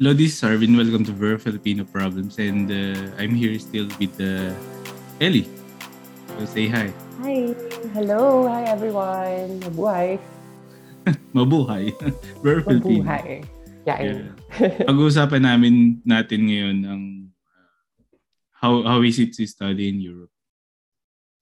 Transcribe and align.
Lodi 0.00 0.28
Sarvin, 0.32 0.76
welcome 0.76 1.04
to 1.04 1.12
Ver 1.12 1.36
Filipino 1.36 1.84
Problems. 1.84 2.38
And 2.38 2.70
uh, 2.72 3.12
I'm 3.20 3.34
here 3.36 3.58
still 3.60 3.84
with 4.00 4.16
uh, 4.16 4.48
Ellie. 5.20 5.44
So 6.38 6.44
say 6.48 6.68
hi. 6.68 6.88
Hi. 7.20 7.52
Hello. 7.92 8.48
Hi, 8.48 8.64
everyone. 8.64 9.60
Mabuhay. 9.60 10.16
Mabuhay. 11.36 11.92
Ver 12.44 12.64
Filipino. 12.64 13.04
Mabuhay. 13.04 13.44
Yeah. 13.84 13.98
Yeah. 14.00 14.20
Pag-uusapan 14.88 15.44
namin 15.44 16.00
natin 16.08 16.48
ngayon 16.48 16.78
ang 16.88 17.02
uh, 17.44 17.68
how 18.56 18.80
how 18.88 18.98
is 19.04 19.20
it 19.20 19.36
to 19.36 19.44
study 19.44 19.92
in 19.92 20.00
Europe. 20.00 20.32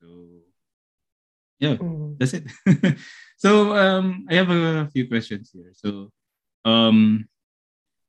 So 0.03 0.07
yeah, 1.63 1.79
Mm. 1.79 2.19
that's 2.19 2.35
it. 2.35 2.47
so 3.39 3.71
um 3.79 4.27
I 4.27 4.35
have 4.43 4.51
a 4.51 4.91
few 4.91 5.07
questions 5.07 5.55
here. 5.55 5.71
So 5.79 6.11
um 6.67 7.27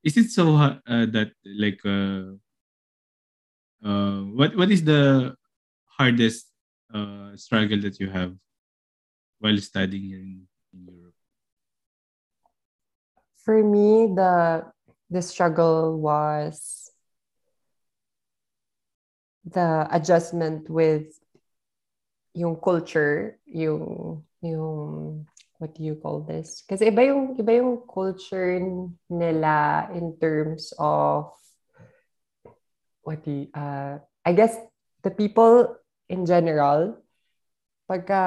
is 0.04 0.18
it 0.18 0.32
so 0.32 0.56
uh, 0.56 1.06
that 1.12 1.32
like 1.46 1.80
uh, 1.86 2.36
uh 3.84 4.22
what 4.36 4.56
what 4.56 4.72
is 4.72 4.84
the 4.84 5.36
hardest 5.88 6.48
uh 6.94 7.36
struggle 7.36 7.80
that 7.80 8.00
you 8.00 8.10
have 8.10 8.36
while 9.40 9.58
studying 9.58 10.04
here 10.04 10.20
in, 10.20 10.48
in 10.74 10.88
Europe? 10.88 11.16
For 13.44 13.64
me, 13.64 14.12
the 14.16 14.68
the 15.10 15.22
struggle 15.22 15.98
was 15.98 16.92
the 19.46 19.88
adjustment 19.90 20.70
with 20.70 21.18
yung 22.34 22.56
culture, 22.62 23.40
yung 23.48 24.24
yung 24.42 25.26
what 25.60 25.76
do 25.76 25.84
you 25.84 26.00
call 26.00 26.24
this? 26.24 26.64
Kasi 26.64 26.88
iba 26.90 27.04
yung 27.04 27.36
iba 27.36 27.60
yung 27.60 27.84
culture 27.84 28.58
nila 29.12 29.88
in 29.92 30.16
terms 30.16 30.72
of 30.80 31.36
what 33.04 33.22
do 33.28 33.44
you, 33.44 33.46
uh, 33.54 34.00
I 34.24 34.32
guess 34.34 34.56
the 35.04 35.12
people 35.12 35.76
in 36.08 36.24
general 36.26 36.96
pagka 37.92 38.24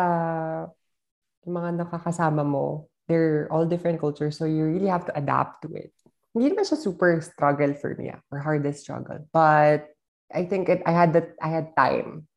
yung 1.48 1.54
mga 1.56 1.70
nakakasama 1.82 2.44
mo, 2.44 2.86
they're 3.08 3.48
all 3.50 3.64
different 3.64 3.98
cultures 3.98 4.36
so 4.36 4.44
you 4.44 4.68
really 4.68 4.92
have 4.92 5.08
to 5.08 5.14
adapt 5.16 5.64
to 5.64 5.72
it. 5.72 5.90
Hindi 6.36 6.52
naman 6.52 6.68
siya 6.68 6.80
super 6.80 7.20
struggle 7.20 7.72
for 7.76 7.96
me, 7.96 8.12
ah, 8.12 8.20
or 8.32 8.40
hardest 8.40 8.84
struggle. 8.84 9.20
But 9.32 9.88
I 10.32 10.48
think 10.48 10.68
it, 10.68 10.80
I 10.84 10.92
had 10.92 11.12
that 11.12 11.36
I 11.40 11.48
had 11.52 11.76
time. 11.76 12.28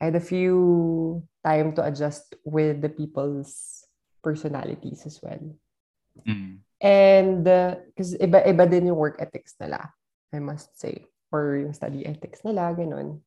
I 0.00 0.12
had 0.12 0.16
a 0.16 0.22
few 0.22 1.24
time 1.44 1.72
to 1.76 1.84
adjust 1.84 2.36
with 2.44 2.84
the 2.84 2.92
people's 2.92 3.79
personalities 4.22 5.04
as 5.08 5.20
well. 5.24 5.40
Mm. 6.28 6.60
And 6.80 7.44
because 7.44 8.16
iba-iba 8.16 8.64
din 8.68 8.88
yung 8.88 9.00
work 9.00 9.20
ethics 9.20 9.56
nila, 9.60 9.92
I 10.32 10.40
must 10.40 10.72
say. 10.80 11.04
Or 11.30 11.56
yung 11.56 11.76
study 11.76 12.04
ethics 12.06 12.40
nila, 12.42 12.74
ganun. 12.74 13.20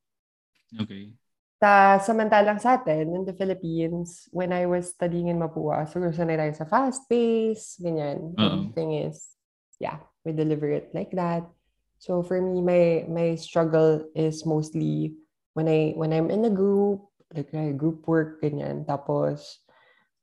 Okay. 0.74 1.14
Ta, 1.62 1.96
samantalang 2.04 2.60
sa 2.60 2.76
atin, 2.76 3.16
in 3.16 3.24
the 3.24 3.32
Philippines, 3.32 4.28
when 4.36 4.52
I 4.52 4.68
was 4.68 4.92
studying 4.92 5.32
in 5.32 5.40
Mapua, 5.40 5.88
siguro 5.88 6.12
sanay 6.12 6.36
tayo 6.36 6.52
sa 6.52 6.68
fast 6.68 7.08
pace, 7.08 7.80
ganyan. 7.80 8.36
The 8.36 8.76
thing 8.76 8.92
is, 9.08 9.32
yeah, 9.80 10.04
we 10.28 10.36
deliver 10.36 10.68
it 10.68 10.92
like 10.92 11.16
that. 11.16 11.48
So 12.04 12.20
for 12.20 12.36
me, 12.44 12.60
my 12.60 13.08
my 13.08 13.40
struggle 13.40 14.04
is 14.12 14.44
mostly 14.44 15.16
when 15.56 15.72
I 15.72 15.96
when 15.96 16.12
I'm 16.12 16.28
in 16.28 16.44
a 16.44 16.52
group, 16.52 17.08
like 17.32 17.56
uh, 17.56 17.72
group 17.72 18.04
work, 18.12 18.44
ganyan. 18.44 18.84
Tapos, 18.84 19.63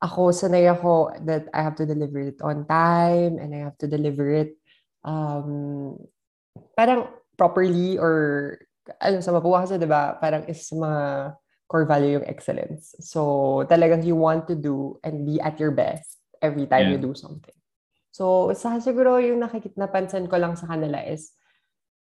ako, 0.01 0.33
sanay 0.33 0.65
ako 0.67 1.13
that 1.29 1.49
I 1.53 1.61
have 1.61 1.77
to 1.77 1.87
deliver 1.87 2.21
it 2.21 2.41
on 2.41 2.65
time 2.65 3.37
and 3.37 3.53
I 3.53 3.69
have 3.69 3.77
to 3.85 3.89
deliver 3.89 4.33
it 4.33 4.57
um, 5.05 5.97
parang 6.77 7.09
properly 7.37 7.97
or 8.01 8.57
ano 9.01 9.21
sa 9.21 9.33
Mapua 9.33 9.65
kasi, 9.65 9.77
di 9.77 9.87
ba, 9.87 10.17
parang 10.19 10.49
is 10.49 10.67
sa 10.67 10.75
mga 10.77 11.03
core 11.71 11.87
value 11.87 12.19
yung 12.19 12.27
excellence. 12.27 12.97
So, 12.99 13.63
talagang 13.71 14.03
you 14.03 14.17
want 14.19 14.49
to 14.51 14.57
do 14.59 14.99
and 15.05 15.23
be 15.23 15.39
at 15.39 15.61
your 15.61 15.71
best 15.71 16.19
every 16.43 16.67
time 16.67 16.91
Yeah. 16.91 16.99
you 16.99 17.01
do 17.01 17.15
something. 17.15 17.55
So, 18.11 18.51
sa 18.59 18.83
siguro 18.83 19.23
yung 19.23 19.39
nakikita 19.39 19.79
napansin 19.79 20.27
ko 20.27 20.35
lang 20.41 20.59
sa 20.59 20.67
kanila 20.67 20.99
is 21.07 21.31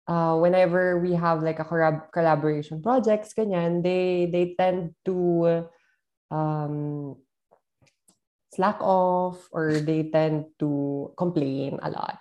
uh, 0.07 0.39
whenever 0.39 0.95
we 1.03 1.11
have 1.11 1.43
like 1.43 1.59
a 1.59 1.67
collab- 1.67 2.07
collaboration 2.15 2.79
projects, 2.79 3.35
ganyan, 3.35 3.83
they 3.83 4.31
they 4.31 4.55
tend 4.55 4.95
to 5.03 5.67
um, 6.31 7.19
slack 8.53 8.81
off 8.81 9.37
or 9.51 9.79
they 9.79 10.09
tend 10.09 10.45
to 10.59 11.11
complain 11.17 11.77
a 11.81 11.89
lot. 11.89 12.17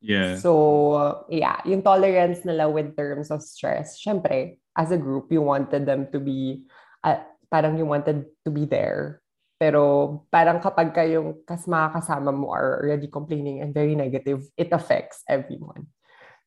Yeah. 0.00 0.40
So, 0.40 1.26
yeah, 1.28 1.60
yung 1.68 1.82
tolerance 1.84 2.44
nila 2.44 2.68
with 2.72 2.96
terms 2.96 3.30
of 3.30 3.44
stress, 3.44 4.00
syempre, 4.00 4.56
as 4.74 4.90
a 4.90 4.96
group, 4.96 5.28
you 5.30 5.42
wanted 5.44 5.84
them 5.84 6.08
to 6.12 6.18
be, 6.18 6.64
uh, 7.04 7.20
parang 7.52 7.76
you 7.76 7.84
wanted 7.84 8.24
to 8.44 8.50
be 8.50 8.64
there. 8.64 9.20
Pero 9.60 10.24
parang 10.32 10.56
kapag 10.56 10.96
kayong 10.96 11.44
kas 11.44 11.68
makakasama 11.68 12.32
mo 12.32 12.48
are 12.48 12.80
already 12.80 13.12
complaining 13.12 13.60
and 13.60 13.76
very 13.76 13.92
negative, 13.92 14.48
it 14.56 14.72
affects 14.72 15.20
everyone. 15.28 15.92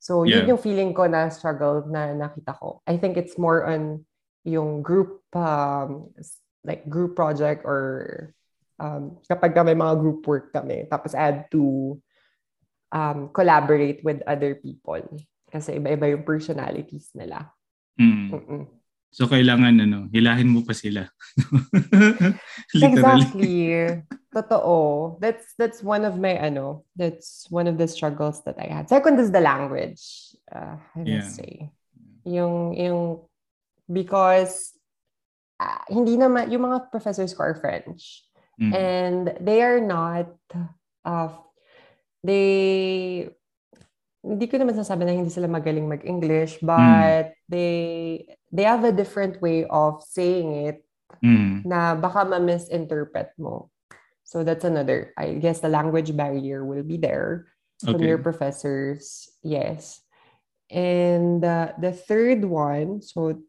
So, 0.02 0.26
Yeah. 0.26 0.42
yun 0.42 0.58
yung 0.58 0.62
feeling 0.66 0.92
ko 0.98 1.06
na 1.06 1.30
struggle 1.30 1.86
na 1.86 2.12
nakita 2.18 2.58
ko. 2.58 2.82
I 2.90 2.98
think 2.98 3.16
it's 3.16 3.38
more 3.38 3.70
on 3.70 4.04
yung 4.44 4.82
group, 4.82 5.22
um, 5.38 6.10
like 6.66 6.90
group 6.90 7.16
project 7.16 7.64
or 7.70 8.34
um, 8.80 9.18
kapag 9.28 9.54
may 9.66 9.78
mga 9.78 9.96
group 10.00 10.22
work 10.26 10.54
kami, 10.54 10.86
tapos 10.90 11.14
add 11.14 11.50
to 11.50 11.98
um, 12.94 13.30
collaborate 13.34 14.02
with 14.06 14.22
other 14.26 14.56
people. 14.56 15.02
Kasi 15.50 15.78
iba-iba 15.78 16.10
yung 16.10 16.26
personalities 16.26 17.14
nila. 17.14 17.50
Mm. 17.98 18.30
Mm-mm. 18.34 18.64
So 19.14 19.30
kailangan 19.30 19.78
ano, 19.78 20.10
hilahin 20.10 20.50
mo 20.50 20.66
pa 20.66 20.74
sila. 20.74 21.06
Exactly. 22.74 24.02
Totoo. 24.34 25.22
That's 25.22 25.54
that's 25.54 25.86
one 25.86 26.02
of 26.02 26.18
my 26.18 26.34
ano, 26.34 26.82
that's 26.98 27.46
one 27.54 27.70
of 27.70 27.78
the 27.78 27.86
struggles 27.86 28.42
that 28.50 28.58
I 28.58 28.74
had. 28.74 28.90
Second 28.90 29.22
is 29.22 29.30
the 29.30 29.46
language. 29.46 30.02
Uh, 30.50 30.82
I 30.98 31.06
Yeah. 31.06 31.30
say. 31.30 31.70
Yung 32.26 32.74
yung 32.74 33.22
because 33.86 34.74
ah, 35.62 35.86
hindi 35.86 36.18
naman 36.18 36.50
yung 36.50 36.66
mga 36.66 36.90
professors 36.90 37.38
ko 37.38 37.46
are 37.46 37.58
French. 37.62 38.26
Mm. 38.62 38.72
and 38.74 39.24
they 39.42 39.66
are 39.66 39.82
not 39.82 40.30
uh, 41.06 41.30
they 42.22 43.28
hindi 44.24 44.46
ko 44.48 44.62
naman 44.62 44.78
sasabi 44.78 45.04
na 45.04 45.18
hindi 45.18 45.34
sila 45.34 45.50
magaling 45.50 45.90
mag-English 45.90 46.62
but 46.62 47.34
they 47.50 48.24
they 48.54 48.64
have 48.64 48.86
a 48.86 48.94
different 48.94 49.42
way 49.42 49.66
of 49.68 50.02
saying 50.06 50.70
it 50.70 50.86
Mm. 51.24 51.64
na 51.64 51.96
baka 51.96 52.26
ma-misinterpret 52.26 53.32
mo. 53.40 53.72
So 54.28 54.44
that's 54.44 54.66
another. 54.68 55.14
I 55.16 55.40
guess 55.40 55.64
the 55.64 55.72
language 55.72 56.12
barrier 56.18 56.66
will 56.66 56.84
be 56.84 56.98
there 57.00 57.48
from 57.80 58.02
Okay. 58.02 58.12
your 58.12 58.20
professors. 58.20 59.30
Yes. 59.40 60.02
And 60.68 61.40
uh, 61.46 61.78
the 61.80 61.94
third 61.96 62.44
one, 62.44 63.00
so 63.06 63.40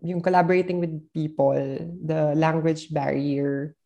yung 0.00 0.24
collaborating 0.24 0.80
with 0.80 0.96
people, 1.12 1.52
the 2.00 2.32
language 2.38 2.88
barrier. 2.88 3.76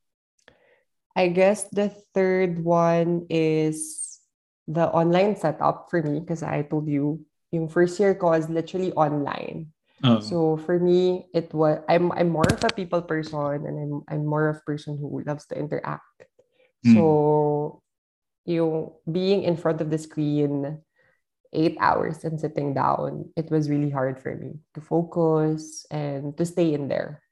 I 1.17 1.29
guess 1.29 1.71
the 1.71 1.95
third 2.13 2.63
one 2.63 3.27
is 3.31 4.19
the 4.67 4.89
online 4.91 5.37
setup 5.37 5.89
for 5.91 6.03
me 6.03 6.21
because 6.21 6.43
I 6.43 6.63
told 6.63 6.89
you 6.89 7.25
yung 7.55 7.69
first 7.71 7.99
year 8.01 8.15
ko 8.15 8.35
was 8.35 8.51
literally 8.51 8.93
online. 8.93 9.71
Oh. 10.03 10.21
So 10.21 10.59
for 10.59 10.79
me, 10.79 11.31
it 11.33 11.55
was 11.55 11.81
I'm 11.89 12.13
I'm 12.13 12.29
more 12.29 12.47
of 12.51 12.63
a 12.67 12.75
people 12.75 13.03
person 13.03 13.65
and 13.65 13.77
I'm 13.79 13.95
I'm 14.11 14.27
more 14.27 14.51
of 14.51 14.59
a 14.59 14.67
person 14.67 14.99
who 14.99 15.23
loves 15.25 15.47
to 15.49 15.59
interact. 15.59 16.05
Hmm. 16.83 16.95
So 16.95 17.05
yung 18.45 18.93
being 19.09 19.47
in 19.47 19.57
front 19.57 19.81
of 19.81 19.89
the 19.89 19.99
screen 19.99 20.83
eight 21.55 21.79
hours 21.81 22.27
and 22.27 22.37
sitting 22.37 22.75
down, 22.75 23.31
it 23.39 23.49
was 23.51 23.71
really 23.71 23.89
hard 23.89 24.21
for 24.21 24.35
me 24.35 24.59
to 24.75 24.83
focus 24.83 25.87
and 25.91 26.37
to 26.37 26.45
stay 26.45 26.75
in 26.75 26.91
there. 26.91 27.24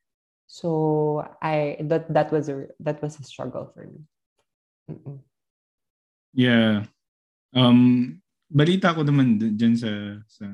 So 0.53 1.25
I 1.41 1.81
that 1.89 2.13
that 2.13 2.29
was 2.29 2.53
a 2.53 2.69
that 2.85 3.01
was 3.01 3.17
a 3.17 3.25
struggle 3.25 3.73
for 3.73 3.89
me. 3.89 4.05
Mm-mm. 4.93 5.25
Yeah. 6.37 6.85
Um 7.57 8.21
balita 8.53 8.93
ko 8.93 9.01
naman 9.01 9.41
d- 9.41 9.57
dyan 9.57 9.81
sa 9.81 10.21
sa 10.29 10.45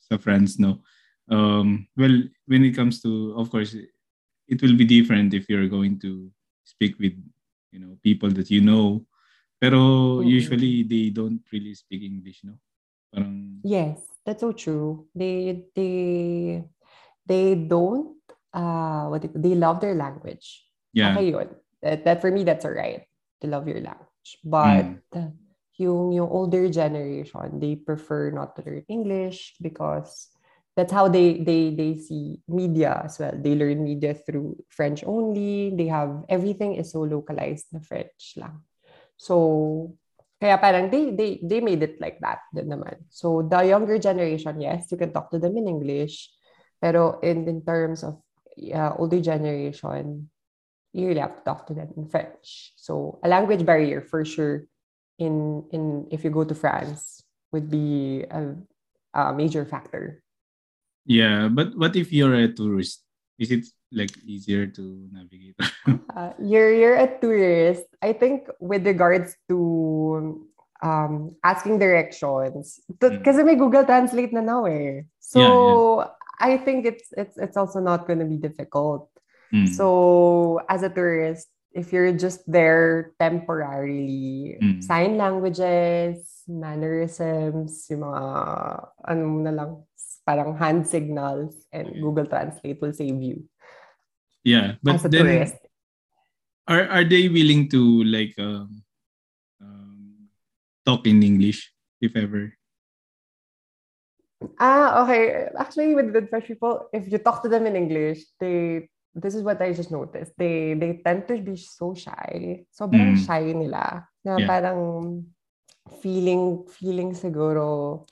sa 0.00 0.16
France 0.16 0.56
no. 0.56 0.80
Um 1.28 1.84
well 2.00 2.16
when 2.48 2.64
it 2.64 2.72
comes 2.72 3.04
to 3.04 3.36
of 3.36 3.52
course 3.52 3.76
it 3.76 4.58
will 4.64 4.72
be 4.72 4.88
different 4.88 5.36
if 5.36 5.52
you're 5.52 5.68
going 5.68 6.00
to 6.00 6.32
speak 6.64 6.96
with 6.96 7.12
you 7.76 7.80
know 7.84 8.00
people 8.00 8.32
that 8.32 8.48
you 8.48 8.64
know. 8.64 9.04
Pero 9.60 10.24
Mm-mm. 10.24 10.32
usually 10.32 10.80
they 10.88 11.12
don't 11.12 11.44
really 11.52 11.76
speak 11.76 12.08
English, 12.08 12.40
no. 12.40 12.56
Parang 13.12 13.60
Yes, 13.60 14.00
that's 14.24 14.40
so 14.40 14.56
true. 14.56 15.12
They 15.12 15.68
they 15.76 16.64
they 17.28 17.52
don't 17.52 18.16
uh 18.56 19.12
what 19.12 19.20
do 19.20 19.28
they 19.36 19.52
love 19.52 19.84
their 19.84 19.94
language. 19.94 20.64
yeah. 20.96 21.12
Okay 21.12 21.30
yun. 21.30 21.48
That, 21.84 22.08
that 22.08 22.18
for 22.24 22.32
me 22.32 22.42
that's 22.42 22.64
alright. 22.64 23.04
To 23.44 23.46
love 23.46 23.68
your 23.68 23.84
language. 23.84 24.40
But 24.40 24.96
yung, 25.76 26.12
yung 26.12 26.30
older 26.32 26.68
generation, 26.72 27.60
they 27.60 27.76
prefer 27.76 28.32
not 28.32 28.56
to 28.56 28.64
learn 28.64 28.84
English 28.88 29.60
because 29.60 30.32
that's 30.76 30.92
how 30.92 31.08
they 31.08 31.40
they 31.40 31.72
they 31.72 31.96
see 31.96 32.40
media 32.48 33.00
as 33.04 33.18
well. 33.18 33.32
They 33.32 33.56
learn 33.56 33.84
media 33.84 34.12
through 34.12 34.60
French 34.68 35.04
only. 35.04 35.72
They 35.72 35.88
have 35.88 36.24
everything 36.28 36.76
is 36.76 36.92
so 36.92 37.04
localized 37.04 37.72
na 37.72 37.80
French 37.80 38.36
lang. 38.36 38.60
So 39.16 39.96
kaya 40.36 40.60
parang 40.60 40.92
they 40.92 41.16
they 41.16 41.40
they 41.40 41.60
made 41.64 41.80
it 41.80 41.96
like 41.96 42.20
that 42.20 42.44
din 42.52 42.68
naman. 42.68 43.08
So 43.08 43.40
the 43.40 43.64
younger 43.64 43.96
generation, 43.96 44.60
yes, 44.60 44.92
you 44.92 45.00
can 45.00 45.16
talk 45.16 45.32
to 45.32 45.40
them 45.40 45.56
in 45.56 45.64
English, 45.64 46.28
pero 46.76 47.20
in 47.24 47.48
in 47.48 47.64
terms 47.64 48.04
of 48.04 48.20
uh, 48.74 48.92
older 48.96 49.20
generation, 49.20 50.30
you 50.92 51.08
really 51.08 51.20
have 51.20 51.36
to 51.36 51.44
talk 51.44 51.66
to 51.68 51.74
them 51.74 51.92
in 51.96 52.08
French. 52.08 52.72
So 52.76 53.20
a 53.22 53.28
language 53.28 53.64
barrier 53.64 54.00
for 54.00 54.24
sure 54.24 54.64
in 55.18 55.64
in 55.72 56.08
if 56.10 56.24
you 56.24 56.30
go 56.30 56.44
to 56.44 56.54
France 56.54 57.22
would 57.52 57.70
be 57.70 58.24
a, 58.28 58.56
a 59.14 59.32
major 59.32 59.64
factor. 59.64 60.22
Yeah, 61.04 61.48
but 61.48 61.76
what 61.76 61.94
if 61.96 62.12
you're 62.12 62.34
a 62.34 62.48
tourist? 62.52 63.04
Is 63.38 63.50
it 63.52 63.64
like 63.92 64.10
easier 64.24 64.66
to 64.66 65.08
navigate? 65.12 65.56
uh, 66.16 66.32
you're 66.40 66.72
you're 66.72 66.98
a 66.98 67.08
tourist. 67.20 67.84
I 68.02 68.12
think 68.12 68.48
with 68.60 68.86
regards 68.86 69.36
to 69.48 70.48
um 70.82 71.36
asking 71.44 71.78
directions, 71.78 72.80
because 72.98 73.36
mm. 73.36 73.46
may 73.46 73.56
Google 73.56 73.84
Translate 73.84 74.32
na 74.32 74.40
now 74.40 74.64
eh. 74.64 75.04
So 75.20 75.40
yeah, 75.40 75.52
yeah. 75.52 76.25
I 76.38 76.56
think 76.56 76.86
it's 76.86 77.12
it's 77.16 77.36
it's 77.36 77.56
also 77.56 77.80
not 77.80 78.06
going 78.06 78.20
to 78.20 78.28
be 78.28 78.36
difficult. 78.36 79.08
Mm. 79.52 79.68
So 79.68 80.60
as 80.68 80.82
a 80.82 80.90
tourist, 80.90 81.48
if 81.72 81.92
you're 81.92 82.12
just 82.12 82.40
there 82.50 83.12
temporarily, 83.20 84.58
mm. 84.60 84.82
sign 84.82 85.16
languages, 85.16 86.42
mannerisms, 86.48 87.86
yung 87.90 88.08
mga 88.08 88.24
ano 89.04 89.24
na 89.44 89.52
lang, 89.52 89.70
parang 90.26 90.56
hand 90.58 90.88
signals 90.88 91.54
and 91.70 91.92
Google 92.00 92.26
Translate 92.26 92.80
will 92.80 92.92
save 92.92 93.20
you. 93.22 93.44
Yeah, 94.42 94.78
but 94.82 95.02
then 95.10 95.26
tourist. 95.26 95.58
are 96.66 96.86
are 96.88 97.06
they 97.06 97.26
willing 97.28 97.66
to 97.70 98.02
like 98.06 98.34
um, 98.38 98.82
um, 99.58 100.30
talk 100.86 101.06
in 101.06 101.22
English 101.22 101.70
if 102.00 102.14
ever? 102.14 102.54
Ah, 104.60 105.02
okay. 105.04 105.48
Actually, 105.56 105.96
with 105.96 106.12
the 106.12 106.26
French 106.28 106.46
people, 106.46 106.88
if 106.92 107.08
you 107.08 107.18
talk 107.18 107.42
to 107.42 107.48
them 107.48 107.64
in 107.64 107.76
English, 107.76 108.24
they 108.40 108.88
this 109.16 109.32
is 109.32 109.40
what 109.40 109.60
I 109.62 109.72
just 109.72 109.88
noticed. 109.88 110.36
They 110.36 110.76
they 110.76 111.00
tend 111.00 111.24
to 111.28 111.40
be 111.40 111.56
so 111.56 111.96
shy. 111.96 112.68
Sobrang 112.68 113.16
mm. 113.16 113.24
shy 113.24 113.56
nila. 113.56 114.04
Na 114.24 114.36
yeah. 114.36 114.44
parang 114.44 115.24
feeling 116.04 116.68
feeling 116.68 117.16
siguro 117.16 118.04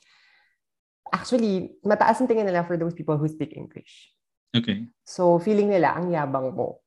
actually, 1.15 1.79
mataas 1.87 2.19
ang 2.19 2.27
tingin 2.27 2.51
nila 2.51 2.67
for 2.67 2.75
those 2.75 2.99
people 2.99 3.15
who 3.15 3.31
speak 3.31 3.55
English. 3.55 4.11
Okay. 4.51 4.91
So, 5.07 5.39
feeling 5.39 5.71
nila 5.71 5.95
ang 5.95 6.11
yabang 6.11 6.51
mo. 6.51 6.83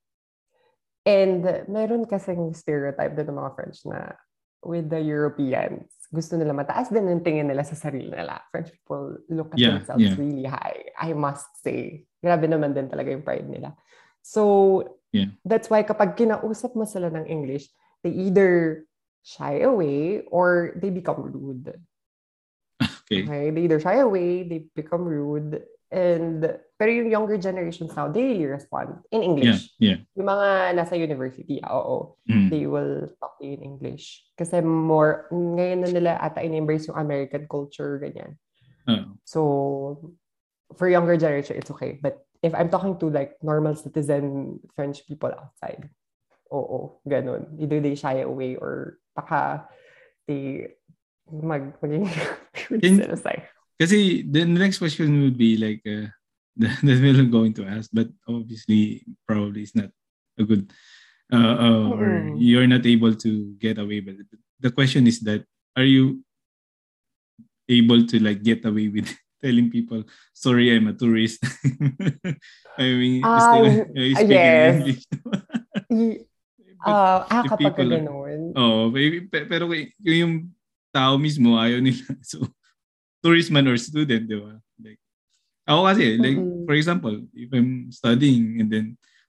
And 1.08 1.48
meron 1.72 2.04
kasing 2.04 2.52
stereotype 2.52 3.16
din 3.16 3.32
ng 3.32 3.40
mga 3.40 3.56
French 3.56 3.80
na 3.88 4.12
with 4.64 4.90
the 4.90 5.02
Europeans, 5.02 5.90
gusto 6.08 6.40
nila 6.40 6.56
mataas 6.56 6.88
din 6.88 7.08
ang 7.08 7.24
tingin 7.24 7.52
nila 7.52 7.68
sa 7.68 7.76
sarili 7.76 8.12
nila. 8.12 8.40
French 8.50 8.72
people 8.72 9.20
look 9.28 9.52
at 9.54 9.60
yeah, 9.60 9.78
themselves 9.78 10.04
yeah. 10.04 10.16
really 10.16 10.48
high, 10.48 10.88
I 10.96 11.12
must 11.12 11.52
say. 11.60 12.08
Grabe 12.24 12.48
naman 12.48 12.72
din 12.72 12.88
talaga 12.88 13.12
yung 13.12 13.26
pride 13.28 13.48
nila. 13.48 13.76
So, 14.24 14.84
yeah. 15.12 15.32
that's 15.44 15.68
why 15.68 15.84
kapag 15.84 16.16
kinausap 16.16 16.76
mo 16.76 16.88
sila 16.88 17.12
ng 17.12 17.28
English, 17.28 17.68
they 18.04 18.12
either 18.12 18.84
shy 19.24 19.64
away 19.64 20.24
or 20.32 20.76
they 20.80 20.90
become 20.90 21.28
rude. 21.28 21.76
Okay. 23.08 23.24
okay. 23.24 23.56
They 23.56 23.72
either 23.72 23.80
shy 23.80 24.04
away, 24.04 24.44
they 24.44 24.68
become 24.76 25.08
rude, 25.08 25.64
and 25.92 26.44
pero 26.78 26.92
yung 26.94 27.10
younger 27.10 27.38
generations 27.42 27.96
now, 27.96 28.06
they 28.06 28.46
respond 28.46 29.02
in 29.10 29.24
English. 29.24 29.74
Yeah, 29.82 29.98
yeah. 29.98 30.00
Yung 30.14 30.30
mga 30.30 30.78
nasa 30.78 30.94
university, 30.94 31.58
oo, 31.66 32.14
mm. 32.30 32.54
they 32.54 32.70
will 32.70 33.10
talk 33.18 33.40
to 33.42 33.50
you 33.50 33.58
in 33.58 33.64
English. 33.66 34.22
Kasi 34.38 34.62
more, 34.62 35.26
ngayon 35.34 35.82
na 35.82 35.90
nila 35.90 36.12
ata 36.22 36.46
in-embrace 36.46 36.86
yung 36.86 37.02
American 37.02 37.50
culture, 37.50 37.98
ganyan. 37.98 38.38
Oh. 38.86 39.10
So, 39.26 39.40
for 40.78 40.86
younger 40.86 41.18
generation, 41.18 41.58
it's 41.58 41.74
okay. 41.74 41.98
But 41.98 42.22
if 42.46 42.54
I'm 42.54 42.70
talking 42.70 43.02
to 43.02 43.10
like 43.10 43.42
normal 43.42 43.74
citizen 43.74 44.60
French 44.78 45.02
people 45.10 45.34
outside, 45.34 45.90
oo, 46.54 47.02
ganun. 47.10 47.58
Either 47.58 47.82
they 47.82 47.96
shy 47.98 48.22
away 48.22 48.54
or 48.54 49.02
baka 49.18 49.66
they 50.28 50.78
mag 51.32 51.74
maging 51.82 52.06
Kasi 53.78 54.26
the 54.26 54.46
next 54.46 54.80
question 54.82 55.22
would 55.22 55.38
be 55.38 55.58
like 55.58 55.86
uh, 55.86 56.10
that 56.58 56.98
we're 56.98 57.30
going 57.30 57.54
to 57.54 57.66
ask, 57.66 57.90
but 57.94 58.10
obviously 58.28 59.06
probably 59.28 59.62
it's 59.62 59.76
not 59.76 59.94
a 60.38 60.44
good 60.44 60.74
uh, 61.32 61.56
uh, 61.62 61.90
or 61.94 62.34
you're 62.38 62.68
not 62.68 62.86
able 62.86 63.14
to 63.14 63.54
get 63.62 63.78
away 63.78 64.02
with 64.02 64.20
it. 64.20 64.28
The 64.60 64.72
question 64.72 65.06
is 65.06 65.22
that 65.22 65.46
are 65.76 65.86
you 65.86 66.26
able 67.70 68.06
to 68.08 68.18
like 68.20 68.42
get 68.42 68.66
away 68.66 68.88
with 68.90 69.14
telling 69.44 69.70
people 69.70 70.02
sorry 70.34 70.74
I'm 70.74 70.88
a 70.88 70.98
tourist 70.98 71.38
I 72.80 72.90
mean 72.98 73.22
um, 73.22 73.38
still, 73.38 73.66
uh, 73.70 74.10
speaking 74.18 74.32
yes. 74.32 75.06
English 75.94 76.26
uh, 76.86 77.26
ah, 77.26 77.44
kapag 77.46 77.74
ganun. 77.78 78.54
Oh, 78.54 78.92
pero 79.30 79.70
yung 80.02 80.54
tao 80.94 81.18
mismo 81.18 81.58
ayaw 81.58 81.82
nila. 81.82 82.06
So, 82.22 82.46
tourist 83.28 83.52
man 83.52 83.68
or 83.68 83.76
student, 83.76 84.24
di 84.24 84.40
ba? 84.40 84.56
Like, 84.80 85.04
ako 85.68 85.92
kasi, 85.92 86.16
like, 86.16 86.40
mm-hmm. 86.40 86.64
for 86.64 86.76
example, 86.80 87.16
if 87.36 87.52
I'm 87.52 87.92
studying 87.92 88.64
and 88.64 88.72
then 88.72 88.86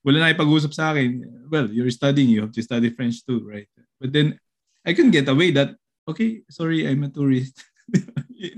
wala 0.07 0.23
na 0.23 0.31
ipag-usap 0.31 0.71
sa 0.71 0.95
akin, 0.95 1.27
well, 1.51 1.67
you're 1.67 1.91
studying, 1.91 2.31
you 2.31 2.47
have 2.47 2.55
to 2.55 2.63
study 2.63 2.95
French 2.95 3.27
too, 3.27 3.43
right? 3.43 3.67
But 3.99 4.15
then, 4.15 4.39
I 4.87 4.95
can 4.95 5.11
get 5.11 5.27
away 5.27 5.51
that, 5.59 5.75
okay, 6.07 6.47
sorry, 6.49 6.87
I'm 6.87 7.03
a 7.03 7.11
tourist. 7.11 7.59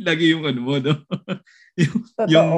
Lagi 0.05 0.37
yung 0.37 0.45
ano 0.45 0.61
mo, 0.61 0.77
no? 0.77 1.01
yung, 1.81 1.97
yung 2.29 2.51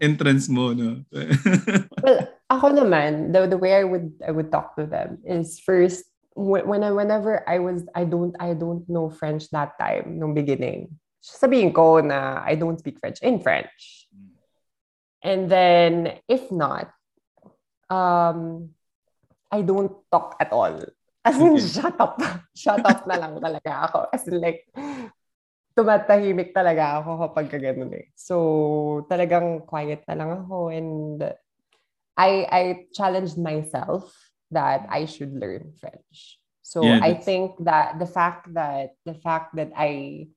entrance 0.00 0.48
mo, 0.48 0.72
no? 0.72 1.04
well, 2.02 2.20
ako 2.48 2.66
naman, 2.72 3.36
the, 3.36 3.44
the 3.46 3.60
way 3.60 3.76
I 3.76 3.84
would 3.84 4.16
I 4.24 4.32
would 4.32 4.48
talk 4.48 4.74
to 4.80 4.88
them 4.88 5.20
is 5.22 5.60
first, 5.60 6.08
when 6.34 6.82
I, 6.82 6.90
whenever 6.90 7.44
I 7.44 7.60
was, 7.60 7.84
I 7.94 8.08
don't, 8.08 8.32
I 8.40 8.56
don't 8.56 8.88
know 8.88 9.12
French 9.12 9.50
that 9.52 9.76
time, 9.76 10.16
nung 10.16 10.32
beginning. 10.32 10.96
Sabihin 11.20 11.72
ko 11.72 12.00
na 12.00 12.40
I 12.42 12.56
don't 12.56 12.80
speak 12.80 12.98
French 12.98 13.20
in 13.20 13.40
French. 13.44 14.08
And 15.20 15.52
then, 15.52 16.16
if 16.24 16.48
not, 16.48 16.88
um, 17.92 18.72
I 19.52 19.60
don't 19.60 19.92
talk 20.08 20.40
at 20.40 20.48
all. 20.48 20.80
As 21.20 21.36
in, 21.36 21.60
shut 21.76 22.00
up. 22.00 22.16
shut 22.56 22.80
up 22.80 23.04
na 23.04 23.20
lang 23.20 23.36
talaga 23.36 23.70
ako. 23.84 23.98
As 24.08 24.24
in, 24.24 24.40
like, 24.40 24.64
tumatahimik 25.76 26.56
talaga 26.56 27.04
ako 27.04 27.28
kapag 27.28 27.52
ganun 27.52 27.92
eh. 27.92 28.08
So, 28.16 29.04
talagang 29.12 29.68
quiet 29.68 30.08
na 30.08 30.16
lang 30.16 30.30
ako 30.40 30.72
and 30.72 31.20
I 32.20 32.30
I 32.52 32.62
challenged 32.92 33.40
myself 33.40 34.12
that 34.52 34.84
I 34.90 35.08
should 35.08 35.32
learn 35.32 35.72
French. 35.80 36.36
So 36.60 36.84
yeah, 36.84 37.00
I 37.02 37.14
think 37.14 37.56
that 37.64 37.98
the 37.98 38.06
fact 38.06 38.52
that 38.54 38.94
the 39.08 39.16
fact 39.16 39.56
that 39.56 39.72
I 39.74 40.28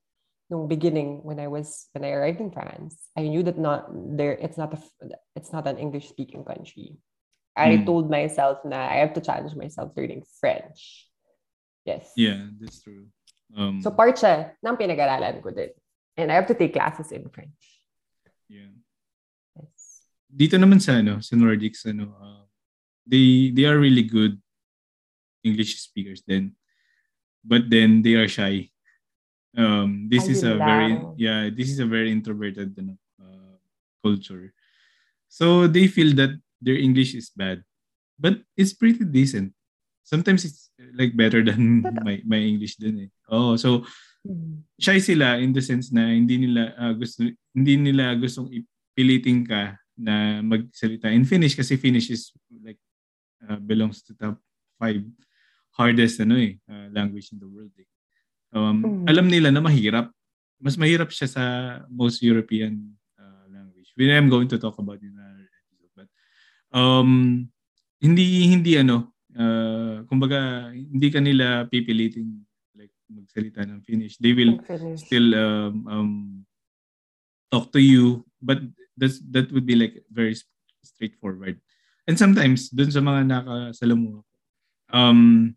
no 0.54 0.70
beginning 0.70 1.26
when 1.26 1.42
I 1.42 1.50
was 1.50 1.90
when 1.98 2.06
I 2.06 2.14
arrived 2.14 2.38
in 2.38 2.54
France, 2.54 3.10
I 3.18 3.26
knew 3.26 3.42
that 3.50 3.58
not 3.58 3.90
there 3.90 4.38
it's 4.38 4.58
not 4.62 4.78
a 4.78 4.80
it's 5.34 5.50
not 5.50 5.66
an 5.66 5.82
English 5.82 6.14
speaking 6.14 6.46
country. 6.46 7.02
I 7.58 7.82
mm. 7.82 7.86
told 7.86 8.10
myself 8.10 8.62
that 8.66 8.86
I 8.94 9.02
have 9.02 9.18
to 9.18 9.22
challenge 9.22 9.58
myself 9.58 9.98
learning 9.98 10.22
French. 10.38 11.10
Yes. 11.86 12.14
Yeah, 12.14 12.54
that's 12.62 12.82
true. 12.82 13.10
Um, 13.54 13.82
so 13.82 13.94
part 13.94 14.18
siya 14.18 14.58
ng 14.62 14.78
pinag-aralan 14.78 15.42
ko 15.42 15.54
din. 15.54 15.74
And 16.18 16.30
I 16.30 16.38
have 16.38 16.50
to 16.50 16.58
take 16.58 16.74
classes 16.74 17.14
in 17.14 17.30
French. 17.30 17.62
Yeah. 18.50 18.74
Yes. 19.58 20.10
Dito 20.30 20.58
naman 20.58 20.82
sa 20.82 21.02
ano, 21.02 21.22
sa 21.22 21.38
Nordics 21.38 21.86
ano, 21.86 22.14
uh, 22.18 22.46
they 23.06 23.54
they 23.54 23.70
are 23.70 23.78
really 23.78 24.06
good 24.06 24.38
English 25.46 25.78
speakers 25.82 26.26
then. 26.26 26.58
But 27.46 27.70
then 27.70 28.02
they 28.02 28.18
are 28.18 28.30
shy. 28.30 28.73
Um, 29.54 30.10
this 30.10 30.28
is 30.28 30.42
a 30.42 30.58
very 30.58 30.98
yeah, 31.18 31.50
this 31.54 31.70
is 31.70 31.78
a 31.78 31.86
very 31.86 32.10
introverted 32.10 32.74
ano, 32.74 32.98
uh, 33.22 33.58
culture. 34.02 34.54
So 35.30 35.68
they 35.68 35.86
feel 35.88 36.14
that 36.18 36.34
their 36.62 36.78
English 36.78 37.14
is 37.14 37.30
bad. 37.30 37.62
But 38.18 38.42
it's 38.58 38.74
pretty 38.74 39.06
decent. 39.06 39.54
Sometimes 40.04 40.46
it's 40.46 40.70
like 40.98 41.16
better 41.16 41.46
than 41.46 41.86
my 42.06 42.22
my 42.26 42.42
English 42.42 42.82
din 42.82 43.08
eh. 43.08 43.12
Oh, 43.30 43.56
so 43.56 43.86
mm. 44.26 44.62
shy 44.82 44.98
sila 45.00 45.38
in 45.38 45.54
the 45.54 45.62
sense 45.62 45.94
na 45.94 46.10
hindi 46.10 46.38
nila 46.38 46.74
uh, 46.76 46.94
gusto 46.94 47.24
hindi 47.54 47.74
nila 47.78 48.18
gustong 48.18 48.50
ipilitin 48.52 49.46
ka 49.46 49.78
na 49.94 50.42
magsalita 50.42 51.14
in 51.14 51.24
Finnish 51.24 51.54
kasi 51.54 51.78
Finnish 51.78 52.10
is 52.10 52.34
like 52.66 52.82
uh, 53.46 53.62
belongs 53.62 54.02
to 54.02 54.18
top 54.18 54.42
five 54.82 55.02
hardest 55.74 56.22
ano 56.22 56.38
eh, 56.38 56.58
uh, 56.70 56.90
language 56.94 57.30
in 57.34 57.38
the 57.38 57.50
world. 57.50 57.74
Eh. 57.78 57.90
Um, 58.54 58.78
Mm. 58.86 59.06
Alam 59.10 59.28
nila 59.28 59.50
na 59.50 59.60
mahirap. 59.60 60.14
Mas 60.62 60.78
mahirap 60.78 61.10
siya 61.12 61.28
sa 61.28 61.44
most 61.90 62.24
European 62.24 62.94
uh, 63.20 63.46
language. 63.52 63.92
We 63.98 64.08
am 64.14 64.30
going 64.30 64.48
to 64.54 64.62
talk 64.62 64.78
about 64.80 65.02
it 65.02 65.10
in 65.10 65.18
another 65.18 65.50
episode. 65.50 65.92
But 65.98 66.10
um, 66.72 67.50
hindi 68.00 68.48
hindi 68.48 68.80
ano, 68.80 69.12
uh, 69.36 70.08
kumbaga 70.08 70.72
hindi 70.72 71.12
kanila 71.12 71.68
pipilitin 71.68 72.46
like 72.80 72.94
magsalita 73.12 73.68
ng 73.68 73.84
Finnish. 73.84 74.22
They 74.22 74.32
will 74.32 74.62
Finish. 74.64 75.04
still 75.04 75.36
um, 75.36 75.74
um, 75.90 76.12
talk 77.54 77.70
to 77.70 77.78
you 77.78 78.26
but 78.42 78.58
that's 78.98 79.22
that 79.30 79.54
would 79.54 79.70
be 79.70 79.78
like 79.78 80.02
very 80.10 80.34
straightforward 80.82 81.62
and 82.10 82.18
sometimes 82.18 82.74
dun 82.74 82.90
sa 82.90 82.98
mga 82.98 83.30
nakasalamuha 83.30 84.26
ko 84.26 84.34
um 84.90 85.54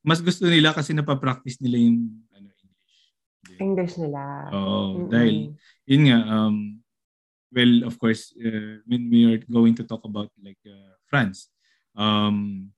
mas 0.00 0.20
gusto 0.24 0.48
nila 0.48 0.72
kasi 0.72 0.96
napapractice 0.96 1.60
nila 1.60 1.76
yung 1.76 1.98
ano 2.32 2.48
English 2.48 3.60
English 3.60 3.94
nila. 4.00 4.22
oh 4.52 4.96
Mm-mm. 4.96 5.10
dahil 5.12 5.36
yun 5.84 6.02
nga 6.08 6.18
um 6.26 6.56
well 7.52 7.74
of 7.84 7.94
course 8.00 8.32
uh, 8.40 8.80
when 8.88 9.10
we 9.12 9.26
are 9.28 9.40
going 9.50 9.74
to 9.76 9.84
talk 9.84 10.00
about 10.06 10.30
like 10.40 10.60
uh, 10.64 10.94
France 11.10 11.50
um 11.98 12.70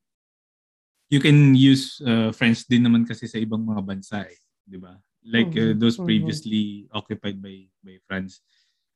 you 1.13 1.21
can 1.21 1.53
use 1.53 2.01
uh, 2.09 2.33
French 2.33 2.65
din 2.67 2.89
naman 2.89 3.05
kasi 3.05 3.29
sa 3.29 3.37
ibang 3.37 3.61
mga 3.61 3.85
bansa 3.85 4.25
eh, 4.25 4.41
'di 4.65 4.81
ba 4.81 4.97
like 5.23 5.53
uh, 5.55 5.77
Mhm, 5.77 5.79
those 5.79 6.01
mhm. 6.01 6.07
previously 6.09 6.89
occupied 6.91 7.39
by 7.39 7.69
by 7.85 7.95
France 8.09 8.41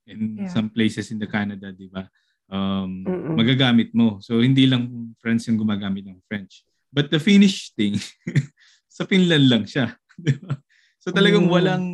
in 0.09 0.43
Yeah. 0.43 0.51
some 0.51 0.73
places 0.73 1.13
in 1.13 1.19
the 1.21 1.29
Canada 1.29 1.71
'di 1.71 1.87
ba 1.93 2.09
um 2.51 3.05
Mm-mm. 3.05 3.37
magagamit 3.37 3.91
mo 3.93 4.19
so 4.23 4.39
hindi 4.41 4.65
lang 4.71 5.13
France 5.21 5.51
yung 5.51 5.59
gumagamit 5.61 6.07
ng 6.09 6.19
French 6.27 6.63
but 6.97 7.13
the 7.13 7.21
Finnish 7.21 7.77
thing 7.77 8.01
sa 8.97 9.05
Finland 9.05 9.53
lang 9.53 9.65
siya 9.69 9.93
'di 10.17 10.41
ba 10.41 10.57
so 10.97 11.13
talagang 11.13 11.45
Mm. 11.45 11.53
walang 11.53 11.87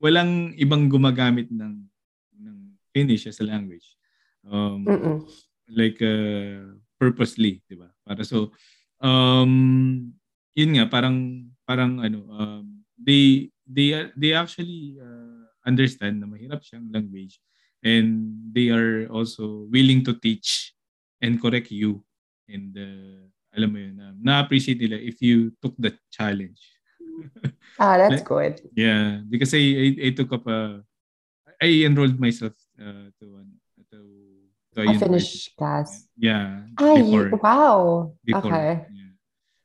walang 0.00 0.56
ibang 0.56 0.88
gumagamit 0.88 1.52
ng 1.52 1.84
ng 2.40 2.58
Finnish 2.96 3.28
as 3.28 3.36
a 3.38 3.46
language 3.46 4.00
um 4.48 4.88
Mm-mm. 4.88 5.20
like 5.68 6.00
uh, 6.04 6.76
purposely, 7.00 7.60
'di 7.68 7.76
ba? 7.80 7.88
Para 8.04 8.24
so 8.24 8.52
um 9.00 10.12
yun 10.56 10.70
nga 10.78 10.86
parang 10.88 11.48
parang 11.68 12.00
ano 12.00 12.24
um 12.30 12.64
they 12.96 13.48
they 13.66 14.08
they 14.14 14.32
actually 14.36 14.96
uh, 15.00 15.44
understand 15.66 16.20
na 16.20 16.28
mahirap 16.28 16.60
siyang 16.62 16.88
language 16.92 17.40
and 17.84 18.32
they 18.54 18.68
are 18.72 19.08
also 19.10 19.66
willing 19.72 20.04
to 20.04 20.16
teach 20.20 20.72
and 21.20 21.40
correct 21.40 21.72
you 21.72 22.04
and 22.48 22.76
uh, 22.76 23.24
alam 23.54 23.70
mo 23.70 23.78
yun 23.78 23.96
um, 24.02 24.14
na-appreciate 24.20 24.78
nila 24.82 24.98
if 24.98 25.18
you 25.22 25.50
took 25.62 25.74
the 25.78 25.94
challenge 26.10 26.60
Ah, 27.78 27.98
that's 27.98 28.22
Like- 28.22 28.26
good. 28.26 28.54
yeah 28.74 29.22
because 29.26 29.50
I 29.54 29.62
I, 29.62 29.86
I 30.06 30.08
took 30.14 30.30
up 30.34 30.46
a 30.46 30.82
I 31.62 31.86
enrolled 31.86 32.18
myself 32.18 32.54
uh, 32.78 33.08
to 33.18 33.24
one 33.38 33.50
to, 33.90 33.98
to 34.74 34.78
A. 34.82 34.94
Finnish 34.98 35.54
class. 35.54 36.10
Yeah, 36.18 36.66
Ah, 36.76 36.98
before. 36.98 37.30
wow. 37.38 38.10
before. 38.26 38.50
Okay. 38.50 38.70
Yeah. 38.90 39.12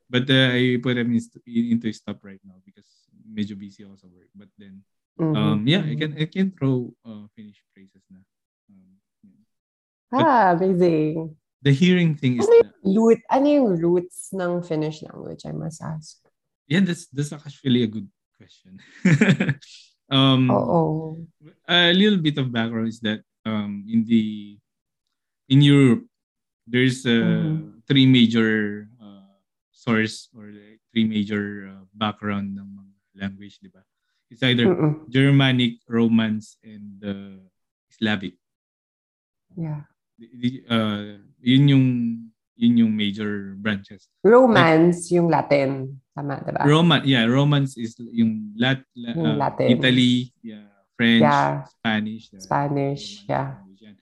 But 0.05 0.29
uh, 0.29 0.53
I 0.53 0.77
put 0.77 1.01
them 1.01 1.09
in, 1.09 1.21
into 1.49 1.89
stop 1.93 2.21
right 2.21 2.37
now 2.45 2.61
because 2.61 2.85
medyo 3.25 3.57
busy 3.57 3.81
ako 3.89 3.97
sa 3.97 4.07
work. 4.13 4.29
But 4.37 4.53
then, 4.57 4.85
Mhm, 5.17 5.33
um, 5.35 5.59
yeah, 5.65 5.81
I 5.81 5.97
can 5.97 6.13
I 6.15 6.29
can 6.29 6.53
throw 6.53 6.93
uh, 7.03 7.25
Finnish 7.33 7.57
phrases 7.73 8.05
na. 8.13 8.21
Um, 8.69 9.01
yeah. 10.13 10.21
Ah, 10.23 10.53
amazing. 10.53 11.33
The 11.61 11.71
hearing 11.71 12.15
thing 12.15 12.39
is 12.39 12.47
Ano 12.47 12.55
na, 12.63 12.69
Root, 12.83 13.19
ano 13.29 13.47
yung 13.47 13.69
roots 13.79 14.31
ng 14.31 14.63
Finnish 14.63 15.03
language, 15.03 15.43
I 15.45 15.51
must 15.51 15.81
ask? 15.83 16.19
yeah, 16.69 16.79
that's 16.85 17.07
that's 17.11 17.33
actually 17.33 17.83
a 17.83 17.89
good 17.91 18.07
question. 18.37 18.79
um, 20.13 20.47
Oo. 20.53 21.25
a 21.67 21.91
little 21.91 22.19
bit 22.21 22.37
of 22.37 22.51
background 22.53 22.87
is 22.87 22.99
that 23.01 23.21
um, 23.45 23.83
in 23.89 24.05
the 24.05 24.55
in 25.49 25.59
Europe 25.65 26.05
there's 26.69 27.01
uh, 27.09 27.25
Mhm. 27.25 27.81
three 27.89 28.05
major 28.05 28.85
uh, 29.01 29.33
source 29.73 30.29
or 30.37 30.53
like 30.53 30.77
three 30.93 31.03
major 31.09 31.65
uh, 31.65 31.83
background 31.97 32.53
ng 32.53 32.69
mga 32.69 32.93
language, 33.25 33.57
di 33.57 33.67
ba? 33.73 33.81
It's 34.29 34.45
either 34.45 34.69
Mm-mm. 34.69 35.09
Germanic, 35.09 35.81
Romance, 35.89 36.61
and 36.61 37.01
uh, 37.01 37.41
Slavic. 37.89 38.37
Yeah. 39.57 39.89
Di- 40.19 40.31
di- 40.35 40.63
Uh, 40.67 41.15
yun 41.39 41.63
yung 41.71 41.85
yun 42.59 42.73
yung 42.75 42.91
major 42.91 43.55
branches. 43.55 44.11
Romance, 44.19 45.07
yung 45.15 45.31
Latin. 45.31 45.95
Tama, 46.11 46.43
diba? 46.43 46.67
Roman, 46.67 46.99
yeah, 47.07 47.23
Romance 47.23 47.79
is 47.79 47.95
yung 48.11 48.51
Lat, 48.59 48.83
la- 48.91 49.15
Yung 49.15 49.31
uh, 49.31 49.39
Latin. 49.39 49.67
Italy, 49.71 50.27
yeah, 50.43 50.67
French, 50.99 51.23
Yeah. 51.23 51.63
Spanish, 51.71 52.23
uh, 52.35 52.43
Spanish, 52.43 53.03
Romance 53.23 53.79
yeah. 53.79 53.95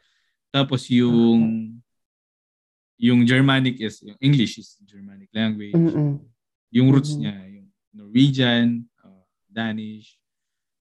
Tapos 0.49 0.89
yung 0.89 1.77
yung 2.97 3.21
Germanic 3.21 3.77
is 3.77 4.01
yung 4.01 4.17
English 4.17 4.57
is 4.57 4.73
Germanic 4.81 5.29
language. 5.29 5.77
Mm-mm. 5.77 6.17
Yung 6.73 6.89
roots 6.89 7.13
Mhm. 7.13 7.19
niya 7.21 7.35
yung 7.53 7.67
Norwegian, 7.93 8.65
uh, 9.05 9.21
Danish, 9.45 10.17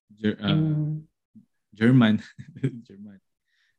Ger- 0.09 0.41
uh, 0.41 0.57
Mm. 0.57 1.05
German, 1.77 2.17
German. 2.89 3.21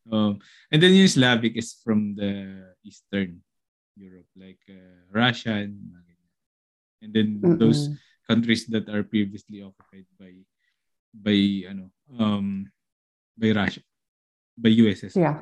Um, 0.08 0.40
and 0.72 0.82
then 0.82 0.96
yung 0.96 1.08
Slavic 1.08 1.56
is 1.56 1.76
from 1.84 2.16
the 2.16 2.64
Eastern 2.84 3.44
Europe, 3.96 4.30
like 4.36 4.62
uh, 4.70 5.04
Russian, 5.12 5.76
mga 5.92 6.02
ganyan. 6.06 6.32
and 7.02 7.10
then 7.14 7.28
those 7.58 7.88
Mm-mm. 7.88 7.98
countries 8.28 8.66
that 8.72 8.88
are 8.88 9.02
previously 9.02 9.62
occupied 9.62 10.06
by 10.18 10.32
by 11.12 11.38
ano 11.68 11.90
um 12.18 12.66
by 13.36 13.52
Russia, 13.52 13.82
by 14.56 14.70
USSR. 14.70 15.18
Yeah. 15.18 15.38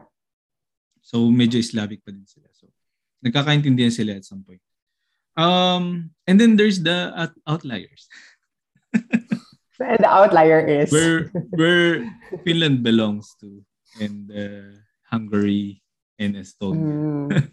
So 1.01 1.31
medyo 1.31 1.63
Slavic 1.63 2.03
pa 2.03 2.11
din 2.11 2.27
sila. 2.27 2.51
So 2.53 2.67
nagkakaintindihan 3.23 3.95
sila 3.95 4.19
at 4.19 4.27
some 4.27 4.43
point. 4.43 4.63
Um, 5.37 6.17
and 6.25 6.41
then 6.41 6.57
there's 6.57 6.81
the 6.81 7.13
out- 7.13 7.39
outliers. 7.47 8.09
And 9.77 10.01
the 10.01 10.09
outlier 10.09 10.65
is... 10.65 10.89
where 10.89 11.29
where 11.53 12.09
Finland 12.49 12.81
belongs 12.81 13.37
to 13.45 13.61
and 14.01 14.31
uh, 14.33 14.73
Hungary 15.09 15.83
and 16.19 16.37
Estonia. 16.37 17.31
Mm. 17.31 17.53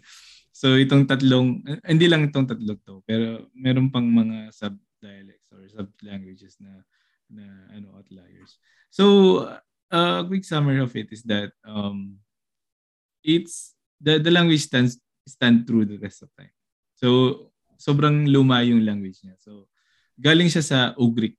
So 0.54 0.78
itong 0.78 1.10
tatlong 1.10 1.66
eh, 1.66 1.82
hindi 1.90 2.06
lang 2.06 2.30
itong 2.30 2.46
tatlo 2.46 2.78
to 2.86 3.02
pero 3.02 3.50
meron 3.58 3.90
pang 3.90 4.06
mga 4.06 4.54
sub 4.54 4.78
dialects 5.02 5.50
or 5.50 5.66
sub 5.66 5.90
languages 6.06 6.56
na 6.62 6.78
na 7.26 7.44
ano 7.74 7.98
outliers. 7.98 8.62
So 8.86 9.04
uh, 9.90 10.22
a 10.22 10.24
quick 10.24 10.46
summary 10.46 10.78
of 10.78 10.94
it 10.94 11.10
is 11.10 11.26
that 11.26 11.50
um 11.66 12.22
it's 13.26 13.74
the 13.98 14.22
the 14.22 14.30
language 14.30 14.62
stands 14.62 15.02
stand 15.26 15.66
through 15.66 15.90
the 15.90 15.98
rest 15.98 16.22
of 16.22 16.30
time. 16.38 16.54
So 16.94 17.50
sobrang 17.74 18.30
luma 18.30 18.62
yung 18.62 18.86
language 18.86 19.26
niya. 19.26 19.34
So 19.42 19.66
galing 20.16 20.54
siya 20.54 20.62
sa 20.62 20.78
Ugric. 20.94 21.34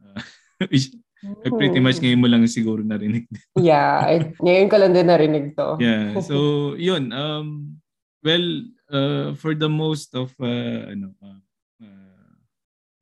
Uh, 0.00 0.24
which 0.72 0.88
eh, 1.24 1.52
pretty 1.52 1.80
much 1.82 1.98
ngayon 1.98 2.20
mo 2.22 2.28
lang 2.30 2.46
siguro 2.46 2.82
narinig. 2.82 3.26
Yeah. 3.58 4.06
I, 4.06 4.14
ngayon 4.38 4.68
ko 4.70 4.76
lang 4.78 4.92
din 4.94 5.08
narinig 5.10 5.54
to. 5.58 5.78
yeah. 5.82 6.14
So, 6.28 6.74
yun. 6.78 7.10
Um, 7.10 7.78
well, 8.22 8.46
uh, 8.90 9.34
for 9.34 9.54
the 9.54 9.68
most 9.68 10.14
of 10.14 10.30
uh, 10.38 10.94
ano, 10.94 11.14
uh, 11.18 11.40
uh, 11.82 12.32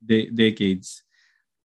de- 0.01 0.33
decades, 0.33 1.05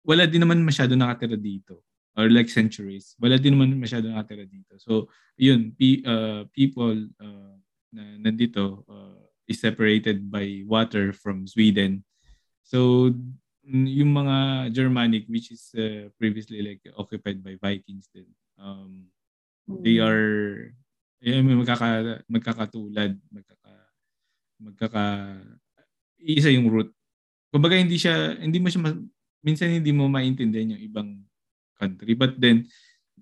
wala 0.03 0.25
din 0.25 0.41
naman 0.41 0.63
masyado 0.63 0.95
nakatira 0.95 1.35
dito. 1.35 1.83
Or 2.19 2.27
like 2.27 2.51
centuries. 2.51 3.15
Wala 3.15 3.39
din 3.39 3.55
naman 3.55 3.79
masyado 3.79 4.11
nakatira 4.11 4.43
dito. 4.47 4.75
So, 4.79 5.07
yun. 5.39 5.75
P- 5.75 6.03
uh, 6.03 6.47
people 6.51 7.07
uh, 7.19 7.55
na 7.91 8.31
nandito 8.31 8.83
uh, 8.87 9.19
is 9.49 9.59
separated 9.59 10.29
by 10.29 10.63
water 10.67 11.11
from 11.11 11.47
Sweden. 11.49 12.05
So, 12.63 13.09
yung 13.69 14.11
mga 14.11 14.35
Germanic, 14.73 15.29
which 15.29 15.53
is 15.53 15.69
uh, 15.77 16.09
previously 16.17 16.61
like 16.65 16.81
occupied 16.97 17.39
by 17.45 17.53
Vikings 17.55 18.09
din. 18.09 18.27
Um, 18.57 19.07
they 19.85 20.01
Mm. 20.01 20.05
are 20.09 20.25
eh, 21.19 21.43
may 21.43 21.51
magkaka, 21.53 22.23
magkakatulad, 22.31 23.11
magkaka, 23.27 23.73
magkaka, 24.55 25.05
isa 26.15 26.47
yung 26.47 26.71
root. 26.71 26.89
Kumbaga 27.51 27.75
hindi 27.75 27.99
siya, 27.99 28.39
hindi 28.39 28.55
mo 28.55 28.71
siya, 28.71 28.95
minsan 29.43 29.67
hindi 29.67 29.91
mo 29.91 30.07
maintindihan 30.07 30.79
yung 30.79 30.83
ibang 30.83 31.09
country. 31.75 32.15
But 32.15 32.39
then, 32.39 32.65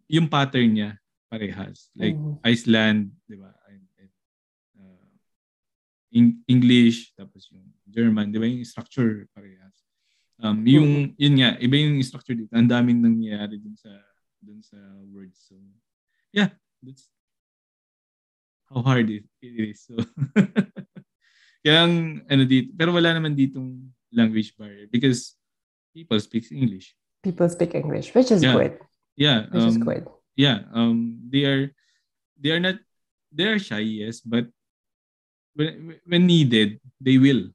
yung 0.05 0.29
pattern 0.29 0.77
niya, 0.77 0.89
parehas. 1.25 1.89
Like 1.97 2.15
Mhm. 2.15 2.37
Iceland, 2.45 3.11
di 3.25 3.35
ba? 3.35 3.49
And, 3.65 3.83
and, 3.97 4.13
uh, 4.77 5.09
Eng- 6.13 6.39
English, 6.47 7.17
tapos 7.17 7.49
yung 7.49 7.65
German, 7.89 8.29
di 8.29 8.37
ba? 8.37 8.45
Yung 8.45 8.61
structure 8.63 9.25
parehas. 9.33 9.66
Um, 10.37 10.61
yung, 10.69 10.89
yun 11.17 11.35
nga, 11.41 11.57
iba 11.57 11.75
yung 11.81 11.97
structure 12.05 12.37
dito. 12.37 12.53
Ang 12.53 12.69
daming 12.69 13.01
nangyayari 13.01 13.57
dun 13.57 13.73
sa, 13.73 13.89
dun 14.37 14.61
sa 14.61 14.77
words. 15.09 15.49
So, 15.49 15.57
yeah, 16.29 16.53
that's 16.85 17.09
how 18.69 18.85
hard 18.85 19.09
it, 19.09 19.25
it 19.41 19.73
is. 19.73 19.81
So, 19.89 19.97
kaya 21.65 21.89
ang, 21.89 22.21
ano 22.29 22.43
dito, 22.45 22.69
pero 22.77 22.93
wala 22.93 23.17
naman 23.17 23.33
ditong 23.33 23.81
language 24.13 24.53
barrier 24.55 24.85
because 24.87 25.33
people 25.91 26.21
speak 26.21 26.45
English. 26.53 26.93
People 27.25 27.49
speak 27.49 27.73
English, 27.73 28.13
which 28.13 28.29
is 28.29 28.45
Yeah. 28.45 28.53
good. 28.53 28.73
Yeah. 29.17 29.49
Which 29.49 29.65
is 29.65 29.81
um, 29.81 29.83
good. 29.83 30.05
Yeah. 30.37 30.69
Um. 30.69 31.17
They 31.33 31.49
are. 31.49 31.73
They 32.37 32.53
are 32.53 32.61
not. 32.61 32.77
They 33.33 33.49
are 33.49 33.59
shy, 33.59 34.05
yes, 34.05 34.21
but 34.21 34.47
when, 35.57 35.97
when 36.05 36.23
needed, 36.29 36.79
they 37.01 37.17
will. 37.17 37.49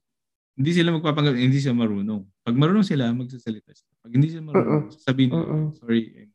Hindi 0.53 0.71
sila 0.75 0.93
magpapanggap, 0.93 1.33
hindi 1.33 1.57
sila 1.57 1.73
marunong. 1.73 2.27
Pag 2.43 2.59
marunong 2.59 2.83
sila, 2.83 3.07
magsasalita 3.15 3.71
sila. 3.71 3.93
Pag 4.03 4.11
hindi 4.19 4.27
sila 4.27 4.43
marunong, 4.51 4.91
sabihin 4.99 5.31
nila, 5.31 5.47
Mm-mm. 5.47 5.79
sorry, 5.79 6.27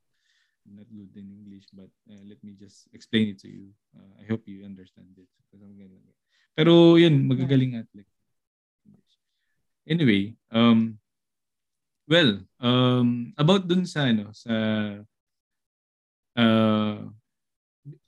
I'm 0.64 0.76
not 0.76 0.88
good 0.88 1.12
in 1.16 1.28
English, 1.32 1.68
but 1.72 1.88
uh, 2.08 2.22
let 2.24 2.40
me 2.44 2.56
just 2.56 2.88
explain 2.92 3.32
it 3.32 3.38
to 3.44 3.48
you. 3.48 3.72
Uh, 3.92 4.20
I 4.20 4.24
hope 4.28 4.44
you 4.48 4.64
understand 4.64 5.12
it. 5.16 5.28
Pero 6.58 6.98
yun, 6.98 7.28
magagaling 7.28 7.78
athlete. 7.78 8.10
Anyway, 9.88 10.36
um, 10.52 10.98
well, 12.04 12.40
um, 12.60 13.32
about 13.38 13.64
dun 13.64 13.86
sa, 13.86 14.10
ano, 14.10 14.28
sa, 14.36 14.52
uh, 16.36 16.98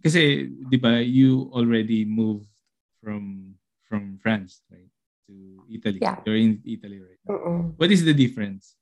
kasi, 0.04 0.50
di 0.68 0.76
ba, 0.76 1.00
you 1.00 1.48
already 1.56 2.04
moved 2.04 2.52
from, 3.00 3.54
from 3.88 4.20
France, 4.20 4.60
right? 4.68 4.92
To 5.30 5.62
Italy. 5.70 5.98
Yeah. 6.02 6.18
You're 6.26 6.42
in 6.42 6.58
Italy 6.66 6.98
right 6.98 7.22
now. 7.22 7.34
Mm-mm. 7.38 7.60
What 7.78 7.90
is 7.94 8.02
the 8.02 8.14
difference? 8.14 8.74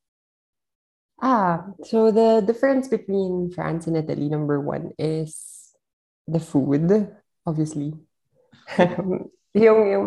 Ah, 1.20 1.76
so 1.84 2.08
the 2.08 2.40
difference 2.40 2.88
between 2.88 3.50
France 3.52 3.86
and 3.86 3.96
Italy, 3.96 4.28
number 4.32 4.60
one, 4.60 4.92
is 4.96 5.36
the 6.24 6.40
food, 6.40 6.88
obviously. 7.44 7.92
yung, 9.52 9.80
yung, 9.92 10.06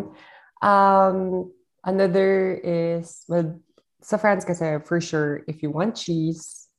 um, 0.64 1.52
another 1.84 2.58
is, 2.64 3.22
well, 3.28 3.60
sa 4.02 4.18
France 4.18 4.46
kasi, 4.46 4.80
for 4.88 5.02
sure, 5.02 5.44
if 5.46 5.62
you 5.62 5.70
want 5.70 5.94
cheese, 5.94 6.70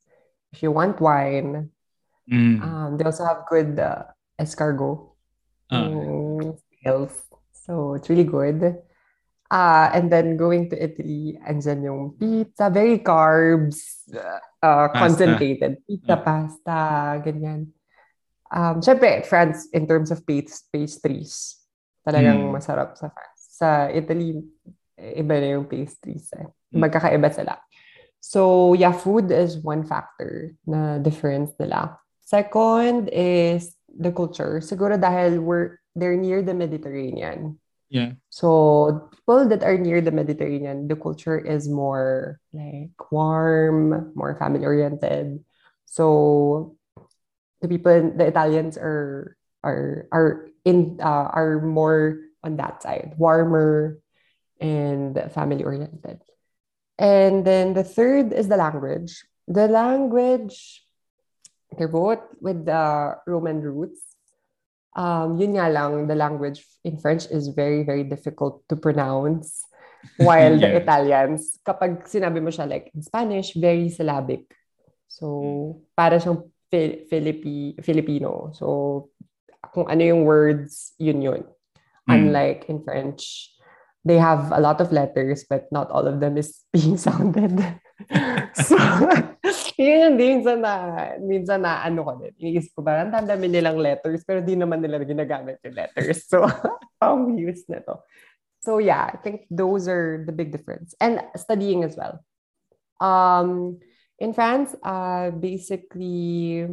if 0.51 0.61
you 0.63 0.71
want 0.71 0.99
wine, 0.99 1.69
Mm. 2.23 2.63
um, 2.63 2.97
they 2.97 3.03
also 3.03 3.25
have 3.25 3.43
good 3.51 3.75
uh, 3.79 4.03
escargot. 4.39 5.11
Yung. 5.71 6.55
So, 7.51 7.95
it's 7.95 8.09
really 8.09 8.23
good. 8.23 8.79
Ah, 9.53 9.93
and 9.93 10.09
then 10.09 10.33
going 10.33 10.65
to 10.65 10.75
Italy, 10.75 11.37
andyan 11.45 11.85
yung 11.85 12.17
pizza, 12.17 12.73
very 12.73 12.97
carbs, 12.97 14.09
uh, 14.09 14.41
uh, 14.65 14.89
Pasta. 14.89 14.97
concentrated. 14.97 15.77
Pizza, 15.85 16.17
Ah. 16.17 16.23
pasta, 16.25 16.79
ganyan. 17.21 17.69
Um, 18.49 18.81
Siyempre, 18.81 19.21
France, 19.21 19.69
in 19.69 19.85
terms 19.85 20.09
of 20.09 20.25
pas- 20.25 20.65
pastries, 20.73 21.61
talagang 22.01 22.49
Mm. 22.49 22.57
masarap 22.57 22.97
sa 22.97 23.13
France. 23.13 23.41
Sa 23.53 23.93
Italy, 23.93 24.41
iba 24.97 25.37
na 25.37 25.61
yung 25.61 25.69
pastries. 25.69 26.33
Eh. 26.33 26.49
Mm. 26.73 26.89
Magkakaiba 26.89 27.29
sila. 27.29 27.53
So, 28.17 28.73
yeah, 28.73 28.93
food 28.95 29.29
is 29.29 29.61
one 29.61 29.85
factor 29.85 30.57
na 30.65 30.97
difference 30.97 31.53
nila. 31.61 32.01
Second 32.25 33.05
is 33.13 33.77
the 33.85 34.09
culture. 34.09 34.65
Siguro 34.65 34.97
dahil 34.97 35.45
we're, 35.45 35.77
they're 35.93 36.17
near 36.17 36.41
the 36.41 36.57
Mediterranean. 36.57 37.61
Yeah. 37.93 38.17
So, 38.33 39.07
people 39.13 39.45
that 39.53 39.61
are 39.61 39.77
near 39.77 40.01
the 40.01 40.09
Mediterranean, 40.09 40.89
the 40.89 40.97
culture 40.97 41.37
is 41.37 41.69
more 41.69 42.41
like 42.51 42.97
warm, 43.13 44.11
more 44.17 44.33
family 44.33 44.65
oriented. 44.65 45.45
So, 45.85 46.75
the 47.61 47.69
people, 47.69 48.17
the 48.17 48.33
Italians 48.33 48.81
are 48.81 49.37
are 49.61 50.09
are 50.11 50.49
in 50.65 50.97
uh, 50.97 51.29
are 51.29 51.61
more 51.61 52.17
on 52.41 52.57
that 52.57 52.81
side, 52.81 53.13
warmer 53.21 54.01
and 54.59 55.13
family 55.29 55.63
oriented. 55.63 56.17
And 56.97 57.45
then 57.45 57.77
the 57.77 57.83
third 57.83 58.33
is 58.33 58.49
the 58.49 58.57
language. 58.57 59.21
The 59.47 59.67
language, 59.67 60.81
they're 61.77 61.87
both 61.87 62.25
with 62.41 62.65
the 62.65 63.17
Roman 63.27 63.61
roots. 63.61 64.01
Um, 64.93 65.37
yun 65.41 65.57
nga 65.57 65.69
lang, 65.69 66.05
the 66.05 66.15
language 66.15 66.61
in 66.85 67.01
French 67.01 67.25
is 67.33 67.49
very, 67.49 67.81
very 67.81 68.03
difficult 68.03 68.61
to 68.69 68.75
pronounce. 68.75 69.65
While 70.19 70.59
the 70.59 70.69
Yeah. 70.73 70.83
Italians, 70.83 71.57
kapag 71.63 72.05
sinabi 72.05 72.43
mo 72.43 72.51
siya 72.51 72.67
like 72.67 72.91
in 72.93 73.01
Spanish, 73.01 73.55
very 73.55 73.87
syllabic. 73.89 74.51
So, 75.07 75.79
para 75.95 76.19
siyang 76.19 76.43
Fi- 76.67 77.05
Philippi, 77.07 77.77
Filipino. 77.79 78.51
So, 78.51 79.09
kung 79.71 79.87
ano 79.87 80.01
yung 80.03 80.25
words, 80.25 80.93
yun 80.99 81.21
yun. 81.21 81.41
Mm. 82.09 82.13
Unlike 82.13 82.61
in 82.67 82.83
French, 82.83 83.53
they 84.03 84.19
have 84.19 84.51
a 84.51 84.59
lot 84.59 84.81
of 84.81 84.91
letters, 84.91 85.45
but 85.47 85.71
not 85.71 85.89
all 85.89 86.05
of 86.05 86.19
them 86.19 86.37
is 86.37 86.61
being 86.75 86.97
sounded. 86.97 87.55
so, 88.67 88.75
yun 89.83 89.99
yung 90.07 90.17
minsan 90.17 90.57
na, 90.63 90.73
minsan 91.19 91.59
na 91.61 91.83
ano 91.83 92.07
ko 92.07 92.11
din. 92.17 92.33
Iniisip 92.39 92.73
ko 92.73 92.81
ba, 92.81 93.03
ang 93.03 93.27
dami 93.27 93.51
nilang 93.51 93.77
letters, 93.77 94.23
pero 94.23 94.39
di 94.39 94.55
naman 94.55 94.79
nila 94.79 95.03
ginagamit 95.03 95.59
yung 95.61 95.75
letters. 95.75 96.25
So, 96.25 96.43
ang 97.03 97.35
use 97.35 97.67
na 97.67 97.83
to. 97.83 97.99
So, 98.63 98.79
yeah, 98.79 99.11
I 99.11 99.19
think 99.19 99.43
those 99.51 99.91
are 99.91 100.23
the 100.23 100.31
big 100.31 100.55
difference. 100.55 100.95
And 101.03 101.19
studying 101.35 101.83
as 101.83 101.99
well. 101.99 102.23
Um, 103.03 103.83
in 104.19 104.31
France, 104.31 104.71
uh, 104.79 105.35
basically, 105.35 106.63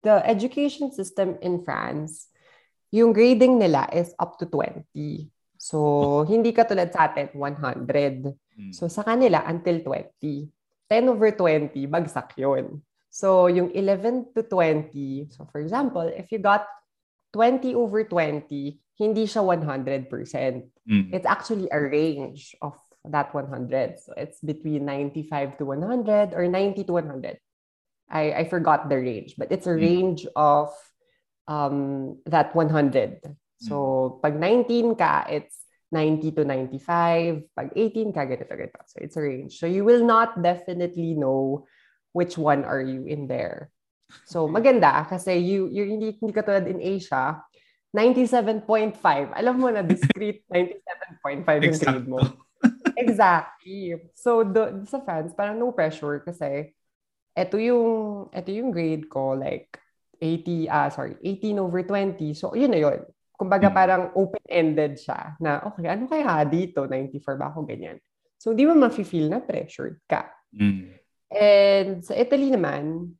the 0.00 0.16
education 0.24 0.90
system 0.96 1.36
in 1.44 1.60
France, 1.60 2.32
yung 2.88 3.12
grading 3.12 3.60
nila 3.60 3.84
is 3.92 4.16
up 4.16 4.40
to 4.40 4.48
20. 4.48 5.28
So, 5.60 6.24
hindi 6.24 6.56
katulad 6.56 6.88
sa 6.88 7.12
atin, 7.12 7.36
100. 7.36 8.32
Mm. 8.56 8.72
So, 8.72 8.88
sa 8.88 9.04
kanila, 9.04 9.44
until 9.44 9.84
20. 9.84 10.55
10 10.90 11.08
over 11.10 11.30
20, 11.34 11.74
bagsak 11.90 12.38
yun. 12.38 12.82
So, 13.10 13.46
yung 13.48 13.72
11 13.72 14.36
to 14.36 14.42
20, 14.44 15.28
so 15.32 15.48
for 15.50 15.60
example, 15.60 16.04
if 16.04 16.30
you 16.30 16.38
got 16.38 16.68
20 17.32 17.74
over 17.74 18.04
20, 18.04 18.78
hindi 18.98 19.24
siya 19.24 19.42
100%. 19.42 20.08
Mm. 20.88 21.10
It's 21.12 21.26
actually 21.26 21.68
a 21.72 21.80
range 21.80 22.54
of 22.60 22.76
that 23.08 23.32
100. 23.34 23.98
So, 23.98 24.12
it's 24.16 24.38
between 24.40 24.84
95 24.84 25.58
to 25.58 25.64
100 25.64 26.34
or 26.34 26.46
90 26.46 26.84
to 26.84 26.92
100. 26.92 27.38
I, 28.08 28.32
I 28.32 28.44
forgot 28.46 28.88
the 28.88 28.96
range, 28.96 29.34
but 29.36 29.50
it's 29.50 29.66
a 29.66 29.74
Mm. 29.74 29.82
range 29.82 30.22
of 30.36 30.70
um, 31.48 32.18
that 32.26 32.54
100. 32.54 33.22
So, 33.58 34.20
pag 34.22 34.36
19 34.38 34.94
ka, 34.94 35.24
it's 35.26 35.65
90 35.92 36.32
to 36.32 36.42
95. 36.44 37.42
Pag 37.54 37.68
18 37.74 38.12
ka, 38.12 38.26
ganito, 38.26 38.52
ganito. 38.52 38.80
So, 38.86 38.98
it's 38.98 39.16
a 39.16 39.22
range. 39.22 39.58
So, 39.58 39.66
you 39.66 39.84
will 39.84 40.02
not 40.02 40.42
definitely 40.42 41.14
know 41.14 41.66
which 42.12 42.38
one 42.38 42.64
are 42.64 42.82
you 42.82 43.04
in 43.04 43.28
there. 43.28 43.70
So, 44.26 44.46
maganda 44.46 45.06
kasi 45.06 45.38
you, 45.38 45.68
you're 45.70 45.86
hindi, 45.86 46.14
hindi 46.18 46.32
katulad 46.34 46.66
in 46.66 46.78
Asia, 46.78 47.42
97.5. 47.94 48.96
Alam 49.34 49.54
mo 49.56 49.68
na, 49.70 49.82
discrete 49.82 50.42
97.5 50.52 51.66
yung 51.66 51.78
grade 51.78 52.08
mo. 52.08 52.20
Exactly. 53.02 53.94
So, 54.16 54.42
do, 54.42 54.84
sa 54.88 55.02
France, 55.04 55.36
parang 55.36 55.60
no 55.60 55.70
pressure 55.70 56.24
kasi 56.24 56.72
eto 57.36 57.60
yung, 57.60 58.26
eto 58.32 58.48
yung 58.48 58.72
grade 58.72 59.06
ko, 59.10 59.36
like, 59.36 59.76
80, 60.16 60.72
ah, 60.72 60.88
sorry, 60.88 61.16
18 61.20 61.60
over 61.60 61.84
20. 61.84 62.32
So, 62.32 62.56
yun 62.56 62.72
na 62.72 62.80
yun. 62.80 63.00
Kumbaga, 63.36 63.68
Mm. 63.68 63.76
parang 63.76 64.02
open-ended 64.16 64.96
siya 64.96 65.36
na, 65.38 65.60
okay, 65.68 65.86
ano 65.92 66.08
kaya 66.08 66.42
dito? 66.48 66.88
94 66.88 67.36
ba 67.36 67.52
ako? 67.52 67.68
Ganyan. 67.68 68.00
So, 68.40 68.56
di 68.56 68.64
mo 68.64 68.72
mafe-feel 68.72 69.28
na 69.28 69.44
pressured 69.44 70.00
ka. 70.08 70.28
Mm. 70.56 70.96
And 71.30 71.90
sa 72.00 72.16
Italy 72.16 72.48
naman, 72.48 73.12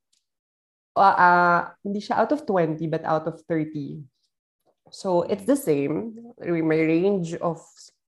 uh, 0.97 1.17
uh, 1.17 1.61
hindi 1.85 2.01
siya 2.01 2.25
out 2.25 2.33
of 2.33 2.49
20 2.49 2.81
but 2.89 3.05
out 3.05 3.29
of 3.29 3.39
30. 3.45 4.01
So 4.91 5.23
it's 5.27 5.45
the 5.45 5.59
same. 5.59 6.17
May 6.41 6.87
range 6.87 7.35
of 7.43 7.61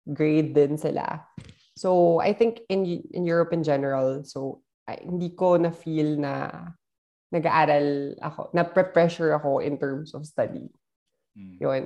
grade 0.10 0.58
din 0.58 0.76
sila. 0.76 1.22
So 1.78 2.20
I 2.20 2.34
think 2.34 2.62
in 2.70 2.86
in 3.14 3.24
Europe 3.26 3.54
in 3.54 3.64
general, 3.64 4.26
so 4.26 4.62
I, 4.90 5.00
hindi 5.00 5.32
ko 5.38 5.56
na 5.58 5.72
feel 5.72 6.20
na 6.20 6.50
nag-aaral 7.34 8.18
ako, 8.22 8.50
na 8.54 8.66
pressure 8.68 9.34
ako 9.34 9.62
in 9.62 9.78
terms 9.78 10.14
of 10.14 10.26
study. 10.26 10.70
Mm. 11.38 11.58
Yun. 11.62 11.84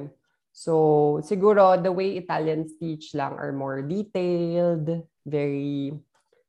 So, 0.57 0.73
siguro, 1.21 1.77
the 1.77 1.93
way 1.93 2.17
Italians 2.17 2.73
teach 2.81 3.13
lang 3.13 3.37
are 3.37 3.53
more 3.53 3.85
detailed, 3.85 5.05
very, 5.21 5.93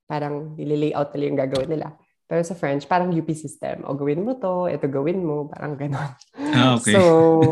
parang 0.08 0.56
nililay-out 0.56 1.12
nila 1.12 1.24
yung 1.28 1.40
gagawin 1.44 1.70
nila. 1.76 1.88
Pero 2.28 2.40
sa 2.44 2.56
French, 2.56 2.88
parang 2.88 3.12
UP 3.12 3.28
system. 3.36 3.84
O, 3.84 3.96
gawin 3.96 4.24
mo 4.24 4.36
to, 4.36 4.68
ito 4.68 4.88
gawin 4.88 5.20
mo, 5.20 5.48
parang 5.48 5.76
ganon. 5.76 6.12
Ah, 6.36 6.76
okay. 6.80 6.96
So, 6.96 7.00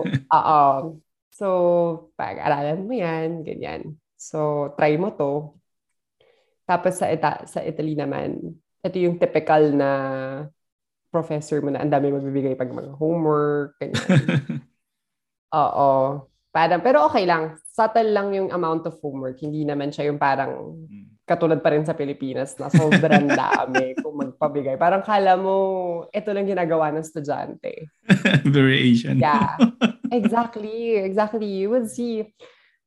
oo. 0.36 0.62
So, 1.36 1.46
pag-aralan 2.16 2.88
mo 2.88 2.92
yan, 2.96 3.44
ganyan. 3.44 4.00
So, 4.16 4.72
try 4.80 4.96
mo 4.96 5.12
to. 5.12 5.60
Tapos 6.64 6.96
sa, 6.96 7.12
Ita- 7.12 7.44
sa 7.44 7.60
Italy 7.60 7.92
naman, 7.92 8.56
ito 8.80 8.96
yung 8.96 9.20
typical 9.20 9.76
na 9.76 9.90
professor 11.12 11.60
mo 11.60 11.68
na 11.68 11.84
ang 11.84 11.92
dami 11.92 12.12
magbibigay 12.12 12.56
pag 12.56 12.72
mga 12.72 12.96
homework, 12.96 13.76
ganyan. 13.76 14.00
Oo. 15.56 15.90
Parang, 16.52 16.80
pero 16.80 17.04
okay 17.08 17.28
lang. 17.28 17.56
Subtle 17.68 18.12
lang 18.16 18.32
yung 18.32 18.48
amount 18.48 18.88
of 18.88 18.96
homework. 19.04 19.36
Hindi 19.40 19.64
naman 19.64 19.92
siya 19.92 20.08
yung 20.08 20.16
parang 20.16 20.72
Mm. 20.88 21.20
katulad 21.28 21.60
pa 21.60 21.74
rin 21.74 21.84
sa 21.84 21.92
Pilipinas 21.92 22.56
na 22.56 22.72
sobrang 22.72 23.28
dami 23.36 23.92
kung 24.00 24.16
magpabigay. 24.16 24.80
Parang 24.80 25.04
kala 25.04 25.36
mo, 25.36 25.56
ito 26.08 26.32
lang 26.32 26.48
ginagawa 26.48 26.88
ng 26.92 27.04
estudyante. 27.04 27.92
Very 28.56 28.80
Asian. 28.88 29.20
Yeah. 29.20 29.56
Exactly. 30.16 30.96
Exactly. 30.96 31.44
You 31.44 31.68
would 31.76 31.90
see 31.92 32.24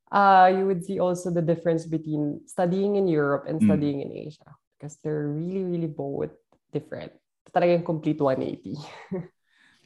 uh, 0.10 0.50
you 0.50 0.66
would 0.66 0.82
see 0.82 0.98
also 0.98 1.30
the 1.30 1.44
difference 1.44 1.86
between 1.86 2.42
studying 2.50 2.98
in 2.98 3.06
Europe 3.06 3.46
and 3.46 3.62
studying 3.62 4.02
mm. 4.02 4.06
in 4.10 4.12
Asia. 4.30 4.50
Because 4.80 4.98
they're 5.04 5.28
really, 5.28 5.68
really 5.68 5.92
both 5.92 6.32
different. 6.72 7.12
Talagang 7.52 7.84
complete 7.86 8.18
180. 8.18 8.80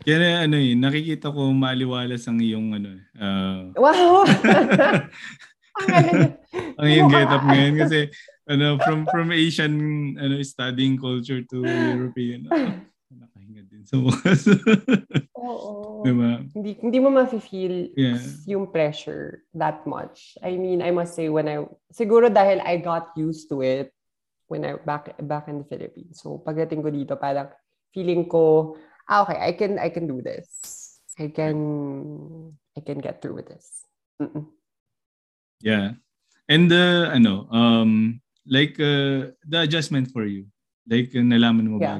Kaya 0.01 0.49
ano 0.49 0.57
eh, 0.57 0.73
nakikita 0.73 1.29
ko 1.29 1.53
maliwalas 1.53 2.25
ang 2.25 2.41
iyong 2.41 2.73
ano. 2.75 2.91
Uh, 3.13 3.61
wow! 3.77 4.25
ang 6.81 6.87
iyong 6.89 7.09
get 7.13 7.29
up 7.29 7.45
ngayon 7.45 7.77
kasi 7.85 8.09
ano 8.49 8.81
from 8.81 9.05
from 9.07 9.31
Asian 9.31 9.73
ano 10.17 10.41
studying 10.41 10.97
culture 10.97 11.45
to 11.45 11.61
European. 11.63 12.49
Uh, 12.49 12.81
nakahinga 13.13 13.63
din 13.69 13.85
sa 13.85 14.01
bukas. 14.01 14.49
Oo. 15.37 16.01
Diba? 16.03 16.43
Hindi, 16.51 16.75
hindi 16.83 16.99
mo 16.99 17.07
ma-feel 17.07 17.95
yeah. 17.95 18.19
yung 18.43 18.67
pressure 18.67 19.47
that 19.55 19.87
much. 19.87 20.35
I 20.43 20.59
mean, 20.59 20.83
I 20.83 20.91
must 20.91 21.15
say 21.15 21.31
when 21.31 21.47
I, 21.47 21.63
siguro 21.95 22.27
dahil 22.27 22.59
I 22.59 22.83
got 22.83 23.15
used 23.15 23.47
to 23.55 23.63
it 23.63 23.95
when 24.51 24.67
I 24.67 24.75
back 24.83 25.15
back 25.23 25.47
in 25.47 25.63
the 25.63 25.67
Philippines. 25.67 26.19
So 26.19 26.43
pagdating 26.43 26.83
ko 26.83 26.91
dito, 26.91 27.15
parang 27.15 27.55
feeling 27.95 28.27
ko, 28.27 28.75
okay, 29.09 29.39
I 29.39 29.51
can 29.53 29.79
I 29.79 29.89
can 29.89 30.07
do 30.07 30.21
this. 30.21 30.99
I 31.19 31.27
can 31.27 32.57
I 32.77 32.81
can 32.81 32.99
get 32.99 33.21
through 33.21 33.35
with 33.35 33.47
this. 33.47 33.85
Mm-mm. 34.21 34.47
Yeah. 35.61 35.99
And 36.49 36.69
the 36.69 37.09
uh, 37.09 37.15
ano, 37.15 37.47
um 37.51 38.21
like 38.45 38.79
uh, 38.79 39.31
the 39.47 39.63
adjustment 39.63 40.11
for 40.11 40.25
you. 40.25 40.47
Like 40.87 41.15
uh, 41.15 41.23
nalaman 41.23 41.71
mo 41.71 41.79
yeah. 41.79 41.99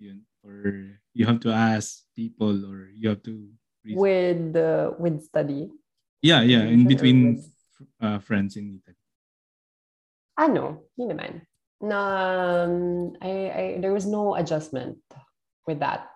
yun 0.00 0.24
or 0.44 0.96
you 1.12 1.26
have 1.26 1.40
to 1.40 1.52
ask 1.52 2.04
people 2.16 2.64
or 2.64 2.88
you 2.92 3.08
have 3.08 3.22
to 3.24 3.48
reason. 3.84 3.98
with 4.00 4.56
uh, 4.56 4.92
with 4.98 5.24
study. 5.24 5.68
Yeah, 6.22 6.42
yeah, 6.42 6.68
in 6.68 6.84
between 6.86 7.40
uh, 8.00 8.18
friends 8.20 8.56
in 8.56 8.76
Italy. 8.76 9.00
Ano, 10.36 10.84
hindi 10.96 11.16
naman. 11.16 11.32
Na 11.80 12.00
um, 12.68 13.16
I, 13.24 13.32
I 13.48 13.64
there 13.80 13.92
was 13.96 14.04
no 14.04 14.36
adjustment 14.36 15.00
with 15.64 15.80
that. 15.80 16.12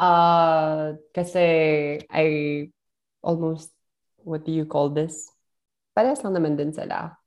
Uh, 0.00 0.96
kasi 1.12 1.44
I 2.08 2.26
almost, 3.20 3.68
what 4.24 4.48
do 4.48 4.52
you 4.52 4.64
call 4.64 4.88
this? 4.88 5.28
Parehas 5.92 6.24
lang 6.24 6.40
naman 6.40 6.56
din 6.56 6.72
sila. 6.72 7.20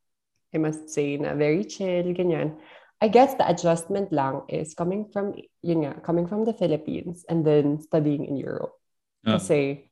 I 0.49 0.57
must 0.57 0.89
say 0.89 1.21
na 1.21 1.38
very 1.38 1.69
chill, 1.69 2.09
ganyan. 2.17 2.57
I 2.97 3.13
guess 3.13 3.38
the 3.38 3.45
adjustment 3.45 4.09
lang 4.09 4.41
is 4.49 4.73
coming 4.73 5.05
from, 5.13 5.38
yun 5.62 5.86
nga, 5.86 6.01
coming 6.01 6.25
from 6.25 6.49
the 6.49 6.55
Philippines 6.57 7.21
and 7.29 7.45
then 7.45 7.77
studying 7.77 8.25
in 8.25 8.41
Europe. 8.41 8.73
Oh. 9.27 9.38
Kasi, 9.38 9.91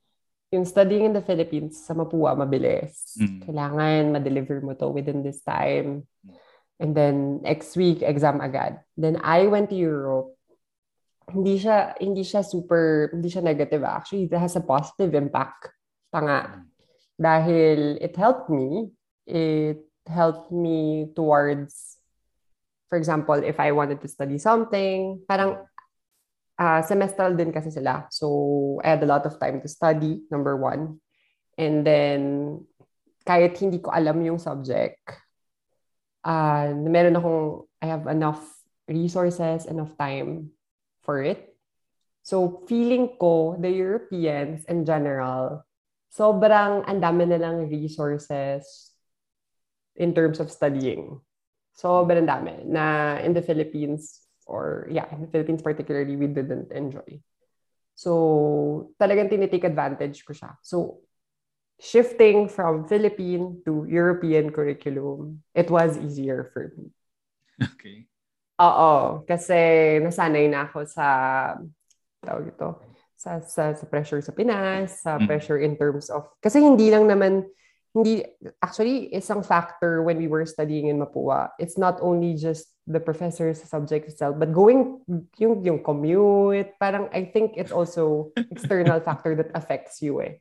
yung 0.49 0.65
studying 0.65 1.05
in 1.05 1.13
the 1.13 1.21
Philippines 1.21 1.85
sa 1.85 1.93
Mapua, 1.93 2.33
mabilis. 2.33 3.13
Mm. 3.19 3.45
Kailangan 3.45 4.01
ma-deliver 4.15 4.63
mo 4.63 4.73
to 4.73 4.89
within 4.89 5.21
this 5.21 5.43
time. 5.45 6.07
And 6.81 6.97
then, 6.97 7.45
next 7.45 7.77
week, 7.77 8.01
exam 8.01 8.41
agad. 8.41 8.81
Then, 8.97 9.21
I 9.21 9.45
went 9.45 9.69
to 9.69 9.77
Europe 9.77 10.33
hindi 11.31 11.57
siya 11.57 11.95
hindi 11.97 12.21
siya 12.21 12.43
super 12.43 13.09
hindi 13.15 13.31
siya 13.31 13.43
negative. 13.43 13.83
Actually 13.87 14.27
it 14.27 14.35
has 14.35 14.55
a 14.59 14.63
positive 14.63 15.15
impact. 15.15 15.71
Pa 16.11 16.19
nga 16.19 16.39
dahil 17.15 17.97
it 17.97 18.13
helped 18.19 18.51
me. 18.51 18.91
It 19.25 19.87
helped 20.05 20.51
me 20.51 21.09
towards 21.15 21.97
for 22.91 22.99
example 22.99 23.39
if 23.39 23.57
I 23.57 23.71
wanted 23.71 24.03
to 24.03 24.11
study 24.11 24.35
something 24.35 25.23
parang 25.23 25.63
uh, 26.59 26.81
semestral 26.83 27.33
din 27.33 27.55
kasi 27.55 27.71
sila. 27.71 28.11
So 28.11 28.77
I 28.83 28.93
had 28.93 29.03
a 29.03 29.09
lot 29.09 29.23
of 29.23 29.39
time 29.39 29.63
to 29.63 29.69
study 29.71 30.27
number 30.27 30.59
one. 30.59 30.99
And 31.55 31.87
then 31.87 32.21
kahit 33.25 33.55
hindi 33.57 33.79
ko 33.79 33.93
alam 33.93 34.19
yung 34.25 34.41
subject 34.41 34.99
uh, 36.25 36.73
meron 36.73 37.17
akong 37.17 37.69
I 37.81 37.85
have 37.89 38.05
enough 38.09 38.41
resources 38.89 39.65
enough 39.69 39.93
time 39.97 40.53
for 41.01 41.21
it. 41.21 41.51
So, 42.21 42.63
feeling 42.69 43.17
ko, 43.17 43.57
the 43.57 43.69
Europeans 43.69 44.65
in 44.69 44.85
general, 44.85 45.65
sobrang 46.13 46.85
ang 46.85 47.01
dami 47.01 47.25
nilang 47.25 47.65
resources 47.65 48.93
in 49.97 50.13
terms 50.13 50.37
of 50.37 50.53
studying. 50.53 51.17
Sobrang 51.73 52.29
dami 52.29 52.61
na 52.67 53.17
in 53.25 53.33
the 53.33 53.41
Philippines, 53.41 54.21
or 54.45 54.85
yeah, 54.93 55.09
in 55.09 55.25
the 55.25 55.31
Philippines 55.33 55.65
particularly, 55.65 56.13
we 56.13 56.29
didn't 56.29 56.69
enjoy. 56.69 57.17
So, 57.97 58.93
talagang 59.01 59.33
tinitake 59.33 59.65
advantage 59.65 60.21
ko 60.21 60.33
siya. 60.37 60.61
So, 60.61 61.01
shifting 61.81 62.45
from 62.45 62.85
Philippine 62.85 63.65
to 63.65 63.89
European 63.89 64.53
curriculum, 64.53 65.41
it 65.57 65.73
was 65.73 65.97
easier 65.97 66.53
for 66.53 66.69
me. 66.77 66.93
Okay. 67.57 68.10
Oo, 68.61 69.25
kasi 69.25 69.57
nasanay 70.05 70.45
na 70.45 70.69
ako 70.69 70.85
sa 70.85 71.05
tawag 72.21 72.53
ito, 72.53 72.77
sa, 73.17 73.41
sa, 73.41 73.73
sa 73.73 73.85
pressure 73.89 74.21
sa 74.21 74.33
Pinas, 74.33 75.01
sa 75.01 75.17
mm. 75.17 75.25
pressure 75.25 75.57
in 75.57 75.73
terms 75.73 76.13
of, 76.13 76.29
kasi 76.37 76.61
hindi 76.61 76.93
lang 76.93 77.09
naman, 77.09 77.49
hindi, 77.91 78.21
actually, 78.61 79.09
isang 79.11 79.41
factor 79.41 80.05
when 80.05 80.21
we 80.21 80.29
were 80.29 80.45
studying 80.45 80.87
in 80.93 81.01
Mapua, 81.01 81.49
it's 81.57 81.75
not 81.75 81.97
only 82.05 82.37
just 82.37 82.69
the 82.85 83.01
professors, 83.01 83.61
subject 83.65 84.07
itself, 84.07 84.37
but 84.37 84.53
going, 84.53 85.01
yung, 85.41 85.65
yung 85.65 85.81
commute, 85.81 86.77
parang 86.77 87.09
I 87.09 87.25
think 87.25 87.57
it's 87.57 87.73
also 87.73 88.29
external 88.53 89.01
factor 89.01 89.33
that 89.35 89.49
affects 89.57 90.05
you 90.05 90.21
eh. 90.21 90.37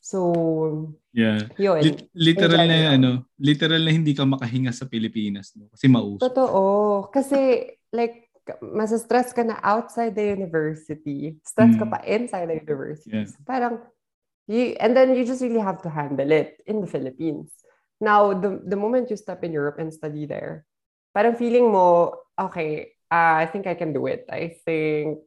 So, 0.00 0.96
yeah. 1.12 1.44
Yun. 1.60 1.84
Li- 1.84 2.08
literal 2.16 2.64
na 2.64 2.96
ano, 2.96 3.10
literal 3.36 3.84
na 3.84 3.92
hindi 3.92 4.16
ka 4.16 4.24
makahinga 4.24 4.72
sa 4.72 4.88
Pilipinas 4.88 5.52
no? 5.54 5.68
kasi 5.68 5.86
mauso. 5.86 6.24
Totoo. 6.24 7.06
Kasi 7.12 7.68
like 7.92 8.32
mas 8.64 8.90
stress 8.96 9.30
ka 9.30 9.44
na 9.44 9.60
outside 9.62 10.16
the 10.16 10.32
university. 10.32 11.36
Stress 11.44 11.76
mm. 11.76 11.80
ka 11.84 11.86
pa 11.86 11.98
inside 12.08 12.48
the 12.48 12.58
university. 12.58 13.12
Yeah. 13.12 13.28
So, 13.28 13.38
parang 13.44 13.84
you, 14.48 14.74
and 14.80 14.96
then 14.96 15.14
you 15.14 15.22
just 15.22 15.44
really 15.44 15.62
have 15.62 15.84
to 15.84 15.92
handle 15.92 16.32
it 16.32 16.58
in 16.66 16.80
the 16.80 16.88
Philippines. 16.90 17.52
Now, 18.00 18.32
the 18.32 18.64
the 18.64 18.80
moment 18.80 19.12
you 19.12 19.20
step 19.20 19.44
in 19.44 19.52
Europe 19.52 19.76
and 19.76 19.92
study 19.92 20.24
there, 20.24 20.64
parang 21.12 21.36
feeling 21.36 21.68
mo, 21.68 22.16
okay, 22.34 22.96
uh, 23.12 23.44
I 23.44 23.46
think 23.46 23.68
I 23.68 23.76
can 23.76 23.92
do 23.92 24.08
it. 24.08 24.24
I 24.32 24.56
think 24.64 25.20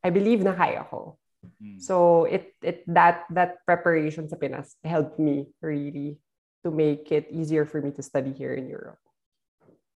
I 0.00 0.08
believe 0.08 0.40
na 0.40 0.56
kaya 0.56 0.88
ko. 0.88 1.20
Mm. 1.62 1.80
So 1.80 2.24
it 2.24 2.54
it 2.62 2.82
that 2.90 3.26
that 3.30 3.62
preparation 3.66 4.28
sa 4.28 4.36
Pinas 4.36 4.76
helped 4.84 5.18
me 5.18 5.50
really 5.62 6.18
to 6.64 6.70
make 6.70 7.12
it 7.12 7.30
easier 7.30 7.64
for 7.64 7.80
me 7.80 7.90
to 7.94 8.02
study 8.02 8.32
here 8.32 8.54
in 8.54 8.66
Europe. 8.68 9.00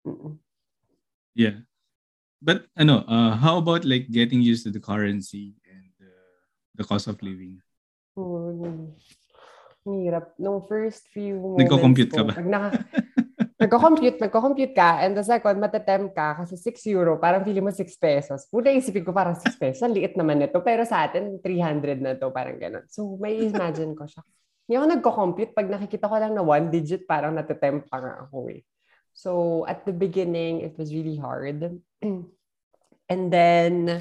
Mm-mm. 0.07 0.39
Yeah. 1.35 1.67
But 2.41 2.71
ano, 2.77 3.05
uh, 3.05 3.37
how 3.37 3.59
about 3.59 3.85
like 3.85 4.09
getting 4.09 4.41
used 4.41 4.65
to 4.65 4.73
the 4.73 4.81
currency 4.81 5.61
and 5.69 5.93
uh, 6.01 6.41
the 6.75 6.85
cost 6.85 7.07
of 7.07 7.21
living? 7.21 7.61
Hmm. 8.17 8.97
Hirap. 9.85 10.37
Nung 10.37 10.65
first 10.69 11.09
few 11.09 11.41
moments 11.41 11.65
Nagko-compute 11.65 12.11
ko, 12.13 12.17
ka 12.21 12.25
ba? 12.29 12.33
Pag 12.37 12.49
naka, 12.49 12.71
Nagko-compute, 13.61 14.16
nagko-compute 14.16 14.73
ka, 14.73 15.05
and 15.05 15.12
the 15.12 15.20
second, 15.20 15.61
matetem 15.61 16.09
ka 16.09 16.33
kasi 16.33 16.57
6 16.57 16.81
euro, 16.96 17.20
parang 17.20 17.44
feeling 17.44 17.61
mo 17.61 17.68
6 17.68 17.85
pesos. 18.01 18.49
Puta 18.49 18.73
isipin 18.73 19.05
ko 19.05 19.12
parang 19.12 19.37
6 19.37 19.53
pesos, 19.61 19.85
ang 19.85 19.92
liit 19.92 20.16
naman 20.16 20.40
nito. 20.40 20.64
Pero 20.64 20.81
sa 20.88 21.05
atin, 21.05 21.37
300 21.44 22.01
na 22.01 22.16
to, 22.16 22.33
parang 22.33 22.57
ganun. 22.57 22.88
So, 22.88 23.20
may 23.20 23.37
imagine 23.37 23.92
ko 23.92 24.09
siya. 24.09 24.25
Hindi 24.64 24.75
ako 24.81 24.87
nagko-compute. 24.96 25.53
Pag 25.53 25.68
nakikita 25.68 26.09
ko 26.09 26.16
lang 26.16 26.33
na 26.33 26.40
one 26.40 26.73
digit, 26.73 27.05
parang 27.05 27.37
natetem 27.37 27.85
pa 27.85 28.01
nga 28.01 28.14
ako 28.25 28.49
eh. 28.49 28.64
So, 29.12 29.62
at 29.68 29.85
the 29.85 29.92
beginning, 29.92 30.64
it 30.64 30.81
was 30.81 30.96
really 30.96 31.20
hard. 31.20 31.61
and 33.12 33.25
then, 33.29 34.01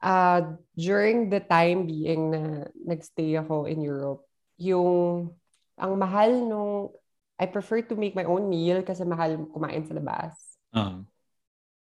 uh, 0.00 0.40
during 0.72 1.28
the 1.28 1.44
time 1.44 1.84
being 1.84 2.32
na 2.32 2.64
nagstay 2.80 3.36
ako 3.36 3.68
in 3.68 3.84
Europe, 3.84 4.24
yung 4.56 5.36
ang 5.76 5.92
mahal 6.00 6.32
nung 6.48 6.96
I 7.40 7.48
prefer 7.48 7.80
to 7.88 7.96
make 7.96 8.12
my 8.12 8.28
own 8.28 8.52
meal 8.52 8.84
kasi 8.84 9.00
mahal 9.08 9.48
kumain 9.48 9.88
sa 9.88 9.96
labas. 9.96 10.36
Uh-huh. 10.76 11.00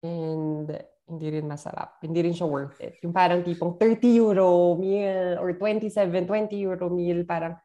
And 0.04 0.68
hindi 1.08 1.26
rin 1.32 1.48
masarap. 1.48 1.96
Hindi 2.04 2.28
rin 2.28 2.36
siya 2.36 2.44
worth 2.44 2.76
it. 2.84 3.00
Yung 3.00 3.16
parang 3.16 3.40
tipong 3.40 3.80
30 3.80 4.20
euro 4.20 4.76
meal 4.76 5.40
or 5.40 5.56
27, 5.56 5.88
20 6.28 6.52
euro 6.60 6.92
meal, 6.92 7.24
parang 7.24 7.56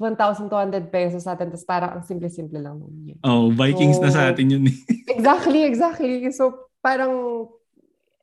1,200 0.00 0.90
pesos 0.90 1.22
sa 1.22 1.38
atin. 1.38 1.54
Tapos 1.54 1.68
parang 1.68 1.90
ang 1.94 2.02
simple-simple 2.02 2.58
lang 2.58 2.82
ng 2.82 2.90
meal. 2.90 3.18
Oh, 3.22 3.54
Vikings 3.54 4.00
so, 4.00 4.02
na 4.02 4.10
sa 4.10 4.26
atin 4.32 4.58
yun. 4.58 4.64
Eh. 4.66 4.76
exactly, 5.14 5.62
exactly. 5.62 6.26
So 6.34 6.72
parang 6.82 7.46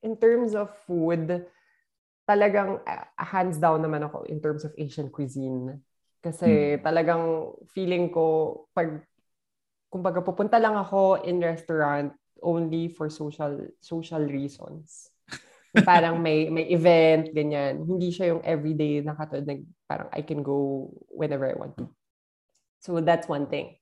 in 0.04 0.20
terms 0.20 0.52
of 0.52 0.74
food, 0.84 1.48
talagang 2.26 2.82
uh, 2.82 3.06
hands 3.22 3.62
down 3.62 3.86
naman 3.86 4.04
ako 4.04 4.26
in 4.26 4.42
terms 4.42 4.66
of 4.66 4.74
Asian 4.76 5.14
cuisine. 5.14 5.80
Kasi 6.26 6.76
hmm. 6.76 6.82
talagang 6.82 7.54
feeling 7.70 8.10
ko, 8.10 8.66
pag 8.74 9.06
kumbaga 9.94 10.26
pupunta 10.26 10.58
lang 10.58 10.74
ako 10.74 11.22
in 11.22 11.38
restaurant 11.38 12.12
only 12.42 12.90
for 12.90 13.08
social 13.14 13.62
social 13.78 14.26
reasons. 14.26 15.14
parang 15.88 16.18
may 16.18 16.50
may 16.50 16.66
event 16.74 17.30
ganyan. 17.30 17.86
Hindi 17.86 18.10
siya 18.10 18.34
yung 18.34 18.42
everyday 18.42 19.06
na 19.06 19.14
katulad 19.14 19.46
ng 19.46 19.62
parang 19.86 20.10
I 20.10 20.26
can 20.26 20.42
go 20.42 20.90
whenever 21.14 21.46
I 21.46 21.54
want 21.54 21.78
to. 21.78 21.86
So 22.82 22.98
that's 23.06 23.30
one 23.30 23.46
thing. 23.46 23.78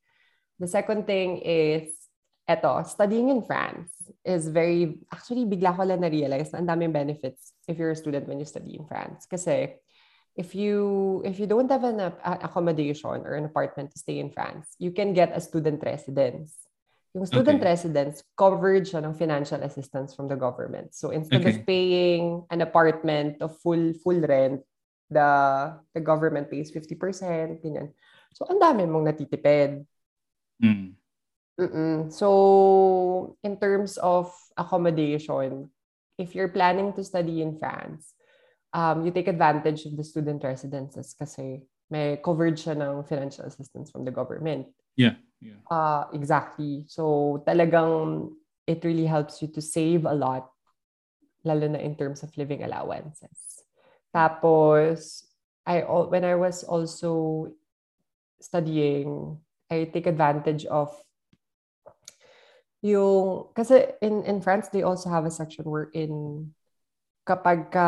The 0.59 0.67
second 0.67 1.07
thing 1.07 1.39
is 1.41 2.03
eto, 2.49 2.83
studying 2.85 3.29
in 3.29 3.41
France 3.43 3.91
is 4.23 4.47
very, 4.47 4.99
actually, 5.11 5.45
bigla 5.47 5.75
ko 5.75 5.83
lang 5.83 6.03
na-realize 6.03 6.51
na 6.51 6.59
ang 6.59 6.67
daming 6.67 6.91
benefits 6.91 7.55
if 7.67 7.79
you're 7.79 7.95
a 7.95 7.99
student 7.99 8.27
when 8.27 8.39
you 8.39 8.47
study 8.47 8.75
in 8.75 8.85
France. 8.85 9.25
Kasi, 9.27 9.79
if 10.35 10.55
you 10.55 11.21
if 11.25 11.39
you 11.39 11.45
don't 11.45 11.69
have 11.69 11.83
an 11.83 11.99
accommodation 12.25 13.21
or 13.21 13.35
an 13.37 13.45
apartment 13.45 13.91
to 13.91 13.99
stay 13.99 14.19
in 14.19 14.29
France, 14.29 14.75
you 14.79 14.91
can 14.91 15.13
get 15.13 15.35
a 15.35 15.41
student 15.41 15.81
residence. 15.83 16.53
Yung 17.13 17.29
student 17.29 17.61
okay. 17.61 17.77
residence, 17.77 18.25
covered 18.33 18.89
siya 18.89 19.05
ng 19.05 19.13
financial 19.13 19.61
assistance 19.61 20.17
from 20.17 20.25
the 20.25 20.33
government. 20.33 20.97
So 20.97 21.13
instead 21.13 21.45
okay. 21.45 21.61
of 21.61 21.65
paying 21.69 22.41
an 22.49 22.65
apartment 22.65 23.37
of 23.45 23.53
full 23.61 23.93
full 24.01 24.17
rent, 24.17 24.65
the 25.13 25.29
the 25.93 26.01
government 26.01 26.49
pays 26.49 26.73
50%, 26.73 27.61
ganyan. 27.61 27.93
So 28.33 28.49
ang 28.49 28.57
dami 28.57 28.89
mong 28.89 29.05
natitipid. 29.05 29.85
Mm. 30.57 30.97
Mm-mm. 31.61 32.09
So 32.09 33.37
in 33.45 33.61
terms 33.61 34.01
of 34.01 34.33
accommodation, 34.57 35.69
if 36.17 36.33
you're 36.33 36.49
planning 36.49 36.97
to 36.97 37.05
study 37.05 37.45
in 37.45 37.61
France, 37.61 38.12
um, 38.73 39.05
you 39.05 39.11
take 39.11 39.27
advantage 39.29 39.85
of 39.85 39.95
the 39.95 40.03
student 40.03 40.43
residences 40.43 41.13
kasi 41.13 41.61
may 41.89 42.17
coverage 42.17 42.65
siya 42.65 42.73
ng 42.73 43.05
financial 43.05 43.45
assistance 43.45 43.93
from 43.93 44.03
the 44.03 44.11
government. 44.11 44.67
Yeah. 44.97 45.15
yeah. 45.39 45.61
Uh, 45.69 46.09
exactly. 46.13 46.85
So 46.89 47.43
talagang 47.45 48.33
it 48.65 48.83
really 48.83 49.05
helps 49.05 49.41
you 49.41 49.47
to 49.53 49.61
save 49.61 50.05
a 50.05 50.13
lot, 50.13 50.49
lalo 51.45 51.67
na 51.67 51.79
in 51.79 51.95
terms 51.95 52.23
of 52.23 52.33
living 52.37 52.63
allowances. 52.63 53.61
Tapos, 54.15 55.25
I 55.65 55.85
when 55.85 56.25
I 56.25 56.35
was 56.35 56.63
also 56.63 57.51
studying, 58.41 59.37
I 59.69 59.85
take 59.85 60.07
advantage 60.07 60.65
of 60.65 60.91
yung, 62.83 63.47
kasi 63.55 63.95
in, 64.03 64.27
in 64.27 64.41
France, 64.43 64.67
they 64.67 64.83
also 64.83 65.09
have 65.09 65.23
a 65.23 65.31
section 65.31 65.63
where 65.63 65.87
in 65.95 66.51
kapag 67.23 67.71
ka, 67.71 67.87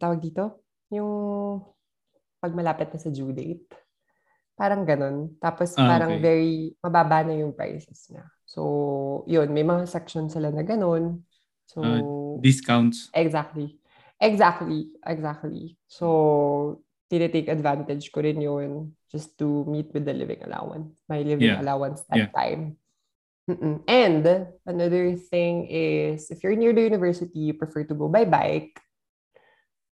tawag 0.00 0.20
dito, 0.20 0.64
yung 0.92 1.60
pag 2.40 2.52
malapit 2.52 2.92
na 2.92 3.00
sa 3.00 3.08
due 3.08 3.32
date. 3.32 3.64
Parang 4.52 4.84
ganun. 4.84 5.32
Tapos 5.40 5.72
ah, 5.80 5.88
parang 5.88 6.16
okay. 6.16 6.22
very, 6.22 6.54
mababa 6.84 7.24
na 7.24 7.36
yung 7.36 7.56
prices 7.56 8.08
niya. 8.12 8.24
So, 8.44 9.24
yun, 9.24 9.48
may 9.50 9.64
mga 9.64 9.88
section 9.88 10.28
sila 10.28 10.52
na 10.52 10.60
ganun. 10.60 11.24
So, 11.64 11.80
uh, 11.80 12.36
discounts. 12.44 13.08
Exactly. 13.16 13.80
Exactly. 14.20 14.92
Exactly. 15.02 15.76
So, 15.88 16.84
tinitake 17.08 17.48
advantage 17.48 18.12
ko 18.12 18.20
rin 18.20 18.40
yun 18.40 18.94
just 19.08 19.36
to 19.40 19.64
meet 19.66 19.90
with 19.92 20.04
the 20.04 20.14
living 20.14 20.44
allowance. 20.44 21.00
My 21.08 21.24
living 21.24 21.50
yeah. 21.50 21.60
allowance 21.60 22.04
that 22.12 22.28
yeah. 22.28 22.32
time. 22.32 22.76
Mm-mm. 23.44 23.84
And 23.84 24.24
another 24.64 25.16
thing 25.16 25.68
is 25.68 26.30
if 26.30 26.42
you're 26.42 26.56
near 26.56 26.72
the 26.72 26.80
university, 26.80 27.52
you 27.52 27.54
prefer 27.54 27.84
to 27.84 27.94
go 27.94 28.08
by 28.08 28.24
bike 28.24 28.80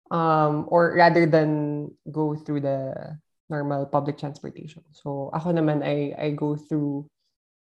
um, 0.10 0.66
or 0.68 0.98
rather 0.98 1.26
than 1.26 1.92
go 2.10 2.34
through 2.36 2.62
the 2.62 3.18
normal 3.50 3.86
public 3.86 4.18
transportation. 4.18 4.82
So 4.92 5.30
ako 5.34 5.54
naman, 5.54 5.86
I, 5.86 6.18
I 6.18 6.28
go 6.34 6.58
through 6.58 7.06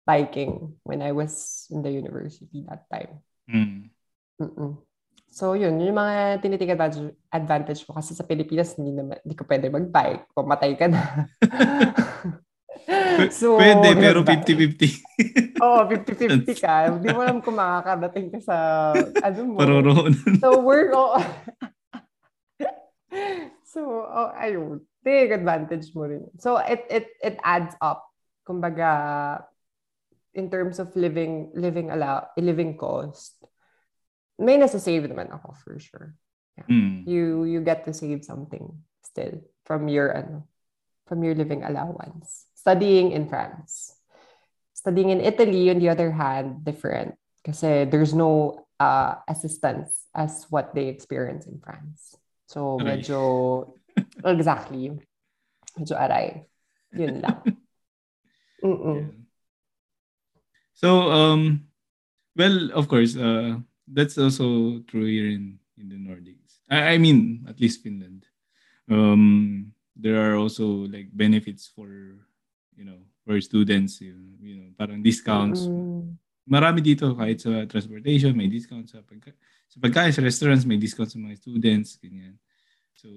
biking 0.07 0.81
when 0.85 1.03
I 1.03 1.13
was 1.13 1.67
in 1.69 1.83
the 1.83 1.93
university 1.93 2.65
that 2.69 2.89
time. 2.89 3.21
Mm. 3.45 3.93
Mm-mm. 4.41 4.81
So 5.29 5.53
yun, 5.53 5.77
yung 5.77 6.01
mga 6.01 6.41
tinitig 6.41 6.73
advantage, 6.73 7.13
advantage 7.29 7.85
ko 7.85 7.93
kasi 7.93 8.17
sa 8.17 8.25
Pilipinas 8.25 8.73
hindi 8.81 8.97
naman 8.97 9.21
hindi 9.21 9.37
ko 9.37 9.45
pwede 9.45 9.69
mag-bike, 9.69 10.33
pumatay 10.33 10.73
ka 10.81 10.89
na. 10.89 11.29
so, 13.31 13.57
Pwede, 13.57 13.95
pero 13.97 14.23
50-50. 14.23 15.03
Oo, 15.67 15.83
oh, 15.83 15.85
50-50 15.91 16.63
ka. 16.63 16.87
Hindi 16.95 17.11
mo 17.11 17.21
alam 17.27 17.43
kung 17.43 17.59
makakadating 17.59 18.31
ka 18.31 18.39
sa, 18.39 18.57
ano 19.27 19.39
mo. 19.43 19.59
Paroroon. 19.59 20.15
So, 20.39 20.63
work, 20.63 20.95
oh. 20.95 21.19
so, 23.73 23.81
oh, 24.07 24.31
ayun. 24.39 24.87
Take 25.03 25.35
advantage 25.35 25.91
mo 25.95 26.07
rin. 26.07 26.31
So, 26.39 26.59
it, 26.63 26.87
it, 26.87 27.07
it 27.19 27.37
adds 27.43 27.75
up. 27.83 28.07
Kumbaga, 28.47 29.43
in 30.35 30.47
terms 30.47 30.79
of 30.79 30.95
living, 30.95 31.51
living 31.59 31.91
allow, 31.91 32.31
living 32.39 32.79
cost, 32.79 33.43
may 34.39 34.55
nasa-save 34.55 35.11
naman 35.11 35.35
ako 35.35 35.51
for 35.67 35.75
sure. 35.83 36.15
Yeah. 36.55 36.69
Mm. 36.71 36.95
You, 37.07 37.25
you 37.45 37.61
get 37.67 37.83
to 37.91 37.93
save 37.93 38.23
something 38.23 38.71
still 39.03 39.43
from 39.67 39.91
your, 39.91 40.15
ano, 40.15 40.47
from 41.11 41.27
your 41.27 41.35
living 41.35 41.67
allowance 41.67 42.47
studying 42.55 43.13
in 43.13 43.31
France. 43.31 43.96
Studying 44.87 45.11
in 45.11 45.19
Italy, 45.19 45.67
on 45.75 45.83
the 45.83 45.91
other 45.91 46.15
hand, 46.15 46.63
different. 46.63 47.19
because 47.43 47.59
there's 47.91 48.15
no 48.15 48.67
uh, 48.79 49.19
assistance 49.27 50.07
as 50.15 50.47
what 50.51 50.75
they 50.79 50.87
experience 50.87 51.47
in 51.47 51.59
France. 51.59 52.15
So, 52.47 52.79
medyo, 52.79 53.75
exactly. 54.23 54.95
Medyo 55.79 55.95
aray. 55.99 56.47
Yun 56.95 57.19
lang. 57.19 57.39
Mm-mm. 58.63 59.27
So, 60.75 61.11
um, 61.11 61.67
well, 62.39 62.71
of 62.71 62.87
course, 62.87 63.17
uh, 63.17 63.59
that's 63.91 64.19
also 64.19 64.79
true 64.87 65.07
here 65.07 65.31
in, 65.31 65.59
in 65.79 65.89
the 65.91 65.99
Nordics. 65.99 66.63
I, 66.71 66.95
I 66.95 66.99
mean, 66.99 67.47
at 67.49 67.61
least 67.61 67.83
Finland. 67.83 68.27
Um, 68.91 69.73
there 69.95 70.31
are 70.31 70.37
also 70.37 70.87
like 70.87 71.11
benefits 71.11 71.67
for 71.67 72.23
you 72.77 72.85
know, 72.85 73.01
for 73.27 73.35
students, 73.43 73.99
you, 73.99 74.15
you 74.39 74.55
know, 74.55 74.71
parang 74.79 75.03
discounts. 75.03 75.67
Mm-hmm. 75.67 76.15
Marami 76.47 76.79
dito 76.79 77.11
kahit 77.19 77.43
sa 77.43 77.67
transportation, 77.67 78.31
may 78.31 78.47
discounts 78.47 78.95
sa 78.95 79.03
pagka 79.03 79.35
sa 79.67 79.83
pagkain 79.83 80.15
sa 80.15 80.23
restaurants, 80.23 80.63
may 80.63 80.79
discounts 80.79 81.19
sa 81.19 81.21
mga 81.21 81.35
students, 81.43 81.99
ganyan. 81.99 82.39
So, 82.95 83.11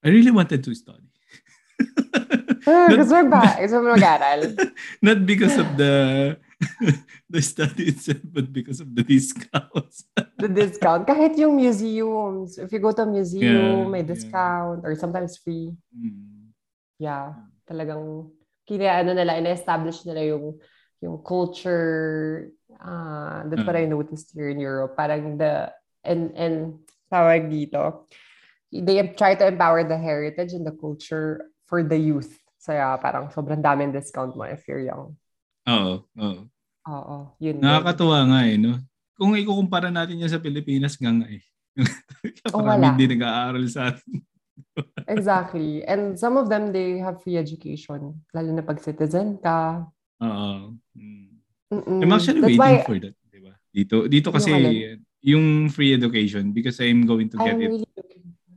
I 0.00 0.08
really 0.08 0.32
wanted 0.32 0.64
to 0.64 0.72
study. 0.72 1.12
not, 2.64 2.96
gusto 2.96 3.12
mo 3.20 3.24
ba? 3.28 3.44
Gusto 3.62 3.76
mo 3.84 3.92
mag-aral? 3.92 4.40
Not 5.04 5.28
because 5.28 5.60
of 5.60 5.68
the 5.76 5.92
the 7.32 7.42
study 7.44 7.92
itself, 7.92 8.24
but 8.32 8.48
because 8.48 8.80
of 8.80 8.88
the 8.96 9.04
discounts. 9.04 10.08
the 10.40 10.48
discount. 10.48 11.04
Kahit 11.04 11.36
yung 11.36 11.60
museums. 11.60 12.56
If 12.56 12.72
you 12.72 12.80
go 12.80 12.90
to 12.96 13.04
a 13.04 13.08
museum, 13.08 13.84
yeah, 13.84 13.92
may 13.92 14.02
discount 14.02 14.80
yeah. 14.80 14.86
or 14.88 14.96
sometimes 14.96 15.36
free. 15.38 15.74
Mm. 15.92 16.54
Yeah. 16.98 17.36
Talagang 17.66 18.30
kaya 18.66 19.02
ano 19.02 19.12
nila, 19.12 19.38
ina-establish 19.38 20.06
nila 20.06 20.36
yung 20.36 20.58
yung 21.02 21.18
culture 21.26 22.46
uh, 22.78 23.42
that's 23.46 23.66
what 23.66 23.74
I 23.74 23.86
mm. 23.86 23.94
noticed 23.94 24.30
here 24.34 24.50
in 24.50 24.62
Europe. 24.62 24.94
Parang 24.96 25.38
the 25.38 25.70
and 26.02 26.34
and 26.34 26.56
tawag 27.10 27.50
dito, 27.50 28.06
they 28.70 29.02
try 29.14 29.34
to 29.34 29.46
empower 29.46 29.82
the 29.86 29.98
heritage 29.98 30.54
and 30.54 30.66
the 30.66 30.74
culture 30.74 31.50
for 31.66 31.82
the 31.82 31.98
youth. 31.98 32.30
So 32.62 32.72
yeah, 32.74 32.94
parang 32.98 33.30
sobrang 33.34 33.62
daming 33.62 33.90
discount 33.90 34.38
mo 34.38 34.46
if 34.46 34.62
you're 34.70 34.82
young. 34.82 35.18
Oo, 35.66 36.06
oo. 36.06 36.42
Oo, 36.82 37.16
yun. 37.38 37.62
Nakakatuwa 37.62 38.26
nga 38.26 38.40
eh, 38.46 38.58
no? 38.58 38.78
Kung 39.14 39.38
ikukumpara 39.38 39.90
natin 39.90 40.18
yan 40.18 40.30
sa 40.30 40.42
Pilipinas 40.42 40.98
nga 40.98 41.14
nga 41.14 41.28
eh. 41.30 41.42
oh, 42.54 42.60
wala. 42.60 42.92
hindi 42.92 43.16
nag-aaral 43.16 43.64
sa 43.70 43.94
atin 43.94 44.20
exactly. 45.08 45.84
And 45.84 46.18
some 46.18 46.36
of 46.36 46.48
them, 46.48 46.72
they 46.72 46.98
have 46.98 47.22
free 47.22 47.36
education. 47.36 48.22
Lalo 48.34 48.50
na 48.52 48.62
pag 48.62 48.80
citizen 48.80 49.38
ka. 49.38 49.86
Oo. 50.22 50.76
Mm. 50.96 51.28
I'm 52.04 52.12
actually 52.12 52.44
That's 52.44 52.56
waiting 52.56 52.84
why, 52.84 52.84
for 52.84 52.98
that. 53.00 53.16
Diba? 53.32 53.52
Dito, 53.72 53.96
dito 54.04 54.28
kasi 54.28 54.52
yung, 54.52 55.00
yung 55.24 55.46
free 55.72 55.96
education 55.96 56.52
because 56.52 56.76
I'm 56.80 57.08
going 57.08 57.32
to 57.32 57.36
get 57.40 57.56
I'm 57.56 57.62
it. 57.64 57.68
Really 57.72 57.88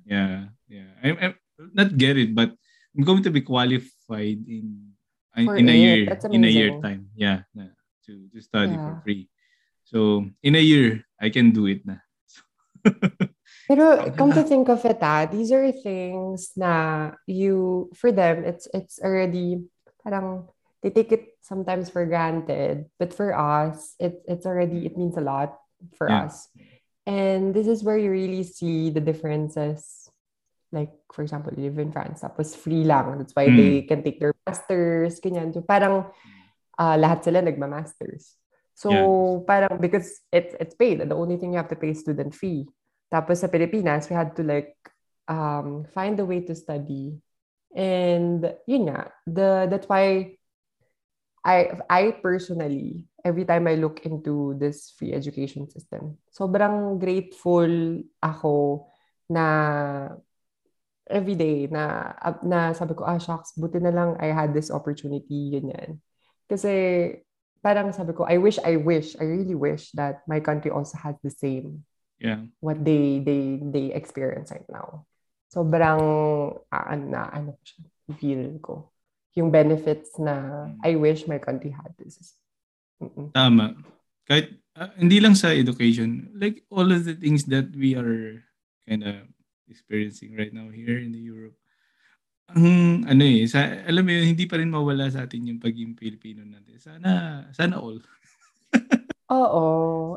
yeah. 0.04 0.52
Yeah. 0.68 0.92
I'm, 1.00 1.16
I'm 1.22 1.36
not 1.72 1.96
get 1.96 2.20
it, 2.20 2.36
but 2.36 2.52
I'm 2.92 3.04
going 3.08 3.24
to 3.24 3.32
be 3.32 3.40
qualified 3.40 4.44
in 4.44 4.92
for 5.36 5.56
in 5.56 5.68
a 5.68 5.76
year 5.76 6.08
in 6.32 6.44
a 6.44 6.52
year 6.52 6.80
time. 6.80 7.12
Yeah. 7.16 7.44
yeah 7.56 7.76
to 8.06 8.30
to 8.32 8.40
study 8.42 8.72
yeah. 8.72 8.84
for 8.84 9.02
free. 9.04 9.28
So 9.86 10.26
in 10.42 10.56
a 10.56 10.64
year, 10.64 11.04
I 11.20 11.30
can 11.30 11.52
do 11.52 11.68
it 11.68 11.86
na. 11.86 12.02
Pero 13.68 14.12
come 14.14 14.32
to 14.34 14.44
think 14.44 14.70
of 14.70 14.86
it, 14.86 15.02
ah, 15.02 15.26
these 15.26 15.52
are 15.52 15.72
things 15.72 16.54
na 16.56 17.12
you, 17.26 17.90
for 17.98 18.12
them, 18.12 18.46
it's 18.46 18.70
it's 18.74 19.02
already, 19.02 19.66
parang, 20.06 20.46
they 20.86 20.94
take 20.94 21.12
it 21.12 21.34
sometimes 21.42 21.90
for 21.90 22.06
granted. 22.06 22.86
But 23.00 23.14
for 23.14 23.34
us, 23.34 23.98
it, 23.98 24.22
it's 24.30 24.46
already, 24.46 24.86
it 24.86 24.98
means 24.98 25.18
a 25.18 25.26
lot 25.26 25.58
for 25.98 26.10
yeah. 26.10 26.30
us. 26.30 26.48
And 27.06 27.54
this 27.54 27.66
is 27.66 27.82
where 27.82 27.98
you 27.98 28.12
really 28.12 28.44
see 28.44 28.90
the 28.90 29.02
differences. 29.02 30.10
Like, 30.72 30.94
for 31.14 31.22
example, 31.22 31.54
you 31.58 31.70
live 31.70 31.80
in 31.80 31.92
France, 31.92 32.22
tapos 32.22 32.54
free 32.54 32.84
lang. 32.84 33.18
That's 33.18 33.34
why 33.34 33.48
mm. 33.48 33.58
they 33.58 33.82
can 33.82 34.04
take 34.04 34.20
their 34.20 34.34
masters, 34.46 35.22
ganyan. 35.22 35.54
So 35.54 35.62
parang, 35.62 36.06
uh, 36.78 36.98
lahat 37.02 37.24
sila 37.24 37.42
nagma-masters. 37.42 38.36
So, 38.76 38.92
Yeah. 38.92 39.40
parang 39.48 39.80
because 39.80 40.20
it's 40.30 40.54
it's 40.60 40.76
paid. 40.76 41.00
The 41.00 41.16
only 41.16 41.38
thing 41.40 41.56
you 41.56 41.62
have 41.64 41.72
to 41.72 41.80
pay 41.80 41.96
is 41.96 42.04
student 42.04 42.36
fee. 42.36 42.68
Tapos 43.10 43.40
sa 43.42 43.52
Pilipinas, 43.52 44.10
we 44.10 44.16
had 44.16 44.34
to 44.36 44.44
like 44.44 44.76
um, 45.28 45.86
find 45.94 46.20
a 46.20 46.26
way 46.26 46.42
to 46.42 46.56
study. 46.56 47.18
And 47.76 48.42
yun 48.66 48.88
nga, 48.88 49.12
the, 49.28 49.68
that's 49.70 49.88
why 49.88 50.38
I, 51.46 51.78
I 51.90 52.18
personally, 52.24 53.06
every 53.24 53.46
time 53.46 53.68
I 53.68 53.76
look 53.76 54.06
into 54.06 54.56
this 54.58 54.94
free 54.98 55.14
education 55.14 55.70
system, 55.70 56.18
sobrang 56.34 56.98
grateful 56.98 58.02
ako 58.24 58.88
na 59.30 60.10
every 61.06 61.38
day 61.38 61.70
na, 61.70 62.14
na 62.42 62.74
sabi 62.74 62.98
ko, 62.98 63.06
ah, 63.06 63.22
shucks, 63.22 63.54
buti 63.54 63.78
na 63.78 63.94
lang 63.94 64.18
I 64.18 64.34
had 64.34 64.58
this 64.58 64.74
opportunity, 64.74 65.54
ganyan. 65.54 66.02
Kasi 66.50 67.14
parang 67.62 67.94
sabi 67.94 68.14
ko, 68.18 68.26
I 68.26 68.42
wish, 68.42 68.58
I 68.66 68.78
wish, 68.78 69.14
I 69.22 69.26
really 69.26 69.58
wish 69.58 69.94
that 69.94 70.26
my 70.26 70.42
country 70.42 70.74
also 70.74 70.98
has 70.98 71.14
the 71.22 71.30
same 71.34 71.86
Yeah. 72.16 72.48
what 72.64 72.80
they 72.80 73.20
they 73.20 73.60
they 73.60 73.86
experience 73.92 74.48
right 74.52 74.68
now. 74.72 75.04
Sobrang 75.52 76.02
uh, 76.58 76.86
ano 76.88 77.04
na 77.12 77.28
ano 77.28 77.60
siya, 77.60 77.84
feel 78.16 78.44
ko. 78.64 78.92
Yung 79.36 79.52
benefits 79.52 80.16
na 80.16 80.68
I 80.80 80.96
wish 80.96 81.28
my 81.28 81.44
country 81.44 81.76
had 81.76 81.92
this. 82.00 82.40
Mm-mm. 83.04 83.36
Tama. 83.36 83.76
Kahit 84.24 84.56
ah, 84.80 84.96
hindi 84.96 85.20
lang 85.20 85.36
sa 85.36 85.52
education, 85.52 86.32
like 86.40 86.64
all 86.72 86.88
of 86.88 87.04
the 87.04 87.20
things 87.20 87.44
that 87.52 87.68
we 87.76 88.00
are 88.00 88.40
kind 88.88 89.04
of 89.04 89.28
experiencing 89.68 90.38
right 90.38 90.54
now 90.54 90.72
here 90.72 90.98
in 90.98 91.12
the 91.12 91.20
Europe. 91.20 91.58
Ang 92.54 93.04
ano 93.10 93.24
eh, 93.26 93.44
sa, 93.50 93.66
alam 93.90 94.06
mo 94.06 94.14
yun, 94.14 94.38
hindi 94.38 94.46
pa 94.46 94.62
rin 94.62 94.70
mawala 94.70 95.10
sa 95.10 95.26
atin 95.26 95.50
yung 95.50 95.60
pagiging 95.62 95.98
Pilipino 95.98 96.46
natin. 96.46 96.78
Sana, 96.78 97.10
sana 97.52 97.82
all. 97.82 97.98
Oo. 99.32 99.66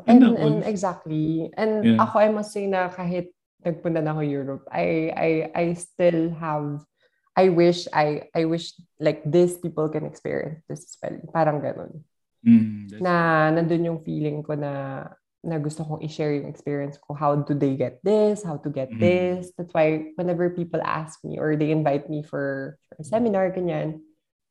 And, 0.05 0.21
and 0.21 0.37
all- 0.37 0.65
exactly. 0.67 1.49
And 1.57 1.81
Yeah. 1.85 1.99
ako, 2.05 2.15
I 2.19 2.29
must 2.29 2.53
say 2.53 2.69
na 2.69 2.89
kahit 2.93 3.33
nagpunta 3.65 4.03
na 4.03 4.13
ako 4.13 4.21
Europe, 4.21 4.63
I, 4.71 5.09
I, 5.13 5.29
I 5.55 5.65
still 5.73 6.29
have, 6.37 6.85
I 7.35 7.49
wish, 7.49 7.87
I, 7.91 8.29
I 8.35 8.45
wish 8.45 8.77
like 9.01 9.25
these 9.25 9.57
people 9.57 9.89
can 9.89 10.05
experience 10.05 10.61
this 10.69 10.85
as 10.85 10.95
well. 11.01 11.17
Parang 11.33 11.59
ganun. 11.59 12.05
Mm, 12.45 13.03
na 13.03 13.51
nandun 13.51 13.83
yung 13.85 13.99
feeling 14.07 14.39
ko 14.43 14.55
na 14.55 15.03
na 15.39 15.55
gusto 15.55 15.87
kong 15.87 16.03
i-share 16.03 16.35
yung 16.35 16.51
experience 16.51 16.99
ko. 16.99 17.15
How 17.15 17.31
do 17.35 17.55
they 17.55 17.75
get 17.79 18.03
this? 18.03 18.43
How 18.43 18.59
to 18.59 18.67
get 18.67 18.91
Mhm. 18.91 18.99
this? 18.99 19.51
That's 19.55 19.71
why 19.71 20.11
whenever 20.19 20.51
people 20.51 20.83
ask 20.83 21.19
me 21.23 21.39
or 21.39 21.55
they 21.55 21.71
invite 21.71 22.11
me 22.11 22.23
for, 22.23 22.75
for 22.91 22.95
a 22.99 23.07
seminar, 23.07 23.47
ganyan, 23.55 24.03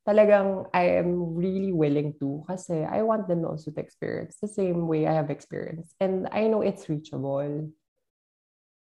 talagang 0.07 0.65
I 0.73 0.99
am 0.99 1.35
really 1.35 1.71
willing 1.71 2.15
to 2.19 2.43
kasi 2.47 2.83
I 2.83 3.03
want 3.03 3.27
them 3.27 3.45
also 3.45 3.71
to 3.71 3.79
experience 3.79 4.37
the 4.41 4.47
same 4.47 4.87
way 4.87 5.07
I 5.07 5.13
have 5.13 5.29
experienced. 5.29 5.95
And 5.99 6.27
I 6.31 6.47
know 6.47 6.61
it's 6.61 6.89
reachable. 6.89 7.71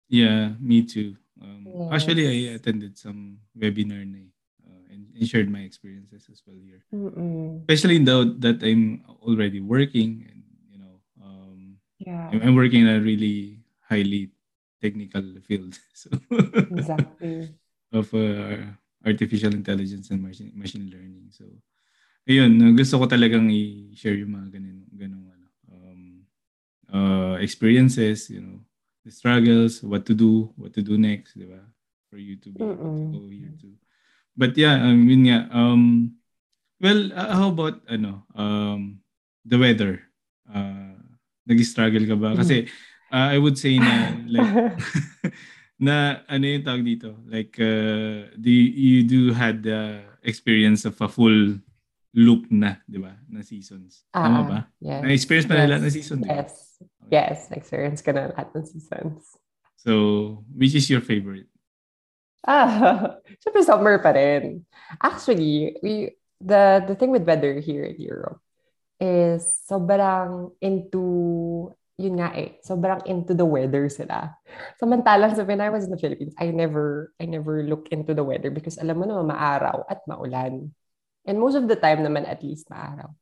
Yeah, 0.10 0.54
me 0.60 0.86
too. 0.86 1.18
Um, 1.42 1.66
Yes. 1.66 1.92
Actually, 1.92 2.26
I 2.30 2.56
attended 2.56 2.98
some 2.98 3.42
webinar 3.58 4.02
na 4.06 4.24
eh, 4.24 4.32
uh, 4.64 4.84
and, 4.90 5.12
and 5.14 5.28
shared 5.28 5.50
my 5.52 5.62
experiences 5.66 6.30
as 6.32 6.42
well 6.46 6.58
here. 6.58 6.82
Mm-mm. 6.94 7.62
Especially 7.68 8.00
now 8.00 8.24
that 8.24 8.64
I'm 8.64 9.04
already 9.22 9.60
working 9.60 10.26
and, 10.30 10.44
you 10.72 10.80
know, 10.80 10.96
um, 11.22 11.78
Yeah, 12.00 12.30
I'm, 12.32 12.42
I'm 12.42 12.56
working 12.56 12.88
in 12.88 12.90
a 12.90 13.02
really 13.02 13.66
highly 13.86 14.32
technical 14.82 15.24
field 15.46 15.78
so 15.94 16.10
exactly. 16.72 17.54
of 17.92 18.14
uh, 18.14 18.78
artificial 19.06 19.54
intelligence 19.54 20.10
and 20.10 20.20
machine, 20.26 20.52
machine 20.58 20.90
learning. 20.90 21.30
So, 21.30 21.46
ayun, 22.26 22.58
gusto 22.74 22.98
ko 22.98 23.06
talagang 23.06 23.54
i-share 23.54 24.18
yung 24.18 24.34
mga 24.34 24.58
ganun, 24.58 24.80
ganun 24.98 25.24
ano, 25.30 25.48
um, 25.70 26.02
uh, 26.90 27.36
experiences, 27.38 28.34
you 28.34 28.42
know, 28.42 28.58
the 29.06 29.14
struggles, 29.14 29.86
what 29.86 30.04
to 30.10 30.18
do, 30.18 30.50
what 30.58 30.74
to 30.74 30.82
do 30.82 30.98
next, 30.98 31.38
di 31.38 31.46
ba? 31.46 31.62
For 32.10 32.18
you 32.18 32.42
to 32.42 32.50
be 32.50 32.58
able 32.66 32.82
to 32.82 33.06
go 33.14 33.30
here 33.30 33.54
too. 33.62 33.78
But 34.34 34.58
yeah, 34.58 34.82
I 34.82 34.92
mean 34.98 35.30
nga, 35.30 35.48
um, 35.54 36.18
well, 36.82 37.14
uh, 37.14 37.32
how 37.32 37.54
about, 37.54 37.86
ano, 37.86 38.26
um, 38.34 39.00
the 39.46 39.62
weather? 39.62 40.02
Uh, 40.50 40.98
nag-struggle 41.46 42.10
ka 42.10 42.18
ba? 42.18 42.34
Kasi, 42.34 42.66
uh, 43.14 43.30
I 43.30 43.38
would 43.38 43.62
say 43.62 43.78
na, 43.78 44.18
like, 44.26 44.82
na 45.76 46.24
ano 46.28 46.44
yung 46.46 46.64
tawag 46.64 46.84
dito? 46.86 47.20
Like, 47.28 47.56
uh, 47.60 48.32
do 48.36 48.48
you, 48.50 48.68
you 48.72 48.98
do 49.04 49.22
had 49.36 49.64
the 49.64 50.02
experience 50.24 50.86
of 50.86 50.96
a 51.02 51.08
full 51.08 51.60
loop 52.16 52.48
na, 52.48 52.80
di 52.88 52.96
ba? 52.98 53.20
Na 53.28 53.44
seasons. 53.44 54.08
Tama 54.16 54.40
Ah, 54.40 54.44
ba? 54.48 54.60
Yes. 54.80 55.02
Na-experience 55.04 55.48
pa 55.48 55.54
na 55.54 55.60
Yes. 55.60 55.70
lahat 55.70 55.84
ng 55.84 55.96
season, 55.96 56.18
di 56.24 56.28
ba? 56.28 56.36
Yes. 56.40 56.54
Yes. 57.12 57.38
Experience 57.52 58.00
ka 58.00 58.12
na 58.16 58.32
lahat 58.32 58.48
ng 58.56 58.66
seasons. 58.66 59.20
So, 59.76 59.92
which 60.56 60.74
is 60.74 60.88
your 60.90 61.04
favorite? 61.04 61.52
Ah, 62.48 63.20
syempre 63.44 63.62
summer 63.62 64.00
pa 64.00 64.16
rin. 64.16 64.64
Actually, 65.04 65.76
we 65.84 66.16
the 66.40 66.84
the 66.88 66.96
thing 66.96 67.10
with 67.12 67.26
weather 67.26 67.58
here 67.60 67.84
in 67.84 67.98
Europe 67.98 68.38
is 69.02 69.44
sobrang 69.66 70.54
into 70.64 71.04
yun 71.96 72.20
nga 72.20 72.36
eh, 72.36 72.60
sobrang 72.60 73.04
into 73.08 73.32
the 73.32 73.48
weather 73.48 73.88
sila. 73.88 74.36
Samantalang 74.80 75.36
so 75.36 75.48
when 75.48 75.64
I 75.64 75.72
was 75.72 75.88
in 75.88 75.92
the 75.96 76.02
Philippines, 76.02 76.36
I 76.36 76.52
never 76.52 77.16
I 77.20 77.26
never 77.26 77.64
look 77.64 77.88
into 77.92 78.12
the 78.12 78.24
weather 78.24 78.52
because 78.52 78.76
alam 78.78 79.00
mo 79.00 79.06
naman 79.08 79.32
maaraw 79.32 79.88
at 79.88 80.04
maulan. 80.08 80.76
And 81.26 81.40
most 81.40 81.56
of 81.56 81.66
the 81.72 81.80
time 81.80 82.04
naman 82.04 82.28
at 82.28 82.44
least 82.44 82.68
maaraw. 82.68 83.16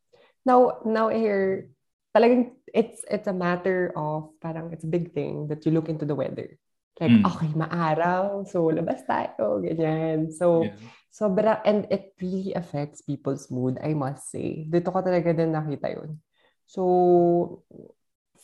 Now 0.43 0.81
now 0.83 1.07
here 1.13 1.69
talagang 2.13 2.57
it's 2.73 3.05
it's 3.09 3.29
a 3.29 3.33
matter 3.35 3.93
of 3.93 4.33
parang 4.41 4.73
it's 4.73 4.83
a 4.85 4.91
big 4.91 5.13
thing 5.13 5.47
that 5.53 5.65
you 5.65 5.71
look 5.71 5.87
into 5.87 6.05
the 6.05 6.17
weather. 6.17 6.57
Like, 7.01 7.09
Mm. 7.09 7.25
okay, 7.25 7.49
maaraw. 7.57 8.45
So, 8.45 8.69
labas 8.69 9.01
tayo. 9.09 9.65
Ganyan. 9.65 10.29
So, 10.29 10.69
Yeah. 10.69 10.77
sobra, 11.09 11.57
and 11.65 11.89
it 11.89 12.13
really 12.21 12.53
affects 12.53 13.01
people's 13.01 13.49
mood, 13.49 13.81
I 13.81 13.97
must 13.97 14.29
say. 14.29 14.69
Dito 14.69 14.93
ko 14.93 15.01
talaga 15.01 15.33
din 15.33 15.57
nakita 15.57 15.89
yun. 15.89 16.21
So, 16.69 17.65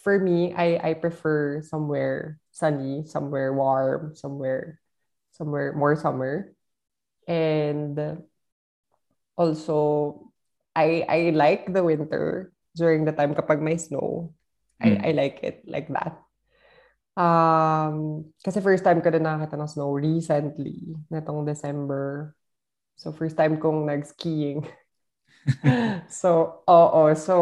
for 0.03 0.19
me, 0.19 0.53
I, 0.53 0.91
I 0.91 0.93
prefer 0.95 1.61
somewhere 1.61 2.39
sunny, 2.51 3.05
somewhere 3.05 3.53
warm, 3.53 4.15
somewhere, 4.15 4.79
somewhere 5.31 5.73
more 5.73 5.95
summer. 5.95 6.53
And 7.27 8.23
also, 9.37 10.31
I, 10.75 11.05
I 11.07 11.19
like 11.35 11.71
the 11.73 11.83
winter 11.83 12.51
during 12.75 13.05
the 13.05 13.11
time 13.11 13.35
kapag 13.35 13.61
may 13.61 13.77
snow. 13.77 14.33
I, 14.81 14.87
Mm. 14.89 15.07
I 15.07 15.11
like 15.11 15.39
it 15.43 15.63
like 15.67 15.91
that. 15.91 16.15
Um, 17.19 18.31
kasi 18.39 18.63
first 18.63 18.87
time 18.87 19.03
ko 19.03 19.11
din 19.11 19.27
nakakita 19.27 19.59
ng 19.59 19.67
snow 19.67 19.91
recently, 19.91 20.95
netong 21.11 21.43
December. 21.43 22.31
So, 22.95 23.11
first 23.11 23.35
time 23.35 23.59
kong 23.59 23.87
nag-skiing. 23.87 24.63
so, 26.07 26.63
oo. 26.67 27.03
So, 27.15 27.35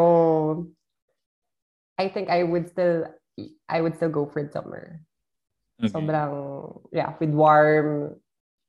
I 1.97 2.07
think 2.07 2.29
I 2.29 2.45
would 2.45 2.69
still, 2.69 3.10
I 3.67 3.81
would 3.81 3.97
still 3.97 4.13
go 4.13 4.29
for 4.29 4.45
summer. 4.53 5.01
Okay. 5.77 5.93
Sobrang, 5.93 6.33
yeah, 6.93 7.13
with 7.21 7.33
warm, 7.33 8.17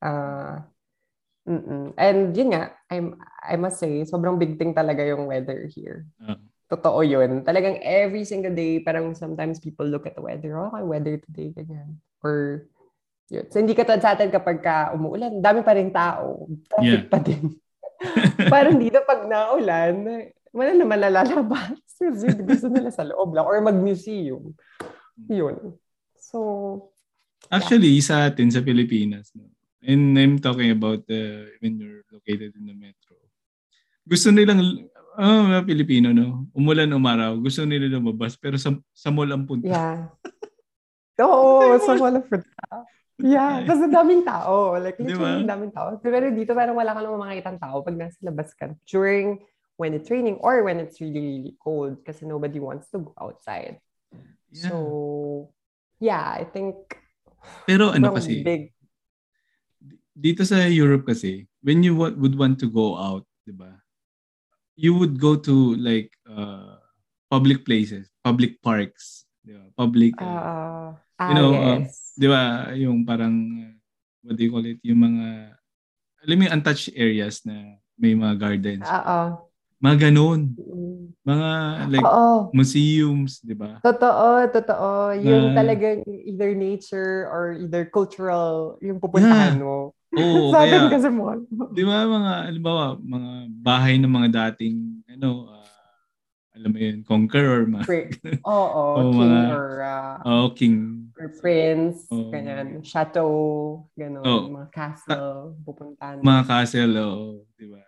uh, 0.04 0.60
mm-mm. 1.48 1.92
and 1.96 2.36
yun 2.36 2.52
nga, 2.52 2.72
I'm, 2.92 3.16
I 3.40 3.56
must 3.56 3.80
say, 3.80 4.04
sobrang 4.04 4.36
big 4.36 4.58
thing 4.60 4.74
talaga 4.74 5.04
yung 5.08 5.28
weather 5.28 5.68
here. 5.72 6.04
Ah. 6.20 6.36
Totoo 6.68 7.00
yun. 7.00 7.48
Talagang 7.48 7.80
every 7.80 8.28
single 8.28 8.52
day, 8.52 8.80
parang 8.84 9.16
sometimes 9.16 9.56
people 9.56 9.88
look 9.88 10.04
at 10.04 10.16
the 10.16 10.24
weather. 10.24 10.60
Oh, 10.60 10.68
okay, 10.68 10.84
weather 10.84 11.16
today, 11.16 11.48
ganyan. 11.56 11.96
Or, 12.20 12.68
yun. 13.32 13.48
So, 13.48 13.56
hindi 13.56 13.72
ka 13.72 13.88
sa 13.88 14.12
atin 14.12 14.28
kapag 14.28 14.60
ka 14.60 14.92
umuulan, 14.92 15.40
dami 15.40 15.64
pa 15.64 15.72
rin 15.72 15.88
tao. 15.88 16.44
Traffic 16.68 17.08
Yeah. 17.08 17.08
pa 17.08 17.18
din. 17.24 17.56
parang 18.52 18.76
dito 18.78 19.00
pag 19.08 19.26
naulan, 19.26 20.28
wala 20.58 20.74
naman 20.74 20.98
nalalabas. 20.98 21.78
Kasi 21.98 22.26
gusto 22.50 22.66
nila 22.66 22.90
sa 22.90 23.06
loob 23.06 23.30
lang. 23.34 23.46
Or 23.46 23.62
mag-museum. 23.62 24.54
Yun. 25.30 25.78
So, 26.18 26.38
Actually, 27.48 28.02
sa 28.02 28.26
atin, 28.26 28.50
sa 28.50 28.60
Pilipinas, 28.60 29.30
no? 29.38 29.46
and 29.78 30.18
I'm 30.18 30.42
talking 30.42 30.74
about 30.74 31.06
uh, 31.06 31.48
when 31.62 31.78
you're 31.78 32.02
located 32.10 32.52
in 32.58 32.66
the 32.66 32.74
metro, 32.74 33.14
gusto 34.04 34.34
nilang, 34.34 34.90
oh, 35.16 35.40
mga 35.46 35.64
Pilipino, 35.64 36.10
no? 36.10 36.50
Umulan, 36.52 36.90
umaraw, 36.90 37.38
gusto 37.38 37.62
nila 37.62 37.86
lumabas, 37.88 38.34
pero 38.34 38.58
sa, 38.58 38.74
sa 38.90 39.08
mall 39.14 39.30
ang 39.30 39.46
punta. 39.46 39.70
yeah. 39.70 40.10
Oo, 41.24 41.78
sa 41.78 41.94
wala 41.94 42.20
punta. 42.20 42.86
Yeah, 43.18 43.66
kasi 43.66 43.90
daming 43.90 44.22
tao. 44.22 44.78
Like, 44.78 44.94
literally 45.02 45.42
ba? 45.42 45.58
daming 45.58 45.74
tao. 45.74 45.98
Pero 45.98 46.30
dito 46.30 46.54
parang 46.54 46.78
wala 46.78 46.94
ka 46.94 47.02
naman 47.02 47.18
makikita 47.18 47.58
tao 47.58 47.82
pag 47.82 47.98
nasa 47.98 48.18
labas 48.22 48.54
ka 48.54 48.70
during 48.86 49.42
when 49.78 49.94
it's 49.94 50.10
raining 50.10 50.42
or 50.42 50.66
when 50.66 50.82
it's 50.82 51.00
really, 51.00 51.22
really 51.22 51.54
cold 51.62 52.02
kasi 52.02 52.26
nobody 52.26 52.58
wants 52.58 52.90
to 52.90 52.98
go 52.98 53.14
outside. 53.16 53.78
Yeah. 54.50 54.68
So, 54.68 55.54
yeah, 56.02 56.26
I 56.34 56.44
think 56.44 56.98
pero 57.64 57.94
ano 57.94 58.12
kasi, 58.12 58.42
big. 58.42 58.74
dito 60.12 60.42
sa 60.42 60.66
Europe 60.66 61.06
kasi, 61.06 61.46
when 61.62 61.86
you 61.86 61.94
would 61.94 62.34
want 62.34 62.58
to 62.58 62.68
go 62.68 62.98
out, 62.98 63.24
di 63.46 63.54
ba? 63.54 63.78
you 64.78 64.94
would 64.94 65.18
go 65.18 65.34
to 65.34 65.74
like 65.82 66.14
uh, 66.30 66.78
public 67.26 67.66
places, 67.66 68.06
public 68.22 68.62
parks, 68.62 69.26
di 69.42 69.58
ba? 69.58 69.66
Public, 69.74 70.14
uh, 70.22 70.26
Uh, 70.38 70.94
ah, 71.18 71.28
you 71.28 71.34
know, 71.34 71.50
uh, 71.50 71.78
yes. 71.82 72.14
di 72.14 72.26
ba, 72.30 72.70
yung 72.78 73.02
parang, 73.02 73.34
uh, 73.58 73.74
what 74.22 74.38
do 74.38 74.46
you 74.46 74.54
call 74.54 74.62
it, 74.62 74.78
yung 74.86 75.02
mga, 75.02 75.26
alam 76.22 76.34
mo 76.38 76.42
yung 76.46 76.54
untouched 76.62 76.94
areas 76.94 77.42
na 77.42 77.74
may 77.98 78.14
mga 78.14 78.38
gardens. 78.38 78.86
Oo. 78.86 79.47
Mga 79.78 80.10
ganun. 80.10 80.40
Mm. 80.58 81.14
Mga 81.22 81.50
like 81.88 82.02
Oo. 82.02 82.50
museums, 82.50 83.38
di 83.40 83.52
ba? 83.52 83.78
Totoo, 83.78 84.48
totoo. 84.50 84.90
Yung 85.14 85.52
Na- 85.52 85.62
talagang 85.62 86.02
either 86.08 86.50
nature 86.52 87.28
or 87.28 87.54
either 87.54 87.86
cultural 87.86 88.74
yung 88.80 88.98
pupuntahan 88.98 89.54
Yeah. 89.54 89.62
mo. 89.62 89.76
Oo, 90.16 90.50
Sa 90.54 90.64
atin 90.64 90.88
kaya, 90.88 90.90
kasi 90.90 91.08
mo. 91.12 91.30
di 91.70 91.84
ba 91.84 92.02
mga, 92.02 92.32
halimbawa, 92.48 92.96
mga 92.96 93.30
bahay 93.54 93.94
ng 94.00 94.08
mga 94.08 94.28
dating, 94.48 95.04
ano, 95.06 95.52
ah, 95.52 95.68
alam 96.56 96.70
mo 96.72 96.78
yun, 96.80 96.98
conqueror, 97.04 97.68
mga, 97.68 97.84
Pri- 97.84 98.08
Oo, 98.42 98.82
Oo, 98.98 98.98
king 99.04 99.20
mga- 99.20 99.50
or, 99.52 99.68
uh, 99.78 100.16
oh, 100.24 100.46
king. 100.50 100.76
or 101.14 101.28
prince, 101.36 102.08
Oo. 102.08 102.32
ganyan. 102.32 102.80
Chateau, 102.80 103.30
gano'n. 103.94 104.24
Oo. 104.24 104.48
Mga 104.48 104.68
castle, 104.72 105.54
pupuntahan. 105.62 106.18
Mga 106.18 106.42
castle, 106.46 106.94
oo, 106.98 107.28
di 107.54 107.68
ba? 107.68 107.84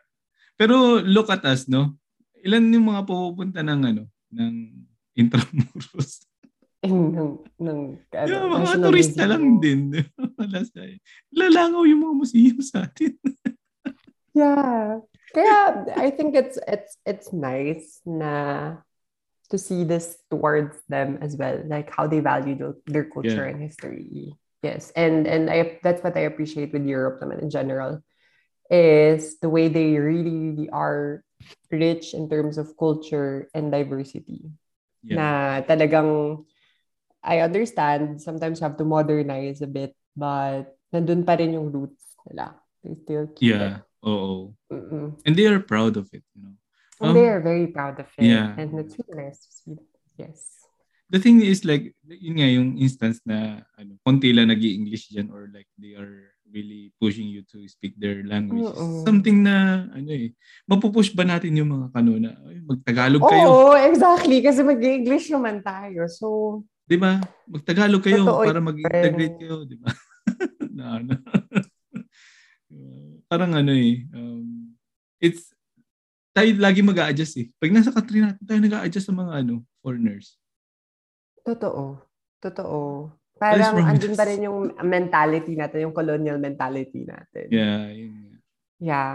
Pero 0.60 1.00
look 1.00 1.32
at 1.32 1.40
us, 1.48 1.64
no? 1.72 1.96
Ilan 2.44 2.68
yung 2.68 2.92
mga 2.92 3.08
pupunta 3.08 3.64
ng, 3.64 3.80
ano, 3.80 4.04
ng 4.28 4.54
Intramuros? 5.16 6.28
ng, 6.84 7.40
ng, 7.56 7.80
ano, 8.12 8.34
ba, 8.52 8.60
mga 8.60 8.76
turista 8.84 9.24
lang 9.24 9.56
din. 9.56 10.04
lalangaw 11.32 11.88
yung 11.88 12.04
mga 12.04 12.14
museum 12.20 12.60
sa 12.60 12.84
atin. 12.84 13.16
Yeah. 14.30 15.02
Kaya 15.34 15.90
I 15.98 16.14
think 16.14 16.38
it's 16.38 16.54
it's 16.70 16.94
it's 17.02 17.34
nice 17.34 17.98
na 18.06 18.78
to 19.50 19.58
see 19.58 19.82
this 19.82 20.22
towards 20.30 20.78
them 20.86 21.18
as 21.18 21.34
well, 21.34 21.58
like 21.66 21.90
how 21.90 22.06
they 22.06 22.22
value 22.22 22.54
the, 22.54 22.78
their 22.86 23.10
culture 23.10 23.42
Yeah. 23.42 23.50
and 23.50 23.58
history. 23.58 24.38
Yes, 24.62 24.94
and 24.94 25.26
and 25.26 25.50
I 25.50 25.82
that's 25.82 25.98
what 26.06 26.14
I 26.14 26.30
appreciate 26.30 26.70
with 26.70 26.86
Europe 26.86 27.18
naman 27.18 27.42
in 27.42 27.50
general 27.50 28.06
is 28.70 29.42
the 29.42 29.50
way 29.50 29.66
they 29.66 29.98
really 29.98 30.30
really 30.54 30.68
are 30.70 31.26
rich 31.68 32.14
in 32.14 32.30
terms 32.30 32.56
of 32.56 32.78
culture 32.78 33.50
and 33.52 33.74
diversity. 33.74 34.46
Yeah. 35.02 35.16
Na 35.18 35.28
talagang 35.66 36.44
I 37.20 37.44
understand 37.44 38.22
sometimes 38.22 38.60
you 38.60 38.64
have 38.64 38.78
to 38.80 38.86
modernize 38.86 39.60
a 39.60 39.68
bit, 39.68 39.92
but 40.16 40.72
nandun 40.94 41.26
pa 41.26 41.36
rin 41.36 41.52
yung 41.52 41.68
roots 41.68 42.16
nila. 42.24 42.56
They 42.80 42.96
still 42.96 43.26
keep 43.34 43.52
it. 43.52 43.60
Yeah. 43.60 43.76
Oo. 44.06 44.56
Mm-mm. 44.72 45.20
And 45.28 45.34
they 45.36 45.44
are 45.44 45.60
proud 45.60 46.00
of 46.00 46.08
it, 46.16 46.24
you 46.32 46.40
know. 46.40 46.56
And 47.00 47.12
Um, 47.12 47.16
they 47.16 47.28
are 47.28 47.40
very 47.40 47.68
proud 47.68 48.00
of 48.00 48.08
it. 48.16 48.24
yeah. 48.24 48.56
And 48.56 48.72
it's 48.76 48.96
really 48.96 49.24
nice 49.28 49.44
to 49.44 49.50
see. 49.52 49.76
Yes. 50.16 50.68
The 51.10 51.18
thing 51.18 51.42
is 51.42 51.64
like, 51.64 51.96
yun 52.06 52.38
nga 52.38 52.48
yung 52.48 52.78
instance 52.78 53.20
na 53.24 53.66
ano, 53.76 53.98
konti 54.04 54.30
lang 54.32 54.48
nag 54.52 54.62
english 54.62 55.08
dyan 55.10 55.32
or 55.32 55.48
like 55.50 55.68
they 55.80 55.96
are 55.96 56.32
really 56.50 56.90
pushing 56.98 57.30
you 57.30 57.46
to 57.46 57.62
speak 57.70 57.94
their 57.96 58.22
language. 58.26 58.66
Oo. 58.66 59.06
Something 59.06 59.42
na, 59.42 59.86
ano 59.90 60.10
eh, 60.10 60.34
mapupush 60.66 61.14
ba 61.14 61.24
natin 61.24 61.56
yung 61.56 61.70
mga 61.70 61.86
kanuna? 61.94 62.30
Ay, 62.46 62.60
Magtagalog 62.66 63.22
kayo. 63.24 63.46
Oo, 63.48 63.74
exactly. 63.78 64.42
Kasi 64.42 64.60
mag-English 64.62 65.30
naman 65.30 65.62
tayo. 65.62 66.06
So, 66.10 66.26
Di 66.90 66.98
ba? 66.98 67.22
Magtagalog 67.46 68.02
kayo 68.02 68.26
Totoo 68.26 68.42
para 68.42 68.58
mag-integrate 68.58 69.38
kayo, 69.38 69.62
di 69.62 69.78
ba? 69.78 69.94
na 70.76 70.98
ano. 70.98 71.14
Parang 73.30 73.54
ano 73.54 73.70
eh, 73.70 74.10
um, 74.10 74.74
it's, 75.22 75.54
tayo 76.34 76.50
lagi 76.58 76.82
mag 76.82 76.98
adjust 76.98 77.38
eh. 77.38 77.46
Pag 77.62 77.70
nasa 77.70 77.94
country 77.94 78.26
natin, 78.26 78.42
tayo 78.42 78.58
nag 78.58 78.74
adjust 78.82 79.06
sa 79.06 79.14
mga 79.14 79.46
ano, 79.46 79.62
foreigners. 79.78 80.34
totoo. 81.46 82.10
Totoo. 82.40 83.12
Parang 83.40 83.80
andun 83.80 84.12
pa 84.12 84.28
rin 84.28 84.44
yung 84.44 84.76
mentality 84.84 85.56
natin, 85.56 85.88
yung 85.88 85.96
colonial 85.96 86.36
mentality 86.36 87.08
natin. 87.08 87.48
Yeah, 87.48 87.88
nga. 87.88 88.36
Yeah. 88.76 89.14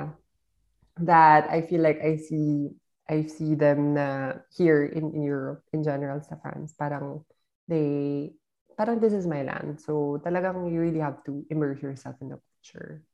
That 0.98 1.46
I 1.54 1.62
feel 1.62 1.86
like 1.86 2.02
I 2.02 2.18
see 2.18 2.74
I 3.06 3.30
see 3.30 3.54
them 3.54 3.94
na 3.94 4.42
here 4.50 4.82
in, 4.82 5.14
in 5.14 5.22
Europe 5.22 5.62
in 5.70 5.86
general 5.86 6.26
sa 6.26 6.42
France. 6.42 6.74
Parang 6.74 7.22
they 7.70 8.34
parang 8.74 8.98
this 8.98 9.14
is 9.14 9.30
my 9.30 9.46
land. 9.46 9.78
So 9.78 10.18
talagang 10.26 10.74
you 10.74 10.82
really 10.82 11.06
have 11.06 11.22
to 11.30 11.46
immerse 11.54 11.86
yourself 11.86 12.18
in 12.18 12.34
the 12.34 12.42
culture. 12.42 13.06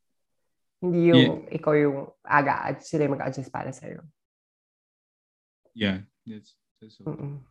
Hindi 0.79 1.11
yung 1.11 1.45
ikaw 1.51 1.75
yung 1.75 2.07
aga 2.23 2.71
at 2.71 2.87
sila 2.87 3.11
mag-adjust 3.11 3.51
para 3.51 3.69
sa'yo. 3.69 4.01
Yeah, 5.75 6.07
that's, 6.25 6.55
that's 6.79 6.97
so. 6.97 7.05
Mm-mm. 7.05 7.43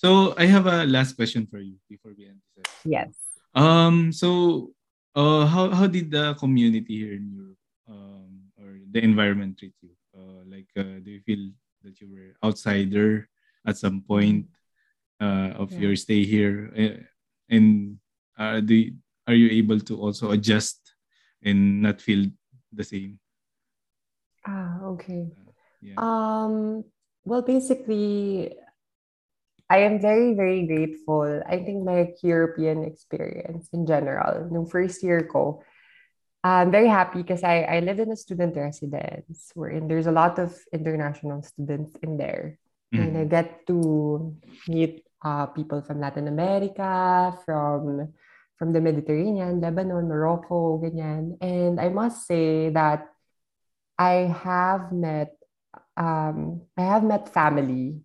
So 0.00 0.32
I 0.40 0.48
have 0.48 0.64
a 0.64 0.88
last 0.88 1.12
question 1.12 1.44
for 1.44 1.60
you 1.60 1.76
before 1.84 2.16
we 2.16 2.24
end 2.24 2.40
this. 2.56 2.64
episode. 2.64 2.88
Yes. 2.88 3.12
Um, 3.52 4.16
so 4.16 4.72
uh, 5.12 5.44
how 5.44 5.68
how 5.76 5.84
did 5.84 6.08
the 6.08 6.32
community 6.40 7.04
here 7.04 7.12
in 7.20 7.28
Europe 7.28 7.60
um, 7.84 8.48
or 8.56 8.80
the 8.80 9.04
environment 9.04 9.60
treat 9.60 9.76
you? 9.84 9.92
Uh, 10.16 10.40
like, 10.48 10.72
uh, 10.72 11.04
do 11.04 11.12
you 11.12 11.20
feel 11.20 11.52
that 11.84 12.00
you 12.00 12.08
were 12.08 12.32
outsider 12.40 13.28
at 13.68 13.76
some 13.76 14.00
point 14.00 14.48
uh, 15.20 15.52
of 15.60 15.68
Yeah. 15.76 15.92
your 15.92 15.96
stay 16.00 16.24
here? 16.24 16.72
Uh, 16.72 17.04
and 17.52 18.00
uh, 18.40 18.64
do 18.64 18.72
you, 18.72 18.96
are 19.28 19.36
you 19.36 19.52
able 19.52 19.84
to 19.84 20.00
also 20.00 20.32
adjust 20.32 20.80
and 21.44 21.84
not 21.84 22.00
feel 22.00 22.24
the 22.72 22.88
same? 22.88 23.20
Ah, 24.48 24.80
okay. 24.96 25.28
Yeah. 25.84 26.00
Um, 26.00 26.88
well, 27.28 27.44
basically, 27.44 28.56
I 29.70 29.86
am 29.86 30.02
very, 30.02 30.34
very 30.34 30.66
grateful. 30.66 31.42
I 31.46 31.62
think 31.62 31.86
my 31.86 32.10
European 32.26 32.82
experience 32.82 33.70
in 33.72 33.86
general, 33.86 34.50
nung 34.50 34.66
first 34.66 34.98
year 35.06 35.22
ko, 35.30 35.62
I'm 36.42 36.72
very 36.74 36.88
happy 36.88 37.22
because 37.22 37.44
I, 37.44 37.62
I 37.62 37.80
lived 37.80 38.00
in 38.00 38.10
a 38.10 38.16
student 38.16 38.56
residence 38.56 39.52
wherein 39.54 39.86
there's 39.86 40.10
a 40.10 40.12
lot 40.16 40.40
of 40.42 40.56
international 40.72 41.42
students 41.46 41.94
in 42.02 42.18
there. 42.18 42.58
And 42.90 43.14
I 43.14 43.22
Mhm. 43.22 43.30
get 43.30 43.48
to 43.70 44.34
meet 44.66 45.06
uh, 45.22 45.46
people 45.54 45.78
from 45.86 46.02
Latin 46.02 46.26
America, 46.26 47.30
from 47.46 48.10
from 48.58 48.72
the 48.74 48.80
Mediterranean, 48.82 49.62
Lebanon, 49.62 50.10
Morocco, 50.10 50.82
ganyan. 50.82 51.38
And 51.40 51.78
I 51.78 51.88
must 51.88 52.26
say 52.26 52.68
that 52.74 53.06
I 53.96 54.34
have 54.42 54.90
met 54.90 55.38
um, 55.94 56.66
I 56.76 56.82
have 56.82 57.04
met 57.06 57.30
family 57.30 58.02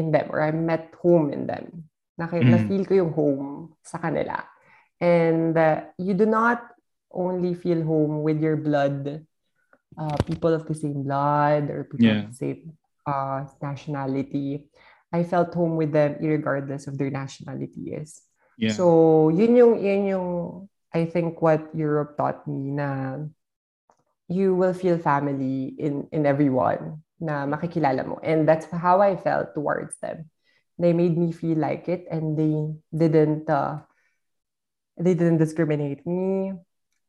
in 0.00 0.08
them 0.08 0.32
or 0.32 0.40
I 0.40 0.48
met 0.50 0.96
home 1.04 1.28
in 1.28 1.44
them. 1.44 1.92
Naki, 2.16 2.40
Mhm. 2.40 2.48
Na-feel 2.48 2.82
ko 2.88 2.92
yung 2.96 3.12
home 3.12 3.76
sa 3.84 4.00
kanila. 4.00 4.40
And 5.00 5.52
uh, 5.56 5.92
you 6.00 6.16
do 6.16 6.24
not 6.24 6.64
only 7.12 7.52
feel 7.52 7.84
home 7.84 8.24
with 8.24 8.40
your 8.40 8.56
blood, 8.56 9.24
uh, 9.96 10.16
people 10.24 10.52
of 10.56 10.64
the 10.64 10.76
same 10.76 11.04
blood 11.04 11.68
or 11.68 11.84
people 11.84 12.08
Yeah. 12.08 12.24
of 12.24 12.32
the 12.32 12.38
same 12.40 12.60
uh, 13.04 13.44
nationality. 13.60 14.68
I 15.12 15.24
felt 15.24 15.52
home 15.56 15.76
with 15.76 15.92
them 15.92 16.20
regardless 16.20 16.86
of 16.88 16.96
their 16.96 17.10
nationality 17.10 17.92
is. 17.96 18.20
yeah. 18.60 18.76
So, 18.76 19.28
yun 19.32 19.56
yung, 19.56 19.74
yun 19.80 20.02
yung, 20.06 20.28
I 20.92 21.08
think 21.08 21.40
what 21.40 21.66
Europe 21.72 22.14
taught 22.20 22.44
me 22.46 22.70
na 22.70 23.18
you 24.30 24.54
will 24.54 24.76
feel 24.76 25.00
family 25.00 25.74
in, 25.80 26.06
in 26.12 26.26
everyone 26.28 27.02
na 27.20 27.44
makikilala 27.46 28.02
mo. 28.02 28.16
And 28.24 28.48
that's 28.48 28.66
how 28.72 29.00
I 29.04 29.16
felt 29.16 29.54
towards 29.54 29.94
them. 30.00 30.32
They 30.80 30.96
made 30.96 31.16
me 31.16 31.30
feel 31.30 31.60
like 31.60 31.88
it 31.92 32.08
and 32.10 32.34
they 32.34 32.56
didn't, 32.96 33.48
uh, 33.48 33.84
they 34.96 35.12
didn't 35.12 35.38
discriminate 35.38 36.04
me. 36.08 36.56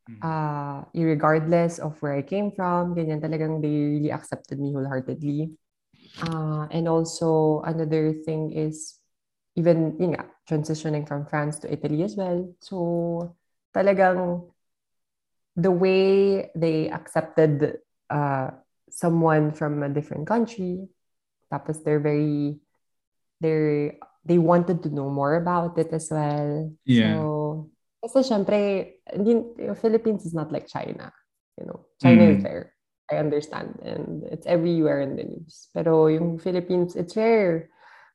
Mhm. 0.09 0.19
Uh, 0.19 0.83
regardless 0.93 1.79
of 1.79 1.95
where 2.03 2.13
I 2.13 2.21
came 2.21 2.51
from, 2.51 2.95
ganyan 2.95 3.23
talagang 3.23 3.63
they 3.63 3.71
really 3.71 4.11
accepted 4.11 4.59
me 4.59 4.75
wholeheartedly. 4.75 5.55
Uh, 6.21 6.67
and 6.69 6.87
also, 6.87 7.61
another 7.65 8.13
thing 8.13 8.51
is, 8.51 8.99
even, 9.55 9.97
yun 9.97 10.13
nga, 10.13 10.25
transitioning 10.45 11.07
from 11.07 11.25
France 11.25 11.59
to 11.63 11.71
Italy 11.71 12.03
as 12.03 12.15
well. 12.15 12.51
So, 12.61 13.35
talagang 13.73 14.51
the 15.55 15.71
way 15.71 16.49
they 16.55 16.89
accepted 16.89 17.79
uh, 18.09 18.51
someone 18.91 19.51
from 19.51 19.83
a 19.83 19.89
different 19.89 20.27
country, 20.27 20.87
tapos 21.51 21.83
they're 21.83 21.99
very, 22.03 22.59
they're, 23.39 23.95
they 24.25 24.37
wanted 24.37 24.83
to 24.83 24.89
know 24.89 25.09
more 25.09 25.35
about 25.35 25.77
it 25.77 25.89
as 25.91 26.07
well. 26.11 26.71
Yeah. 26.85 27.15
So, 27.15 27.69
kasi 28.03 28.19
syempre, 28.27 28.99
Philippines 29.81 30.25
is 30.25 30.33
not 30.33 30.51
like 30.51 30.67
China. 30.67 31.11
You 31.57 31.65
know, 31.67 31.79
China 32.01 32.23
is 32.31 32.41
Mm. 32.41 32.43
there. 32.43 32.73
I 33.11 33.19
understand. 33.19 33.77
And 33.83 34.23
it's 34.31 34.47
everywhere 34.47 35.01
in 35.01 35.19
the 35.19 35.27
news. 35.27 35.67
Pero 35.75 36.07
yung 36.07 36.39
Philippines, 36.39 36.95
it's 36.95 37.17
rare. 37.17 37.67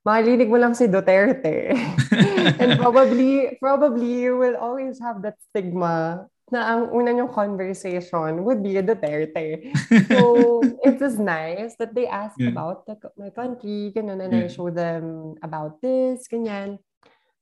Makalinig 0.06 0.48
mo 0.48 0.56
lang 0.56 0.72
si 0.72 0.88
Duterte. 0.88 1.74
and 2.62 2.78
probably, 2.80 3.58
probably 3.60 4.24
you 4.24 4.38
will 4.38 4.56
always 4.56 4.96
have 5.02 5.20
that 5.20 5.36
stigma 5.50 6.26
na 6.50 6.60
ang 6.76 6.82
una 6.94 7.10
niyong 7.10 7.32
conversation 7.32 8.44
would 8.46 8.62
be 8.62 8.76
a 8.78 8.82
Duterte. 8.84 9.72
So, 10.06 10.78
it 10.86 11.02
was 11.02 11.18
nice 11.18 11.74
that 11.82 11.90
they 11.94 12.06
asked 12.06 12.40
Yeah. 12.40 12.54
about 12.54 12.86
the, 12.86 12.94
my 13.18 13.30
country, 13.34 13.90
ganun, 13.90 14.22
and 14.22 14.32
Yeah. 14.32 14.44
I 14.44 14.48
show 14.48 14.70
them 14.70 15.34
about 15.42 15.82
this, 15.82 16.30
ganyan. 16.30 16.78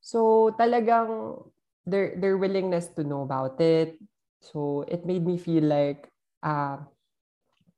So, 0.00 0.48
talagang 0.56 1.44
their, 1.84 2.16
their 2.16 2.36
willingness 2.40 2.88
to 2.96 3.04
know 3.04 3.22
about 3.22 3.60
it. 3.60 4.00
So, 4.40 4.84
it 4.88 5.04
made 5.04 5.26
me 5.26 5.36
feel 5.36 5.64
like 5.68 6.08
uh, 6.42 6.80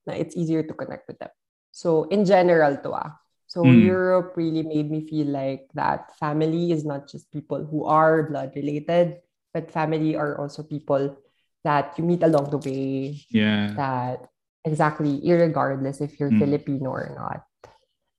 na 0.06 0.12
it's 0.14 0.36
easier 0.36 0.62
to 0.62 0.74
connect 0.74 1.08
with 1.08 1.18
them. 1.18 1.30
So, 1.72 2.04
in 2.14 2.24
general 2.24 2.76
to 2.86 2.90
ah. 2.94 3.10
So, 3.46 3.70
Mm. 3.70 3.82
Europe 3.82 4.34
really 4.36 4.62
made 4.62 4.90
me 4.90 5.06
feel 5.06 5.28
like 5.30 5.70
that 5.74 6.14
family 6.18 6.72
is 6.72 6.84
not 6.84 7.06
just 7.08 7.30
people 7.30 7.62
who 7.64 7.84
are 7.86 8.26
blood 8.30 8.52
related, 8.54 9.22
but 9.56 9.72
family 9.72 10.12
are 10.12 10.36
also 10.36 10.60
people 10.60 11.16
that 11.64 11.96
you 11.96 12.04
meet 12.04 12.20
along 12.20 12.52
the 12.52 12.60
way, 12.60 13.24
Yeah. 13.32 13.72
that 13.80 14.28
exactly, 14.68 15.24
irregardless 15.24 16.04
if 16.04 16.20
you're 16.20 16.36
Mm. 16.36 16.44
Filipino 16.44 16.92
or 16.92 17.08
not. 17.16 17.48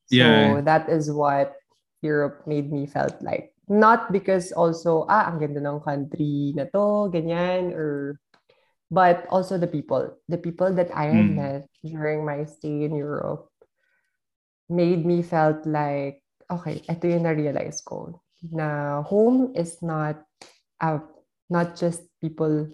So 0.09 0.25
Yeah. 0.25 0.65
that 0.65 0.89
is 0.89 1.13
what 1.13 1.53
Europe 2.01 2.49
made 2.49 2.73
me 2.73 2.89
felt 2.89 3.21
like. 3.21 3.53
Not 3.69 4.09
because 4.09 4.49
also, 4.49 5.05
ah, 5.05 5.29
ang 5.29 5.37
ganda 5.37 5.61
ng 5.61 5.85
country 5.85 6.57
na 6.57 6.65
to, 6.73 7.13
ganyan, 7.13 7.77
or 7.77 8.17
but 8.89 9.27
also 9.29 9.59
the 9.59 9.69
people. 9.69 10.17
The 10.25 10.41
people 10.41 10.73
that 10.73 10.89
I 10.89 11.13
Mm. 11.13 11.37
met 11.37 11.63
during 11.85 12.25
my 12.25 12.49
stay 12.49 12.87
in 12.87 12.97
Europe 12.97 13.51
made 14.71 15.05
me 15.05 15.21
felt 15.21 15.67
like, 15.67 16.23
okay, 16.49 16.81
ito 16.87 17.03
yung 17.05 17.27
na-realize 17.27 17.83
ko. 17.83 18.23
Na 18.39 18.99
home 19.03 19.51
is 19.59 19.83
not 19.83 20.23
uh, 20.79 21.03
not 21.49 21.75
just 21.75 22.03
people 22.19 22.69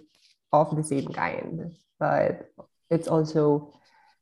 of 0.51 0.75
the 0.75 0.83
same 0.83 1.07
kind, 1.09 1.73
but 1.99 2.49
it's 2.89 3.07
also 3.07 3.73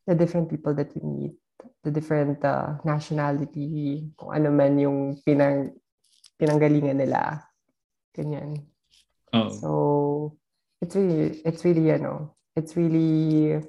the 0.08 0.16
different 0.16 0.50
people 0.50 0.74
that 0.76 0.96
you 0.96 1.02
meet, 1.04 1.36
the 1.84 1.92
different 1.92 2.44
uh, 2.44 2.76
nationality, 2.84 4.12
kung 4.18 4.36
ano 4.36 4.52
man 4.52 4.80
yung 4.80 5.20
pinang, 5.28 5.72
pinanggalingan 6.40 6.98
nila. 6.98 7.44
Ganyan. 8.16 8.60
Oh. 9.34 9.50
So 9.50 9.70
it's 10.82 10.96
really, 10.96 11.42
it's 11.46 11.64
really, 11.64 11.88
you 11.88 12.00
know, 12.00 12.36
it's 12.56 12.76
really, 12.76 13.60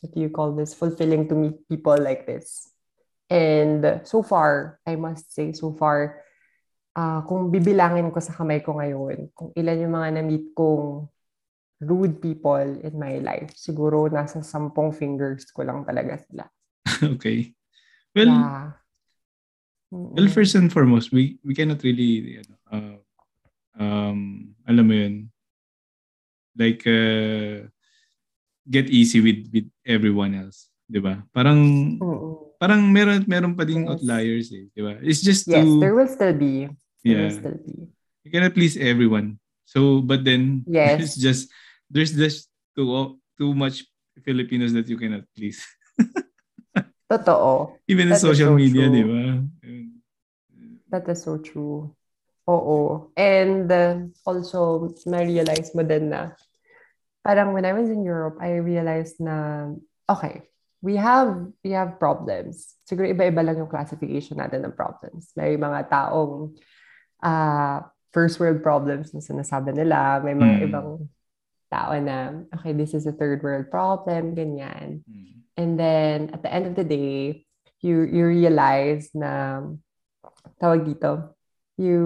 what 0.00 0.14
do 0.14 0.20
you 0.20 0.30
call 0.30 0.52
this, 0.56 0.72
fulfilling 0.72 1.28
to 1.28 1.34
meet 1.34 1.68
people 1.68 1.96
like 1.96 2.26
this. 2.26 2.68
And 3.28 4.00
so 4.04 4.22
far, 4.22 4.80
I 4.86 4.96
must 4.96 5.32
say, 5.32 5.52
so 5.52 5.72
far, 5.72 6.24
ah 6.94 7.22
kung 7.24 7.48
bibilangin 7.48 8.10
ko 8.10 8.18
sa 8.18 8.34
kamay 8.34 8.60
ko 8.60 8.76
ngayon, 8.78 9.30
kung 9.34 9.50
ilan 9.54 9.82
yung 9.86 9.94
mga 9.94 10.08
na-meet 10.18 10.46
kong 10.54 11.06
rude 11.80 12.20
people 12.20 12.68
in 12.84 12.94
my 13.00 13.16
life, 13.24 13.56
siguro 13.56 14.10
nasa 14.12 14.44
sampung 14.44 14.92
fingers 14.92 15.48
ko 15.54 15.64
lang 15.64 15.86
talaga 15.86 16.20
sila. 16.20 16.44
okay. 17.16 17.56
Well, 18.12 18.28
yeah. 18.28 18.64
well, 19.90 20.28
Mm-mm. 20.28 20.34
first 20.34 20.58
and 20.58 20.68
foremost, 20.68 21.14
we 21.14 21.38
we 21.46 21.54
cannot 21.54 21.80
really 21.86 22.42
ano, 22.42 22.54
uh, 22.68 22.98
um 23.80 24.52
alam 24.66 24.84
mo 24.84 24.94
yun 24.94 25.14
like 26.58 26.82
uh, 26.84 27.64
get 28.68 28.90
easy 28.90 29.22
with 29.22 29.48
with 29.54 29.70
everyone 29.86 30.34
else, 30.34 30.68
'di 30.90 31.00
ba? 31.00 31.22
Parang 31.32 31.58
Mm-mm. 31.96 32.49
Parang 32.60 32.84
meron 32.92 33.24
meron 33.24 33.56
pa 33.56 33.64
ding 33.64 33.88
Yes. 33.88 33.96
outliers 33.96 34.46
eh, 34.52 34.68
'di 34.68 34.80
ba? 34.84 34.92
It's 35.00 35.24
just 35.24 35.48
Yes, 35.48 35.64
to 35.64 35.80
there 35.80 35.96
will 35.96 36.10
still 36.12 36.36
be. 36.36 36.68
There 37.00 37.16
will 37.16 37.32
yeah. 37.32 37.40
still 37.40 37.58
be. 37.64 37.88
You 38.22 38.30
cannot 38.30 38.52
please 38.52 38.76
everyone. 38.76 39.40
So, 39.64 40.04
but 40.04 40.28
then 40.28 40.60
Yes. 40.68 41.00
there's 41.00 41.14
just 41.16 41.42
there's 41.88 42.12
just 42.12 42.52
too 42.76 43.16
too 43.40 43.56
much 43.56 43.88
Filipinos 44.20 44.76
that 44.76 44.84
you 44.92 45.00
cannot 45.00 45.24
please. 45.32 45.64
Totoo. 47.10 47.80
Even 47.88 48.12
in 48.12 48.14
That 48.14 48.20
is 48.20 48.28
social 48.28 48.52
so 48.52 48.60
media, 48.60 48.86
di 48.92 49.02
ba? 49.02 49.40
That 50.92 51.08
is 51.08 51.24
so 51.24 51.40
true. 51.40 51.90
Oo. 52.46 53.10
And 53.16 53.66
uh, 53.70 54.06
also, 54.26 54.90
na-realize 55.06 55.74
mo 55.74 55.82
din 55.82 56.10
na 56.10 56.34
parang 57.22 57.54
when 57.54 57.66
I 57.66 57.74
was 57.74 57.90
in 57.90 58.02
Europe, 58.02 58.38
I 58.42 58.58
realized 58.58 59.18
na, 59.22 59.70
okay, 60.06 60.49
we 60.80 60.96
have 60.96 61.52
we 61.60 61.76
have 61.76 62.00
problems. 62.00 62.76
Siguro 62.88 63.08
iba-iba 63.08 63.44
lang 63.44 63.60
yung 63.60 63.70
classification 63.70 64.40
natin 64.40 64.64
ng 64.64 64.76
problems. 64.76 65.32
May 65.36 65.56
mga 65.60 65.92
taong 65.92 66.56
ah, 67.20 67.84
first 68.10 68.40
world 68.40 68.64
problems 68.64 69.12
na 69.12 69.20
sinasabi 69.20 69.76
nila. 69.76 70.24
May 70.24 70.34
mga 70.34 70.56
Mm. 70.56 70.66
ibang 70.66 70.90
tao 71.70 71.92
na, 72.02 72.42
okay, 72.56 72.72
this 72.74 72.96
is 72.96 73.06
a 73.06 73.14
third 73.14 73.44
world 73.44 73.70
problem, 73.70 74.34
ganyan. 74.34 75.06
Mm. 75.06 75.30
And 75.54 75.70
then 75.78 76.16
at 76.34 76.42
the 76.42 76.50
end 76.50 76.66
of 76.66 76.74
the 76.74 76.82
day, 76.82 77.44
you 77.84 78.02
you 78.08 78.26
realize 78.28 79.12
na 79.12 79.62
tawag 80.60 80.88
dito, 80.88 81.36
you 81.76 82.00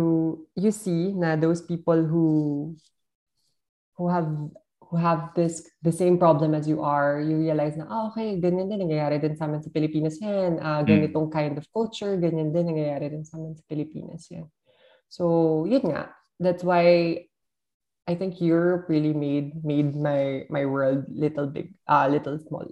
you 0.58 0.70
see 0.74 1.14
na 1.14 1.38
those 1.38 1.62
people 1.62 1.98
who 2.04 2.26
who 3.98 4.10
have 4.10 4.26
who 4.88 4.96
have 4.96 5.32
this 5.34 5.64
the 5.82 5.92
same 5.92 6.18
problem 6.18 6.54
as 6.54 6.68
you 6.68 6.82
are, 6.82 7.20
you 7.20 7.36
realize 7.38 7.76
na, 7.76 7.86
ah, 7.88 8.10
okay, 8.10 8.36
ganyan 8.40 8.68
din 8.68 8.84
nangyayari 8.84 9.20
din 9.20 9.36
sa 9.36 9.48
amin 9.48 9.62
sa 9.64 9.72
Pilipinas 9.72 10.20
yan. 10.20 10.58
Ah, 10.60 10.82
ganitong 10.84 11.30
kind 11.32 11.56
of 11.56 11.64
culture, 11.72 12.16
ganyan 12.16 12.52
din 12.52 12.68
nangyayari 12.68 13.12
din 13.12 13.24
sa 13.24 13.40
amin 13.40 13.56
sa 13.56 13.64
Pilipinas 13.68 14.24
yan. 14.30 14.46
So, 15.08 15.64
yun 15.68 15.88
nga. 15.88 16.12
That's 16.42 16.66
why 16.66 16.84
I 18.04 18.12
think 18.18 18.42
Europe 18.42 18.90
really 18.90 19.16
made 19.16 19.64
made 19.64 19.96
my 19.96 20.44
my 20.52 20.68
world 20.68 21.08
little 21.08 21.48
big, 21.48 21.72
uh, 21.88 22.08
little 22.10 22.36
small 22.42 22.68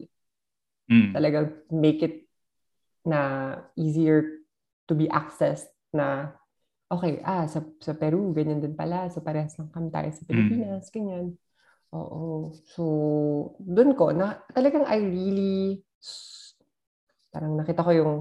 Mm. 0.90 1.14
talagang 1.14 1.46
make 1.70 2.02
it 2.02 2.26
na 3.06 3.54
easier 3.80 4.44
to 4.90 4.92
be 4.92 5.06
accessed 5.08 5.70
na 5.94 6.34
okay, 6.92 7.24
ah, 7.24 7.48
sa, 7.48 7.64
sa 7.80 7.96
Peru, 7.96 8.36
ganyan 8.36 8.60
din 8.60 8.76
pala. 8.76 9.08
So, 9.08 9.24
parehas 9.24 9.56
lang 9.56 9.72
kami 9.72 9.88
tayo 9.88 10.12
sa 10.12 10.28
Pilipinas, 10.28 10.92
ganyan. 10.92 11.40
Oo. 11.92 12.56
So, 12.72 12.82
dun 13.60 13.92
ko, 13.92 14.10
na 14.16 14.40
talagang 14.56 14.88
I 14.88 14.98
really, 15.04 15.84
parang 17.28 17.60
nakita 17.60 17.84
ko 17.84 17.90
yung, 17.92 18.12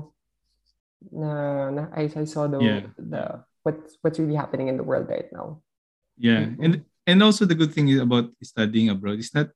na, 1.15 1.30
na 1.72 1.82
I, 1.95 2.11
I 2.11 2.26
saw 2.28 2.51
the, 2.51 2.59
Yeah. 2.59 2.84
the, 2.99 3.24
what's, 3.63 3.95
what's 4.03 4.19
really 4.19 4.36
happening 4.36 4.67
in 4.67 4.76
the 4.76 4.84
world 4.84 5.07
right 5.07 5.32
now. 5.32 5.63
Yeah. 6.19 6.51
Mhm. 6.51 6.61
And 6.61 6.74
and 7.07 7.19
also 7.24 7.49
the 7.49 7.57
good 7.57 7.74
thing 7.74 7.89
is 7.89 7.97
about 7.97 8.30
studying 8.45 8.93
abroad. 8.93 9.17
It's 9.17 9.34
not 9.34 9.49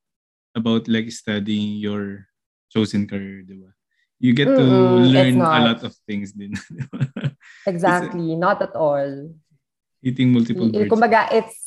about 0.56 0.88
like 0.90 1.12
studying 1.14 1.78
your 1.78 2.26
chosen 2.72 3.06
career, 3.06 3.46
di 3.46 3.54
ba? 3.54 3.70
You 4.18 4.32
get 4.34 4.50
to 4.56 4.64
Mm-mm, 4.66 5.12
learn 5.12 5.36
a 5.44 5.60
lot 5.62 5.84
of 5.84 5.94
things 6.08 6.32
din. 6.34 6.56
di 6.74 6.82
ba? 6.90 7.06
Exactly. 7.70 8.34
Not 8.34 8.58
at 8.64 8.74
all. 8.74 9.30
Eating 10.02 10.32
multiple 10.34 10.66
birds. 10.72 10.90
kumbaga, 10.90 11.30
it's 11.30 11.65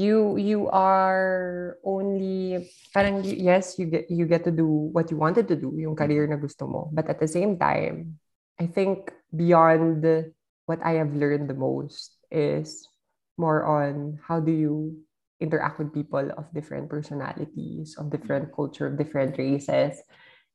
you 0.00 0.40
you 0.40 0.72
are 0.72 1.76
only 1.84 2.72
parang 2.96 3.20
yes 3.20 3.76
you 3.76 3.84
get 3.84 4.08
you 4.08 4.24
get 4.24 4.42
to 4.48 4.50
do 4.50 4.64
what 4.64 5.12
you 5.12 5.20
wanted 5.20 5.44
to 5.44 5.56
do 5.56 5.68
yung 5.76 5.92
mm-hmm. 5.92 6.00
career 6.00 6.24
na 6.24 6.40
gusto 6.40 6.64
mo. 6.64 6.88
But 6.88 7.12
at 7.12 7.20
the 7.20 7.28
same 7.28 7.60
time 7.60 8.16
I 8.56 8.64
think 8.64 9.12
beyond 9.28 10.08
what 10.64 10.80
I 10.80 10.96
have 10.96 11.12
learned 11.12 11.52
the 11.52 11.58
most 11.58 12.16
is 12.32 12.88
more 13.36 13.68
on 13.68 14.16
how 14.24 14.40
do 14.40 14.52
you 14.52 14.96
interact 15.40 15.80
with 15.80 15.92
people 15.92 16.32
of 16.36 16.48
different 16.56 16.88
personalities 16.88 17.96
of 18.00 18.08
different 18.08 18.48
mm-hmm. 18.48 18.56
culture 18.56 18.88
of 18.88 18.96
different 18.96 19.36
races. 19.36 20.00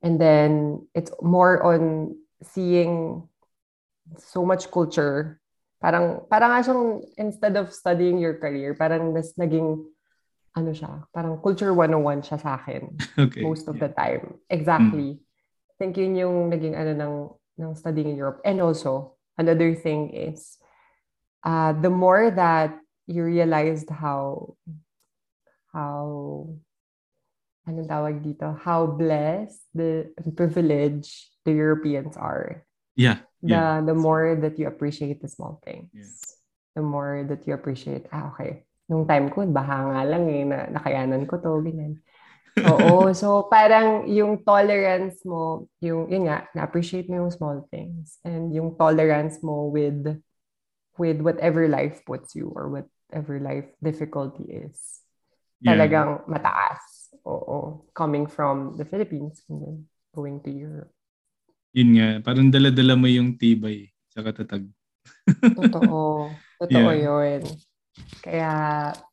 And 0.01 0.17
then 0.21 0.85
it's 0.93 1.13
more 1.21 1.61
on 1.61 2.17
seeing 2.41 3.25
so 4.17 4.45
much 4.45 4.69
culture 4.69 5.41
Parang, 5.85 6.25
parang 6.25 6.49
nga 6.49 6.65
siyang, 6.65 7.05
instead 7.13 7.53
of 7.53 7.69
studying 7.69 8.17
your 8.17 8.33
career, 8.41 8.73
parang 8.73 9.13
mas 9.13 9.37
naging, 9.37 9.85
ano 10.57 10.73
siya, 10.73 11.05
parang 11.13 11.37
culture 11.37 11.69
101 11.77 12.25
siya 12.25 12.41
sa 12.41 12.57
akin. 12.57 12.89
okay. 13.29 13.45
Most 13.45 13.69
of 13.69 13.77
yeah. 13.77 13.85
the 13.85 13.91
time. 13.93 14.41
Exactly. 14.49 15.21
I 15.69 15.73
think 15.77 15.93
yun 16.01 16.17
yung 16.17 16.49
naging 16.49 16.73
ano 16.73 16.97
ng, 16.97 17.13
ng 17.61 17.71
studying 17.77 18.09
in 18.09 18.17
Europe. 18.17 18.41
And 18.41 18.65
also, 18.65 19.13
another 19.37 19.77
thing 19.77 20.09
is, 20.09 20.57
uh, 21.45 21.77
the 21.77 21.93
more 21.93 22.33
that 22.33 22.73
you 23.05 23.21
realized 23.21 23.93
how, 23.93 24.57
how, 25.69 26.49
anong 27.69 27.85
tawag 27.85 28.25
dito, 28.25 28.57
how 28.57 28.89
blessed 28.89 29.61
the 29.77 30.09
and 30.17 30.33
privileged 30.33 31.29
the 31.45 31.53
Europeans 31.53 32.17
are 32.17 32.65
Yeah. 32.95 33.19
The 33.45 33.53
Yeah. 33.53 33.85
the 33.85 33.93
more 33.93 34.33
that 34.41 34.57
you 34.57 34.65
appreciate 34.65 35.21
the 35.21 35.29
small 35.29 35.61
things. 35.61 35.93
Yeah. 35.93 36.09
The 36.75 36.83
more 36.83 37.23
that 37.29 37.45
you 37.45 37.53
appreciate, 37.53 38.09
ah, 38.09 38.33
okay. 38.33 38.65
Nung 38.89 39.05
time 39.05 39.29
ko, 39.29 39.45
baha 39.47 39.93
nga 39.93 40.01
lang 40.03 40.25
eh, 40.27 40.43
na, 40.43 40.67
nakayanan 40.73 41.23
ko 41.29 41.37
to, 41.39 41.61
ganyan. 41.63 42.01
Oo, 42.65 43.09
so 43.15 43.47
parang 43.47 44.09
yung 44.09 44.43
tolerance 44.43 45.23
mo, 45.23 45.71
yung, 45.79 46.09
yun 46.11 46.27
nga, 46.27 46.49
na-appreciate 46.51 47.07
mo 47.07 47.23
yung 47.23 47.31
small 47.31 47.63
things. 47.71 48.19
And 48.27 48.51
yung 48.51 48.75
tolerance 48.75 49.39
mo 49.39 49.71
with, 49.71 50.19
with 50.99 51.23
whatever 51.23 51.69
life 51.71 52.03
puts 52.03 52.35
you 52.35 52.51
or 52.51 52.67
whatever 52.67 53.39
life 53.39 53.69
difficulty 53.79 54.67
is. 54.67 55.05
Yeah. 55.63 55.79
talagang 55.79 56.27
mataas. 56.27 57.15
Oo. 57.25 57.87
Coming 57.95 58.27
from 58.27 58.75
the 58.77 58.85
Philippines 58.85 59.41
and 59.49 59.57
then 59.63 59.75
going 60.13 60.43
to 60.43 60.51
Europe. 60.51 60.94
Yun 61.75 61.89
nga, 61.99 62.07
parang 62.23 62.47
dala-dala 62.47 62.95
mo 62.95 63.05
yung 63.11 63.35
tibay 63.35 63.91
sa 64.07 64.23
katatag. 64.23 64.63
Totoo. 65.43 66.31
Totoo 66.63 66.89
Yeah. 66.95 67.03
yun. 67.03 67.41
Kaya 68.23 68.51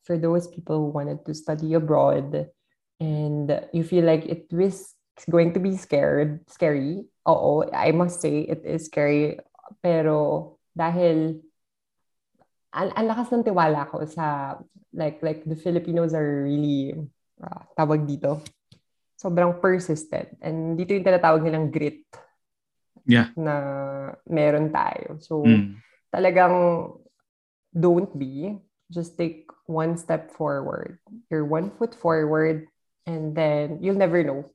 for 0.07 0.15
those 0.15 0.47
people 0.47 0.79
who 0.79 0.89
wanted 0.95 1.27
to 1.27 1.35
study 1.35 1.75
abroad 1.75 2.47
and 3.03 3.51
you 3.75 3.83
feel 3.83 4.07
like 4.07 4.23
it 4.25 4.47
was 4.49 4.95
going 5.27 5.51
to 5.51 5.59
be 5.59 5.75
scared, 5.75 6.39
scary, 6.47 7.03
oo, 7.27 7.67
I 7.75 7.91
must 7.91 8.23
say 8.23 8.47
it 8.47 8.63
is 8.63 8.87
scary. 8.87 9.43
Pero 9.83 10.55
dahil 10.71 11.43
ang, 12.73 12.89
ang 12.95 13.05
lakas 13.11 13.29
ng 13.29 13.45
tiwala 13.45 13.85
ko 13.91 14.07
sa 14.07 14.57
like 14.95 15.21
like 15.21 15.45
the 15.45 15.59
Filipinos 15.59 16.15
are 16.15 16.47
really 16.47 16.95
ah, 17.43 17.67
tawag 17.77 18.09
dito 18.09 18.41
sobrang 19.13 19.61
persistent 19.61 20.33
and 20.41 20.75
dito 20.75 20.97
yung 20.97 21.05
tinatawag 21.05 21.45
nilang 21.45 21.69
grit 21.69 22.01
Yeah. 23.05 23.35
na 23.35 23.55
meron 24.29 24.71
tayo. 24.71 25.19
So 25.19 25.43
Mm. 25.43 25.79
talagang 26.13 26.55
don't 27.73 28.11
be. 28.17 28.55
Just 28.91 29.17
take 29.17 29.49
one 29.65 29.97
step 29.97 30.29
forward. 30.37 30.99
You're 31.31 31.47
one 31.47 31.73
foot 31.75 31.95
forward 31.97 32.69
and 33.09 33.33
then 33.33 33.81
you'll 33.81 33.97
never 33.97 34.21
know. 34.21 34.45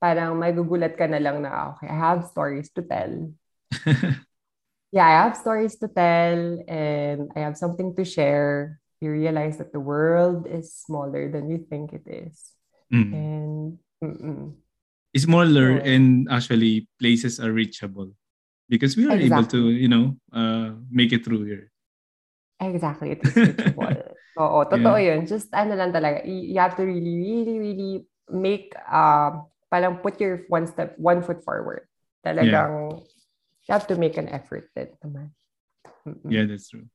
Parang 0.00 0.38
magugulat 0.40 0.96
ka 0.96 1.04
na 1.10 1.18
lang 1.20 1.42
na, 1.42 1.74
okay, 1.76 1.90
I 1.90 1.98
have 1.98 2.24
stories 2.30 2.70
to 2.78 2.82
tell. 2.82 3.34
Yeah, 4.88 5.04
I 5.04 5.28
have 5.28 5.36
stories 5.36 5.76
to 5.84 5.88
tell 5.92 6.64
and 6.64 7.28
I 7.36 7.44
have 7.44 7.60
something 7.60 7.92
to 8.00 8.08
share. 8.08 8.80
You 9.04 9.12
realize 9.12 9.60
that 9.60 9.76
the 9.76 9.84
world 9.84 10.48
is 10.48 10.72
smaller 10.72 11.28
than 11.28 11.52
you 11.52 11.60
think 11.68 11.92
it 11.92 12.08
is. 12.08 12.40
Mm. 12.88 13.12
And 13.12 13.78
mm-mm. 14.00 14.56
It's 15.14 15.24
smaller 15.24 15.80
Oo. 15.80 15.88
and 15.88 16.28
actually 16.28 16.88
places 17.00 17.40
are 17.40 17.52
reachable 17.52 18.12
because 18.68 18.96
we 18.96 19.08
are 19.08 19.16
able 19.16 19.46
to, 19.48 19.72
you 19.72 19.88
know, 19.88 20.16
uh, 20.32 20.76
make 20.92 21.12
it 21.12 21.24
through 21.24 21.48
here. 21.48 21.72
Exactly, 22.60 23.16
it 23.16 23.24
is 23.24 23.32
reachable. 23.56 23.96
Oo, 24.38 24.58
totoo 24.68 25.00
yun. 25.00 25.24
Just 25.24 25.48
ano 25.56 25.74
lang 25.74 25.90
talaga, 25.90 26.22
you 26.28 26.60
have 26.60 26.76
to 26.76 26.84
really, 26.84 27.16
really, 27.18 27.56
really 27.58 27.92
make, 28.28 28.76
uh, 28.84 29.40
parang 29.72 29.98
put 30.04 30.20
your 30.20 30.44
one 30.52 30.68
step, 30.68 30.92
one 31.00 31.24
foot 31.24 31.42
forward. 31.42 31.88
Talagang, 32.20 33.00
you 33.64 33.70
have 33.72 33.88
to 33.88 33.96
make 33.96 34.20
an 34.20 34.28
effort 34.28 34.68
din 34.76 34.92
naman. 35.00 35.32
Mm-mm. 36.04 36.28
Yeah, 36.28 36.44
that's 36.44 36.68
true. 36.68 36.86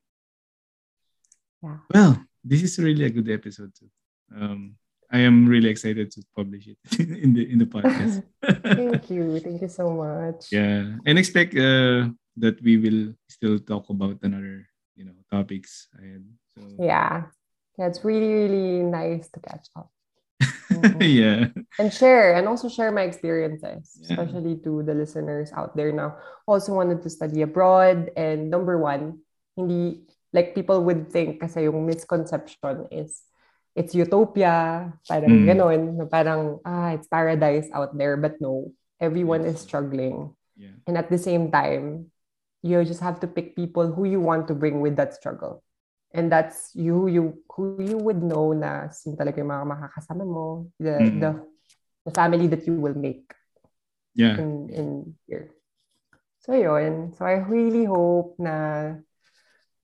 Yeah. 1.64 1.80
Well, 1.90 2.22
this 2.44 2.62
is 2.62 2.78
really 2.78 3.06
a 3.06 3.14
good 3.14 3.30
episode 3.30 3.72
too. 3.74 3.90
Um, 4.36 4.76
I 5.14 5.20
am 5.22 5.46
really 5.46 5.70
excited 5.70 6.10
to 6.18 6.26
publish 6.36 6.66
it 6.74 6.78
in 7.00 7.38
the 7.38 7.46
in 7.46 7.62
the 7.62 7.70
podcast. 7.70 8.26
Thank 8.66 9.14
you. 9.14 9.38
Thank 9.40 9.62
you 9.62 9.70
so 9.70 9.94
much. 9.94 10.50
yeah, 10.50 10.98
and 11.06 11.16
expect 11.22 11.54
uh, 11.54 12.10
that 12.42 12.58
we 12.66 12.82
will 12.82 13.14
still 13.30 13.62
talk 13.62 13.94
about 13.94 14.18
another 14.26 14.66
you 14.98 15.06
know 15.06 15.14
topics 15.30 15.88
ahead. 16.02 16.26
So 16.58 16.66
Yeah. 16.82 17.30
Yeah, 17.78 17.90
it's 17.90 18.06
really, 18.06 18.30
really 18.30 18.86
nice 18.86 19.30
to 19.34 19.40
catch 19.42 19.66
up. 19.74 19.90
Mm-mm. 20.74 21.02
yeah, 21.02 21.50
and 21.78 21.94
share 21.94 22.34
and 22.34 22.50
also 22.50 22.70
share 22.70 22.90
my 22.92 23.06
experiences 23.06 23.94
Yeah. 24.02 24.18
especially 24.18 24.58
to 24.66 24.82
the 24.82 24.94
listeners 24.98 25.54
out 25.54 25.78
there 25.78 25.94
now 25.94 26.18
also 26.50 26.74
wanted 26.74 27.02
to 27.06 27.10
study 27.14 27.42
abroad 27.46 28.10
and 28.18 28.50
number 28.50 28.78
one 28.82 29.22
hindi 29.56 30.02
like 30.34 30.58
people 30.58 30.82
would 30.84 31.14
think 31.14 31.38
kasi 31.40 31.70
yung 31.70 31.86
misconception 31.86 32.90
is 32.90 33.22
it's 33.74 33.94
utopia 33.98 34.86
parang 35.10 35.44
Mm. 35.44 35.46
ganon 35.50 35.80
na 35.98 36.06
parang 36.06 36.62
ah 36.66 36.94
it's 36.94 37.10
paradise 37.10 37.70
out 37.74 37.90
there 37.98 38.14
but 38.18 38.38
no 38.38 38.70
everyone 39.02 39.42
is 39.44 39.58
struggling 39.60 40.30
yeah, 40.56 40.78
and 40.86 40.96
at 40.98 41.10
the 41.10 41.18
same 41.18 41.50
time 41.50 42.08
you 42.62 42.80
just 42.86 43.02
have 43.02 43.20
to 43.20 43.28
pick 43.28 43.58
people 43.58 43.90
who 43.92 44.06
you 44.06 44.22
want 44.22 44.48
to 44.48 44.56
bring 44.56 44.80
with 44.80 44.96
that 44.96 45.12
struggle 45.18 45.60
and 46.14 46.30
that's 46.30 46.70
you 46.78 47.10
you 47.10 47.34
who 47.50 47.76
you 47.82 47.98
would 47.98 48.22
know 48.22 48.54
na 48.54 48.94
sino 48.94 49.18
talaga 49.18 49.42
yung 49.42 49.50
mga 49.50 49.66
makakasama 49.68 50.24
mo 50.24 50.70
the 50.78 50.96
Mm. 51.10 51.18
the 51.20 51.32
the 52.06 52.14
family 52.14 52.46
that 52.46 52.64
you 52.70 52.78
will 52.78 52.96
make 52.96 53.34
yeah. 54.14 54.38
in 54.38 54.70
in 54.70 54.88
here 55.26 55.50
so 56.46 56.54
yun 56.54 57.10
so 57.18 57.26
I 57.26 57.42
really 57.42 57.90
hope 57.90 58.38
na 58.38 58.94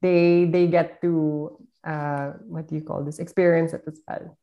they 0.05 0.45
they 0.45 0.69
get 0.69 1.01
to 1.01 1.51
uh 1.87 2.33
what 2.47 2.67
do 2.67 2.75
you 2.75 2.83
call 2.83 3.03
this 3.03 3.19
experience 3.19 3.73
it 3.73 3.83
as 3.87 3.99
well 4.07 4.35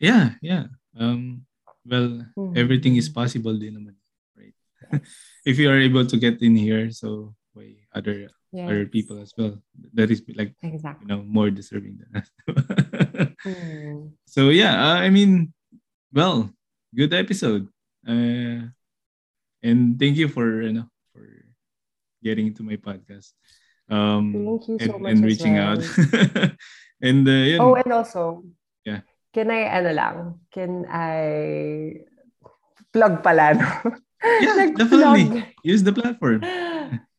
Yeah, 0.00 0.40
yeah. 0.40 0.72
Um, 0.96 1.44
well, 1.84 2.24
Mhm. 2.32 2.56
everything 2.56 2.96
is 2.96 3.12
possible 3.12 3.52
din 3.52 3.76
naman, 3.76 4.00
right? 4.32 4.56
if 5.44 5.60
you 5.60 5.68
are 5.68 5.76
able 5.76 6.08
to 6.08 6.16
get 6.16 6.40
in 6.40 6.56
here, 6.56 6.88
so 6.88 7.36
why 7.52 7.76
other 7.92 8.32
yeah 8.48 8.64
other 8.64 8.88
people 8.88 9.20
as 9.20 9.36
well 9.36 9.60
that 9.92 10.08
is 10.08 10.24
like 10.32 10.56
you 10.64 11.04
know 11.04 11.20
more 11.20 11.52
deserving 11.52 12.00
than 12.00 12.10
us. 12.24 12.28
Mm. 13.44 14.16
so 14.24 14.48
yeah, 14.48 14.72
uh, 14.76 14.98
I 15.04 15.08
mean, 15.12 15.52
well, 16.12 16.48
good 16.96 17.12
episode. 17.12 17.68
Uh, 18.08 18.72
and 19.60 20.00
thank 20.00 20.16
you 20.16 20.28
for 20.32 20.64
you 20.64 20.72
know 20.80 20.88
for 21.12 21.28
getting 22.24 22.48
into 22.48 22.64
my 22.64 22.76
podcast. 22.80 23.36
Um, 23.90 24.32
Thank 24.32 24.68
you 24.68 24.76
so 24.78 24.94
and, 24.94 25.02
much 25.02 25.12
and 25.12 25.24
reaching 25.24 25.54
well. 25.54 25.78
out. 25.78 25.82
and 27.02 27.26
uh, 27.26 27.32
yun, 27.32 27.60
Oh, 27.60 27.74
and 27.74 27.90
also, 27.92 28.44
Yeah. 28.86 29.00
Can 29.34 29.50
I, 29.50 29.62
ano 29.70 29.90
lang, 29.94 30.16
can 30.50 30.86
I 30.90 32.02
plug 32.92 33.22
pala, 33.22 33.54
no? 33.54 33.68
Yeah, 34.22 34.54
Nag-plug. 34.66 34.78
definitely. 34.78 35.46
use 35.62 35.82
the 35.82 35.92
platform. 35.94 36.42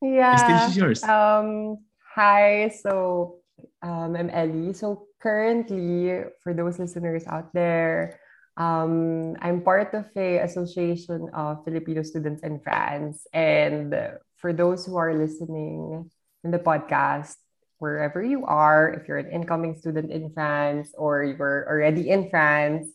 Yeah. 0.01 0.36
The 0.36 0.38
stage 0.38 0.63
is 0.72 0.78
yours. 0.78 0.99
Um, 1.03 1.78
hi, 2.15 2.69
so 2.84 3.39
um, 3.82 4.15
I'm 4.15 4.30
Ellie. 4.30 4.74
So 4.74 5.07
currently, 5.22 6.24
for 6.43 6.53
those 6.53 6.80
listeners 6.80 7.24
out 7.28 7.53
there, 7.53 8.19
um, 8.57 9.36
I'm 9.41 9.61
part 9.61 9.93
of 9.95 10.05
a 10.15 10.39
association 10.43 11.30
of 11.34 11.63
Filipino 11.63 12.03
students 12.03 12.43
in 12.43 12.59
France. 12.59 13.26
And 13.34 13.95
for 14.38 14.51
those 14.53 14.86
who 14.86 14.97
are 14.97 15.13
listening 15.15 16.09
in 16.44 16.52
the 16.52 16.60
podcast, 16.60 17.36
wherever 17.78 18.22
you 18.22 18.46
are, 18.46 18.94
if 18.94 19.08
you're 19.08 19.18
an 19.18 19.32
incoming 19.32 19.76
student 19.78 20.12
in 20.12 20.32
France 20.34 20.94
or 20.98 21.24
you're 21.24 21.66
already 21.68 22.10
in 22.10 22.30
France 22.30 22.88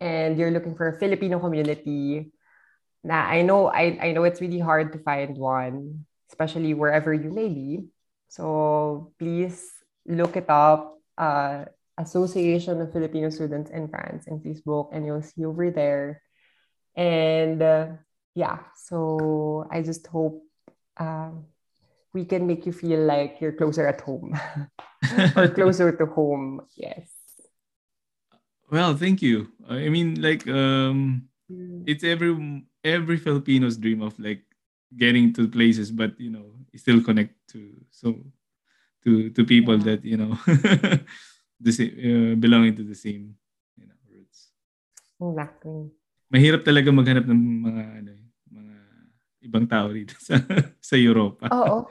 and 0.00 0.38
you're 0.38 0.50
looking 0.50 0.76
for 0.76 0.88
a 0.88 0.98
Filipino 0.98 1.38
community, 1.38 2.32
na 3.04 3.24
I 3.24 3.42
know 3.42 3.68
I, 3.68 3.98
I 4.00 4.12
know 4.12 4.24
it's 4.24 4.40
really 4.40 4.60
hard 4.60 4.92
to 4.92 4.98
find 5.00 5.36
one, 5.36 6.04
especially 6.30 6.74
wherever 6.74 7.12
you 7.14 7.30
may 7.30 7.48
be. 7.48 7.88
So 8.28 9.12
please 9.18 9.64
look 10.06 10.36
it 10.36 10.48
up. 10.48 11.00
Uh, 11.16 11.64
Association 11.98 12.80
of 12.80 12.92
Filipino 12.92 13.28
Students 13.28 13.70
in 13.74 13.88
France 13.88 14.28
in 14.28 14.38
Facebook, 14.38 14.90
and 14.92 15.04
you'll 15.04 15.22
see 15.22 15.44
over 15.44 15.70
there. 15.72 16.22
And 16.94 17.60
uh, 17.60 17.86
yeah, 18.34 18.70
so 18.76 19.66
I 19.70 19.82
just 19.82 20.06
hope 20.06 20.42
um, 20.96 21.46
we 22.14 22.24
can 22.24 22.46
make 22.46 22.64
you 22.66 22.72
feel 22.72 23.00
like 23.04 23.38
you're 23.40 23.52
closer 23.52 23.86
at 23.86 24.00
home 24.00 24.32
or 25.36 25.48
closer 25.58 25.92
to 25.92 26.06
home. 26.06 26.62
Yes. 26.76 27.08
well, 28.70 28.94
thank 28.96 29.22
you. 29.22 29.48
I 29.68 29.88
mean, 29.88 30.20
like, 30.20 30.46
um, 30.48 31.28
it's 31.86 32.04
every 32.04 32.64
every 32.84 33.18
Filipino's 33.18 33.76
dream 33.76 34.02
of 34.02 34.18
like 34.20 34.44
getting 34.96 35.32
to 35.34 35.48
places, 35.48 35.90
but 35.90 36.18
you 36.20 36.30
know, 36.30 36.52
still 36.76 37.00
connect 37.02 37.34
to 37.56 37.72
so 37.90 38.14
to 39.04 39.30
to 39.32 39.44
people 39.44 39.76
Yeah. 39.78 39.84
that 39.94 40.00
you 40.04 40.16
know 40.16 40.36
the 41.60 41.72
same 41.72 41.92
uh, 41.96 42.34
belonging 42.36 42.76
to 42.76 42.84
the 42.84 42.94
same 42.94 43.36
you 43.76 43.86
know 43.88 43.96
roots. 44.08 44.52
Exactly. 45.20 45.90
Mahirap 46.28 46.60
talaga 46.64 46.92
maghanap 46.92 47.24
ng 47.24 47.40
mga 47.64 47.82
ano, 48.04 48.12
mga 48.52 48.74
ibang 49.48 49.64
tao 49.64 49.88
dito 49.88 50.12
sa 50.20 50.36
sa 50.78 50.94
Europa. 50.96 51.48
Oo. 51.48 51.88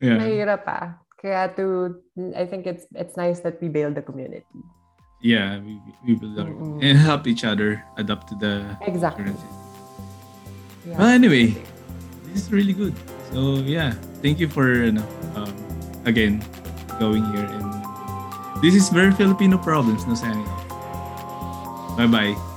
Yeah. 0.00 0.18
Mahirap 0.18 0.64
ah. 0.66 0.98
Kaya 1.18 1.50
to, 1.58 1.98
I 2.38 2.46
think 2.46 2.66
it's 2.66 2.86
it's 2.94 3.18
nice 3.18 3.42
that 3.42 3.58
we 3.58 3.66
build 3.66 3.98
the 3.98 4.02
community. 4.02 4.46
Yeah, 5.18 5.58
we 5.58 5.82
we 6.06 6.14
build 6.14 6.38
our 6.38 6.46
Mm-mm. 6.46 6.78
and 6.78 6.94
help 6.94 7.26
each 7.26 7.42
other 7.42 7.82
adapt 7.98 8.30
to 8.30 8.38
the 8.38 8.78
Exactly. 8.86 9.34
Yeah. 10.86 10.94
Well, 10.94 11.10
anyway, 11.10 11.58
this 12.30 12.46
is 12.46 12.52
really 12.54 12.72
good. 12.72 12.94
So 13.34 13.58
yeah, 13.66 13.98
thank 14.22 14.38
you 14.38 14.46
for 14.46 14.70
you 14.70 14.94
know, 14.94 15.08
um, 15.34 15.50
again 16.06 16.38
going 17.02 17.26
here 17.34 17.46
and 17.46 17.66
this 18.62 18.74
is 18.74 18.88
very 18.90 19.10
Filipino 19.10 19.58
problems. 19.58 20.06
No 20.06 20.14
off. 20.14 21.98
Bye 21.98 22.06
bye. 22.06 22.47